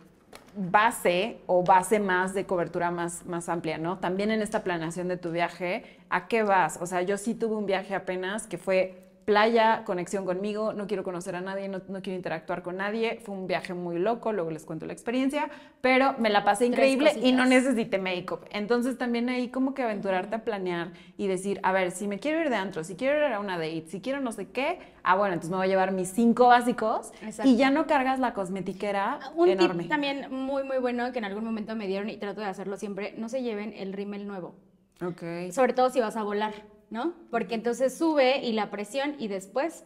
base 0.56 1.38
o 1.46 1.64
base 1.64 1.98
más 2.00 2.34
de 2.34 2.46
cobertura 2.46 2.90
más, 2.92 3.26
más 3.26 3.48
amplia, 3.48 3.78
¿no? 3.78 3.98
También 3.98 4.30
en 4.30 4.42
esta 4.42 4.62
planeación 4.62 5.08
de 5.08 5.16
tu 5.16 5.30
viaje, 5.32 5.98
¿a 6.08 6.28
qué 6.28 6.42
vas? 6.44 6.78
O 6.80 6.86
sea, 6.86 7.02
yo 7.02 7.16
sí 7.18 7.34
tuve 7.34 7.56
un 7.56 7.66
viaje 7.66 7.94
apenas 7.96 8.46
que 8.46 8.58
fue 8.58 9.07
playa, 9.28 9.82
conexión 9.84 10.24
conmigo, 10.24 10.72
no 10.72 10.86
quiero 10.86 11.04
conocer 11.04 11.36
a 11.36 11.42
nadie, 11.42 11.68
no, 11.68 11.82
no 11.86 12.00
quiero 12.00 12.16
interactuar 12.16 12.62
con 12.62 12.78
nadie, 12.78 13.20
fue 13.22 13.34
un 13.34 13.46
viaje 13.46 13.74
muy 13.74 13.98
loco, 13.98 14.32
luego 14.32 14.50
les 14.50 14.64
cuento 14.64 14.86
la 14.86 14.94
experiencia, 14.94 15.50
pero 15.82 16.14
me 16.16 16.30
la 16.30 16.44
pasé 16.44 16.64
increíble 16.64 17.12
y 17.22 17.32
no 17.32 17.44
necesité 17.44 17.98
make-up. 17.98 18.46
Entonces 18.52 18.96
también 18.96 19.28
ahí 19.28 19.50
como 19.50 19.74
que 19.74 19.82
aventurarte 19.82 20.36
a 20.36 20.44
planear 20.44 20.92
y 21.18 21.26
decir, 21.26 21.60
a 21.62 21.72
ver, 21.72 21.90
si 21.90 22.08
me 22.08 22.18
quiero 22.18 22.40
ir 22.40 22.48
de 22.48 22.56
antro, 22.56 22.84
si 22.84 22.96
quiero 22.96 23.18
ir 23.18 23.30
a 23.30 23.38
una 23.38 23.58
date, 23.58 23.84
si 23.88 24.00
quiero 24.00 24.18
no 24.20 24.32
sé 24.32 24.48
qué, 24.48 24.78
ah, 25.02 25.14
bueno, 25.14 25.34
entonces 25.34 25.50
me 25.50 25.58
voy 25.58 25.66
a 25.66 25.68
llevar 25.68 25.92
mis 25.92 26.08
cinco 26.08 26.46
básicos 26.46 27.12
Exacto. 27.20 27.50
y 27.50 27.58
ya 27.58 27.70
no 27.70 27.86
cargas 27.86 28.20
la 28.20 28.32
cosmetiquera 28.32 29.20
Un 29.36 29.50
enorme. 29.50 29.82
tip 29.82 29.90
también 29.90 30.28
muy, 30.30 30.64
muy 30.64 30.78
bueno 30.78 31.12
que 31.12 31.18
en 31.18 31.26
algún 31.26 31.44
momento 31.44 31.76
me 31.76 31.86
dieron 31.86 32.08
y 32.08 32.16
trato 32.16 32.40
de 32.40 32.46
hacerlo 32.46 32.78
siempre, 32.78 33.12
no 33.18 33.28
se 33.28 33.42
lleven 33.42 33.74
el 33.76 33.92
rímel 33.92 34.26
nuevo. 34.26 34.54
Ok. 35.02 35.52
Sobre 35.52 35.74
todo 35.74 35.90
si 35.90 36.00
vas 36.00 36.16
a 36.16 36.22
volar, 36.22 36.54
¿no? 36.90 37.14
Porque 37.30 37.54
entonces 37.54 37.96
sube 37.96 38.38
y 38.44 38.52
la 38.52 38.70
presión 38.70 39.14
y 39.18 39.28
después, 39.28 39.84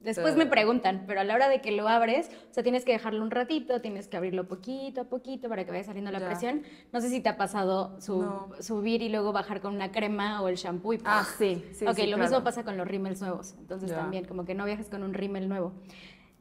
después 0.00 0.36
me 0.36 0.46
preguntan, 0.46 1.04
pero 1.06 1.20
a 1.20 1.24
la 1.24 1.34
hora 1.34 1.48
de 1.48 1.60
que 1.60 1.70
lo 1.72 1.88
abres, 1.88 2.28
o 2.50 2.54
sea, 2.54 2.62
tienes 2.62 2.84
que 2.84 2.92
dejarlo 2.92 3.22
un 3.22 3.30
ratito, 3.30 3.80
tienes 3.80 4.08
que 4.08 4.16
abrirlo 4.16 4.48
poquito 4.48 5.02
a 5.02 5.04
poquito 5.04 5.48
para 5.48 5.64
que 5.64 5.70
vaya 5.70 5.84
saliendo 5.84 6.10
la 6.10 6.18
Ya. 6.18 6.26
presión. 6.26 6.62
No 6.92 7.00
sé 7.00 7.08
si 7.10 7.20
te 7.20 7.28
ha 7.28 7.36
pasado 7.36 7.96
No. 8.08 8.48
subir 8.60 9.02
y 9.02 9.08
luego 9.08 9.32
bajar 9.32 9.60
con 9.60 9.74
una 9.74 9.92
crema 9.92 10.42
o 10.42 10.48
el 10.48 10.56
shampoo 10.56 10.94
y 10.94 11.00
Ah, 11.04 11.24
sí, 11.38 11.64
sí. 11.72 11.86
ok, 11.86 11.94
sí, 11.94 12.02
lo 12.02 12.16
claro. 12.16 12.22
mismo 12.22 12.42
pasa 12.44 12.64
con 12.64 12.76
los 12.76 12.86
rímels 12.88 13.20
nuevos. 13.20 13.54
Entonces 13.58 13.90
Ya. 13.90 13.96
también, 13.96 14.24
como 14.24 14.44
que 14.44 14.54
no 14.54 14.64
viajes 14.64 14.88
con 14.88 15.02
un 15.04 15.14
rímel 15.14 15.48
nuevo. 15.48 15.72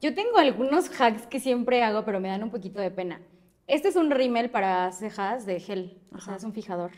Yo 0.02 0.16
tengo 0.16 0.38
algunos 0.40 0.90
hacks 1.00 1.28
que 1.28 1.40
siempre 1.40 1.84
hago, 1.84 2.04
pero 2.06 2.20
me 2.20 2.28
dan 2.30 2.42
un 2.44 2.50
poquito 2.50 2.82
de 2.82 2.90
pena. 2.90 3.22
Este 3.68 3.90
es 3.90 3.96
un 3.96 4.10
rímel 4.10 4.50
para 4.50 4.92
cejas 4.92 5.46
de 5.46 5.60
gel, 5.60 6.02
o 6.12 6.18
sea, 6.20 6.34
Ajá. 6.34 6.36
es 6.38 6.44
un 6.44 6.54
fijador. 6.54 6.92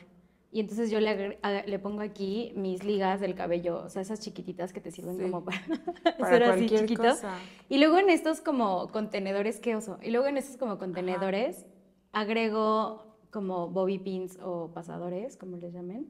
Y 0.54 0.60
entonces 0.60 0.91
yo 0.91 0.99
le, 0.99 1.39
le 1.66 1.80
pongo 1.80 2.01
aquí 2.01 2.54
mis 2.56 2.84
ligas 2.84 3.20
del 3.20 3.34
cabello, 3.34 3.84
o 3.86 3.89
sea, 3.89 4.04
esas 4.04 4.20
chiquititas 4.20 4.72
que 4.72 4.80
te 4.82 4.91
sirven 4.91 5.18
Sí. 5.18 5.24
como 5.24 5.43
para, 5.43 5.60
Para 6.20 6.28
hacer 6.28 6.43
así 6.43 6.70
chiquito. 6.70 7.01
cosa. 7.01 7.34
Y 7.70 7.80
luego 7.80 7.97
en 7.97 8.10
estos 8.12 8.39
como 8.39 8.89
contenedores, 8.91 9.60
qué 9.60 9.76
oso. 9.76 9.97
Y 10.04 10.12
luego 10.12 10.28
en 10.28 10.38
estos 10.38 10.58
como 10.58 10.78
contenedores 10.78 11.66
agrego 12.12 13.18
como 13.32 13.68
bobby 13.70 13.97
pins 13.97 14.38
o 14.43 14.72
pasadores, 14.74 15.38
como 15.38 15.58
les 15.58 15.74
llamen. 15.74 16.08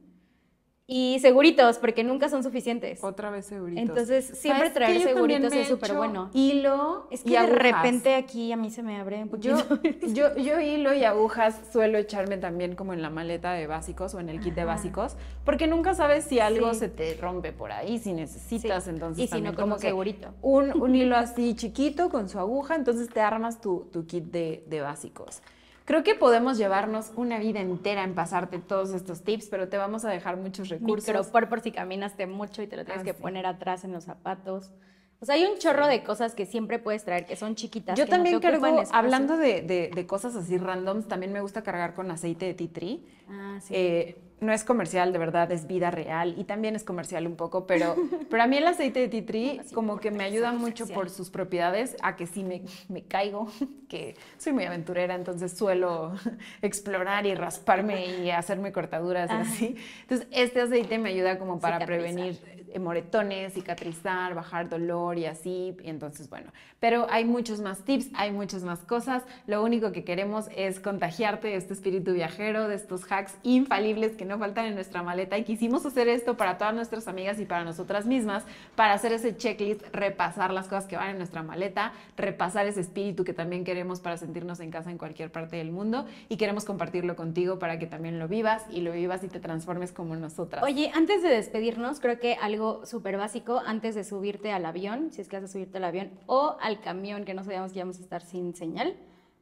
Y 0.85 1.17
seguritos, 1.21 1.77
porque 1.77 2.03
nunca 2.03 2.27
son 2.27 2.43
suficientes. 2.43 3.01
Otra 3.01 3.29
vez 3.29 3.45
seguritos. 3.45 3.81
Entonces, 3.81 4.25
siempre 4.37 4.67
¿Sabes 4.67 4.73
traer? 4.73 4.97
Yo 5.01 5.07
seguritos 5.07 5.53
es 5.53 5.69
súper 5.69 5.93
bueno. 5.93 6.29
Hilo 6.33 7.07
Es 7.09 7.21
y 7.21 7.23
que 7.23 7.29
de 7.31 7.37
agujas. 7.37 7.57
repente 7.57 8.15
aquí 8.15 8.51
a 8.51 8.57
mí 8.57 8.69
se 8.69 8.83
me 8.83 8.97
abre 8.99 9.23
un 9.23 9.39
Yo, 9.39 9.57
poquito. 9.65 10.07
yo, 10.13 10.35
yo 10.35 10.59
hilo 10.59 10.93
y 10.93 11.05
agujas 11.05 11.61
suelo 11.71 11.97
echarme 11.97 12.35
también 12.37 12.75
como 12.75 12.91
en 12.91 13.01
la 13.01 13.09
maleta 13.09 13.53
de 13.53 13.65
básicos 13.65 14.13
o 14.13 14.19
en 14.19 14.27
el 14.27 14.41
kit 14.41 14.55
de 14.55 14.65
básicos, 14.65 15.15
porque 15.45 15.67
nunca 15.67 15.93
sabes 15.93 16.25
si 16.25 16.41
algo 16.41 16.73
Sí. 16.73 16.79
se 16.81 16.89
te 16.89 17.13
rompe 17.15 17.53
por 17.53 17.71
ahí, 17.71 17.97
si 17.97 18.11
necesitas, 18.11 18.83
Sí. 18.83 18.89
entonces 18.89 19.23
Y 19.23 19.27
si 19.29 19.39
no, 19.39 19.55
como 19.55 19.75
un 19.75 19.79
que 19.81 19.87
segurito. 19.87 20.33
Un, 20.41 20.81
un 20.81 20.95
hilo 20.95 21.15
así 21.15 21.55
chiquito 21.55 22.09
con 22.09 22.27
su 22.27 22.39
aguja, 22.39 22.75
entonces 22.75 23.07
te 23.07 23.21
armas 23.21 23.61
tu, 23.61 23.87
tu 23.93 24.05
kit 24.05 24.25
de, 24.25 24.65
de 24.67 24.81
básicos. 24.81 25.41
Creo 25.85 26.03
que 26.03 26.15
podemos 26.15 26.57
llevarnos 26.57 27.11
una 27.17 27.39
vida 27.39 27.59
entera 27.59 28.03
en 28.03 28.15
pasarte 28.15 28.59
todos 28.59 28.91
estos 28.93 29.23
tips, 29.23 29.47
pero 29.49 29.67
te 29.67 29.77
vamos 29.77 30.05
a 30.05 30.09
dejar 30.09 30.37
muchos 30.37 30.69
recursos. 30.69 31.07
Micropor 31.09 31.49
por 31.49 31.59
si 31.61 31.71
caminaste 31.71 32.25
mucho 32.25 32.61
y 32.61 32.67
te 32.67 32.77
lo 32.77 32.85
tienes 32.85 33.01
Ah, 33.01 33.05
que 33.05 33.13
sí. 33.13 33.21
poner 33.21 33.45
atrás 33.45 33.83
en 33.83 33.91
los 33.91 34.05
zapatos. 34.05 34.71
O 35.19 35.25
sea, 35.25 35.35
hay 35.35 35.45
un 35.45 35.57
chorro 35.57 35.87
de 35.87 36.03
cosas 36.03 36.35
que 36.35 36.45
siempre 36.45 36.79
puedes 36.79 37.03
traer 37.05 37.25
que 37.25 37.35
son 37.35 37.55
chiquitas. 37.55 37.97
Yo 37.97 38.05
que 38.05 38.11
no 38.11 38.17
también 38.17 38.39
te 38.41 38.47
cargo, 38.51 38.83
hablando 38.91 39.37
de, 39.37 39.61
de- 39.61 39.89
de 39.93 40.05
cosas 40.05 40.35
así 40.35 40.57
randoms, 40.57 41.07
también 41.07 41.31
me 41.33 41.39
gusta 41.41 41.63
cargar 41.63 41.93
con 41.93 42.11
aceite 42.11 42.45
de 42.45 42.53
tea 42.53 42.67
tree. 42.73 43.05
Ah, 43.29 43.57
sí. 43.61 43.73
Eh, 43.75 44.17
no 44.43 44.53
es 44.53 44.63
comercial, 44.63 45.13
de 45.13 45.19
verdad, 45.19 45.51
es 45.51 45.67
vida 45.67 45.91
real 45.91 46.35
y 46.37 46.43
también 46.43 46.75
es 46.75 46.83
comercial 46.83 47.25
un 47.27 47.35
poco, 47.35 47.65
pero, 47.65 47.95
pero 48.29 48.43
a 48.43 48.47
mí 48.47 48.57
el 48.57 48.67
aceite 48.67 48.99
de 48.99 49.07
tea 49.07 49.25
tree 49.25 49.61
como 49.73 49.99
que 49.99 50.11
me 50.11 50.23
ayuda 50.23 50.51
mucho 50.51 50.87
por 50.87 51.09
sus 51.09 51.29
propiedades 51.29 51.95
a 52.01 52.15
que 52.15 52.27
sí 52.27 52.43
me, 52.43 52.61
me 52.89 53.03
caigo, 53.03 53.47
que 53.89 54.15
soy 54.37 54.53
muy 54.53 54.65
aventurera, 54.65 55.15
entonces 55.15 55.57
suelo 55.57 56.13
explorar 56.61 57.25
y 57.25 57.35
rasparme 57.35 58.05
y 58.17 58.31
hacerme 58.31 58.71
cortaduras 58.71 59.29
y 59.29 59.33
Ajá. 59.33 59.41
así. 59.41 59.75
Entonces 60.01 60.27
este 60.31 60.61
aceite 60.61 60.97
me 60.97 61.09
ayuda 61.09 61.39
como 61.39 61.59
para 61.59 61.85
prevenir 61.85 62.39
moretones, 62.79 63.53
cicatrizar, 63.53 64.35
bajar 64.35 64.69
dolor 64.69 65.17
y 65.17 65.25
así. 65.25 65.75
Y 65.83 65.89
entonces, 65.89 66.29
bueno, 66.29 66.51
pero 66.79 67.07
hay 67.09 67.25
muchos 67.25 67.61
más 67.61 67.79
tips, 67.83 68.09
hay 68.13 68.31
muchas 68.31 68.63
más 68.63 68.79
cosas. 68.79 69.23
Lo 69.47 69.63
único 69.63 69.91
que 69.91 70.03
queremos 70.03 70.47
es 70.55 70.79
contagiarte 70.79 71.47
de 71.49 71.55
este 71.55 71.73
espíritu 71.73 72.13
viajero, 72.13 72.67
de 72.67 72.75
estos 72.75 73.09
hacks 73.11 73.37
infalibles 73.43 74.15
que 74.15 74.25
no 74.25 74.37
faltan 74.39 74.65
en 74.65 74.75
nuestra 74.75 75.03
maleta. 75.03 75.37
Y 75.37 75.43
quisimos 75.43 75.85
hacer 75.85 76.07
esto 76.07 76.35
para 76.37 76.57
todas 76.57 76.73
nuestras 76.73 77.07
amigas 77.07 77.39
y 77.39 77.45
para 77.45 77.63
nosotras 77.63 78.05
mismas, 78.05 78.43
para 78.75 78.93
hacer 78.93 79.13
ese 79.13 79.37
checklist, 79.37 79.83
repasar 79.93 80.51
las 80.51 80.67
cosas 80.67 80.85
que 80.85 80.95
van 80.95 81.09
en 81.09 81.17
nuestra 81.17 81.43
maleta, 81.43 81.93
repasar 82.17 82.67
ese 82.67 82.81
espíritu 82.81 83.23
que 83.23 83.33
también 83.33 83.63
queremos 83.63 83.99
para 83.99 84.17
sentirnos 84.17 84.59
en 84.59 84.71
casa 84.71 84.91
en 84.91 84.97
cualquier 84.97 85.31
parte 85.31 85.57
del 85.57 85.71
mundo. 85.71 86.05
Y 86.29 86.37
queremos 86.37 86.65
compartirlo 86.65 87.15
contigo 87.15 87.59
para 87.59 87.79
que 87.79 87.87
también 87.87 88.19
lo 88.19 88.27
vivas 88.27 88.63
y 88.69 88.81
lo 88.81 88.91
vivas 88.91 89.23
y 89.23 89.27
te 89.27 89.39
transformes 89.39 89.91
como 89.91 90.15
nosotras. 90.15 90.63
Oye, 90.63 90.91
antes 90.93 91.21
de 91.21 91.29
despedirnos, 91.29 91.99
creo 91.99 92.19
que 92.19 92.35
algo 92.35 92.62
súper 92.83 93.17
básico, 93.17 93.61
antes 93.65 93.95
de 93.95 94.03
subirte 94.03 94.51
al 94.51 94.65
avión, 94.65 95.11
si 95.11 95.21
es 95.21 95.27
que 95.27 95.37
vas 95.37 95.45
a 95.45 95.53
subirte 95.53 95.77
al 95.77 95.85
avión, 95.85 96.11
o 96.25 96.57
al 96.61 96.81
camión, 96.81 97.25
que 97.25 97.33
no 97.33 97.43
sabíamos 97.43 97.71
que 97.71 97.79
íbamos 97.79 97.99
a 97.99 98.01
estar 98.01 98.21
sin 98.21 98.55
señal, 98.55 98.95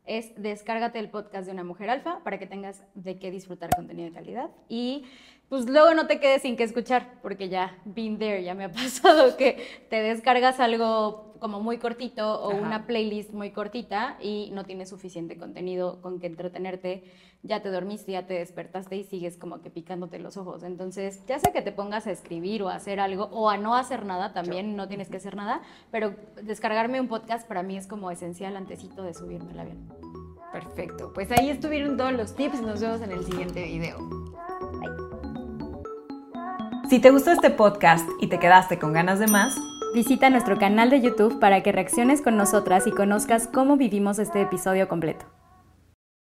es 0.05 0.33
descárgate 0.35 0.99
el 0.99 1.09
podcast 1.09 1.45
de 1.45 1.53
una 1.53 1.63
mujer 1.63 1.89
alfa 1.89 2.23
para 2.23 2.39
que 2.39 2.47
tengas 2.47 2.83
de 2.95 3.19
qué 3.19 3.31
disfrutar 3.31 3.69
contenido 3.75 4.09
de 4.09 4.15
calidad. 4.15 4.49
Y 4.67 5.05
pues 5.51 5.69
luego 5.69 5.93
no 5.93 6.07
te 6.07 6.21
quedes 6.21 6.43
sin 6.43 6.55
qué 6.55 6.63
escuchar, 6.63 7.19
porque 7.21 7.49
ya, 7.49 7.77
been 7.83 8.17
there, 8.17 8.41
ya 8.41 8.55
me 8.55 8.63
ha 8.63 8.71
pasado 8.71 9.35
que 9.35 9.61
te 9.89 10.01
descargas 10.01 10.61
algo 10.61 11.33
como 11.39 11.59
muy 11.59 11.77
cortito 11.77 12.41
o 12.41 12.55
una 12.55 12.87
playlist 12.87 13.33
muy 13.33 13.51
cortita 13.51 14.15
y 14.21 14.49
no 14.53 14.63
tienes 14.63 14.87
suficiente 14.87 15.35
contenido 15.35 16.01
con 16.01 16.21
que 16.21 16.27
entretenerte, 16.27 17.03
ya 17.43 17.61
te 17.61 17.69
dormiste, 17.69 18.13
ya 18.13 18.25
te 18.27 18.35
despertaste 18.35 18.95
y 18.95 19.03
sigues 19.03 19.35
como 19.35 19.61
que 19.61 19.69
picándote 19.69 20.19
los 20.19 20.37
ojos. 20.37 20.63
Entonces, 20.63 21.21
ya 21.25 21.37
sea 21.37 21.51
que 21.51 21.61
te 21.61 21.73
pongas 21.73 22.07
a 22.07 22.11
escribir 22.11 22.63
o 22.63 22.69
a 22.69 22.75
hacer 22.75 23.01
algo 23.01 23.25
o 23.25 23.49
a 23.49 23.57
no 23.57 23.75
hacer 23.75 24.05
nada, 24.05 24.31
también 24.31 24.77
no 24.77 24.87
tienes 24.87 25.09
que 25.09 25.17
hacer 25.17 25.35
nada, 25.35 25.63
pero 25.91 26.15
descargarme 26.41 27.01
un 27.01 27.09
podcast 27.09 27.45
para 27.45 27.61
mí 27.61 27.75
es 27.75 27.87
como 27.87 28.09
esencial 28.09 28.55
antesito 28.55 29.03
de 29.03 29.13
subirme 29.13 29.51
al 29.51 29.59
avión. 29.59 29.93
Perfecto, 30.53 31.11
pues 31.13 31.29
ahí 31.31 31.49
estuvieron 31.49 31.97
todos 31.97 32.13
los 32.13 32.35
tips, 32.37 32.61
nos 32.61 32.79
vemos 32.79 33.01
en 33.01 33.11
el 33.11 33.25
siguiente 33.25 33.63
video. 33.65 33.97
Si 36.91 36.99
te 36.99 37.09
gustó 37.09 37.31
este 37.31 37.49
podcast 37.49 38.05
y 38.19 38.27
te 38.27 38.37
quedaste 38.37 38.77
con 38.77 38.91
ganas 38.91 39.17
de 39.17 39.27
más, 39.27 39.55
visita 39.95 40.29
nuestro 40.29 40.59
canal 40.59 40.89
de 40.89 40.99
YouTube 40.99 41.39
para 41.39 41.63
que 41.63 41.71
reacciones 41.71 42.21
con 42.21 42.35
nosotras 42.35 42.85
y 42.85 42.91
conozcas 42.91 43.47
cómo 43.47 43.77
vivimos 43.77 44.19
este 44.19 44.41
episodio 44.41 44.89
completo. 44.89 45.25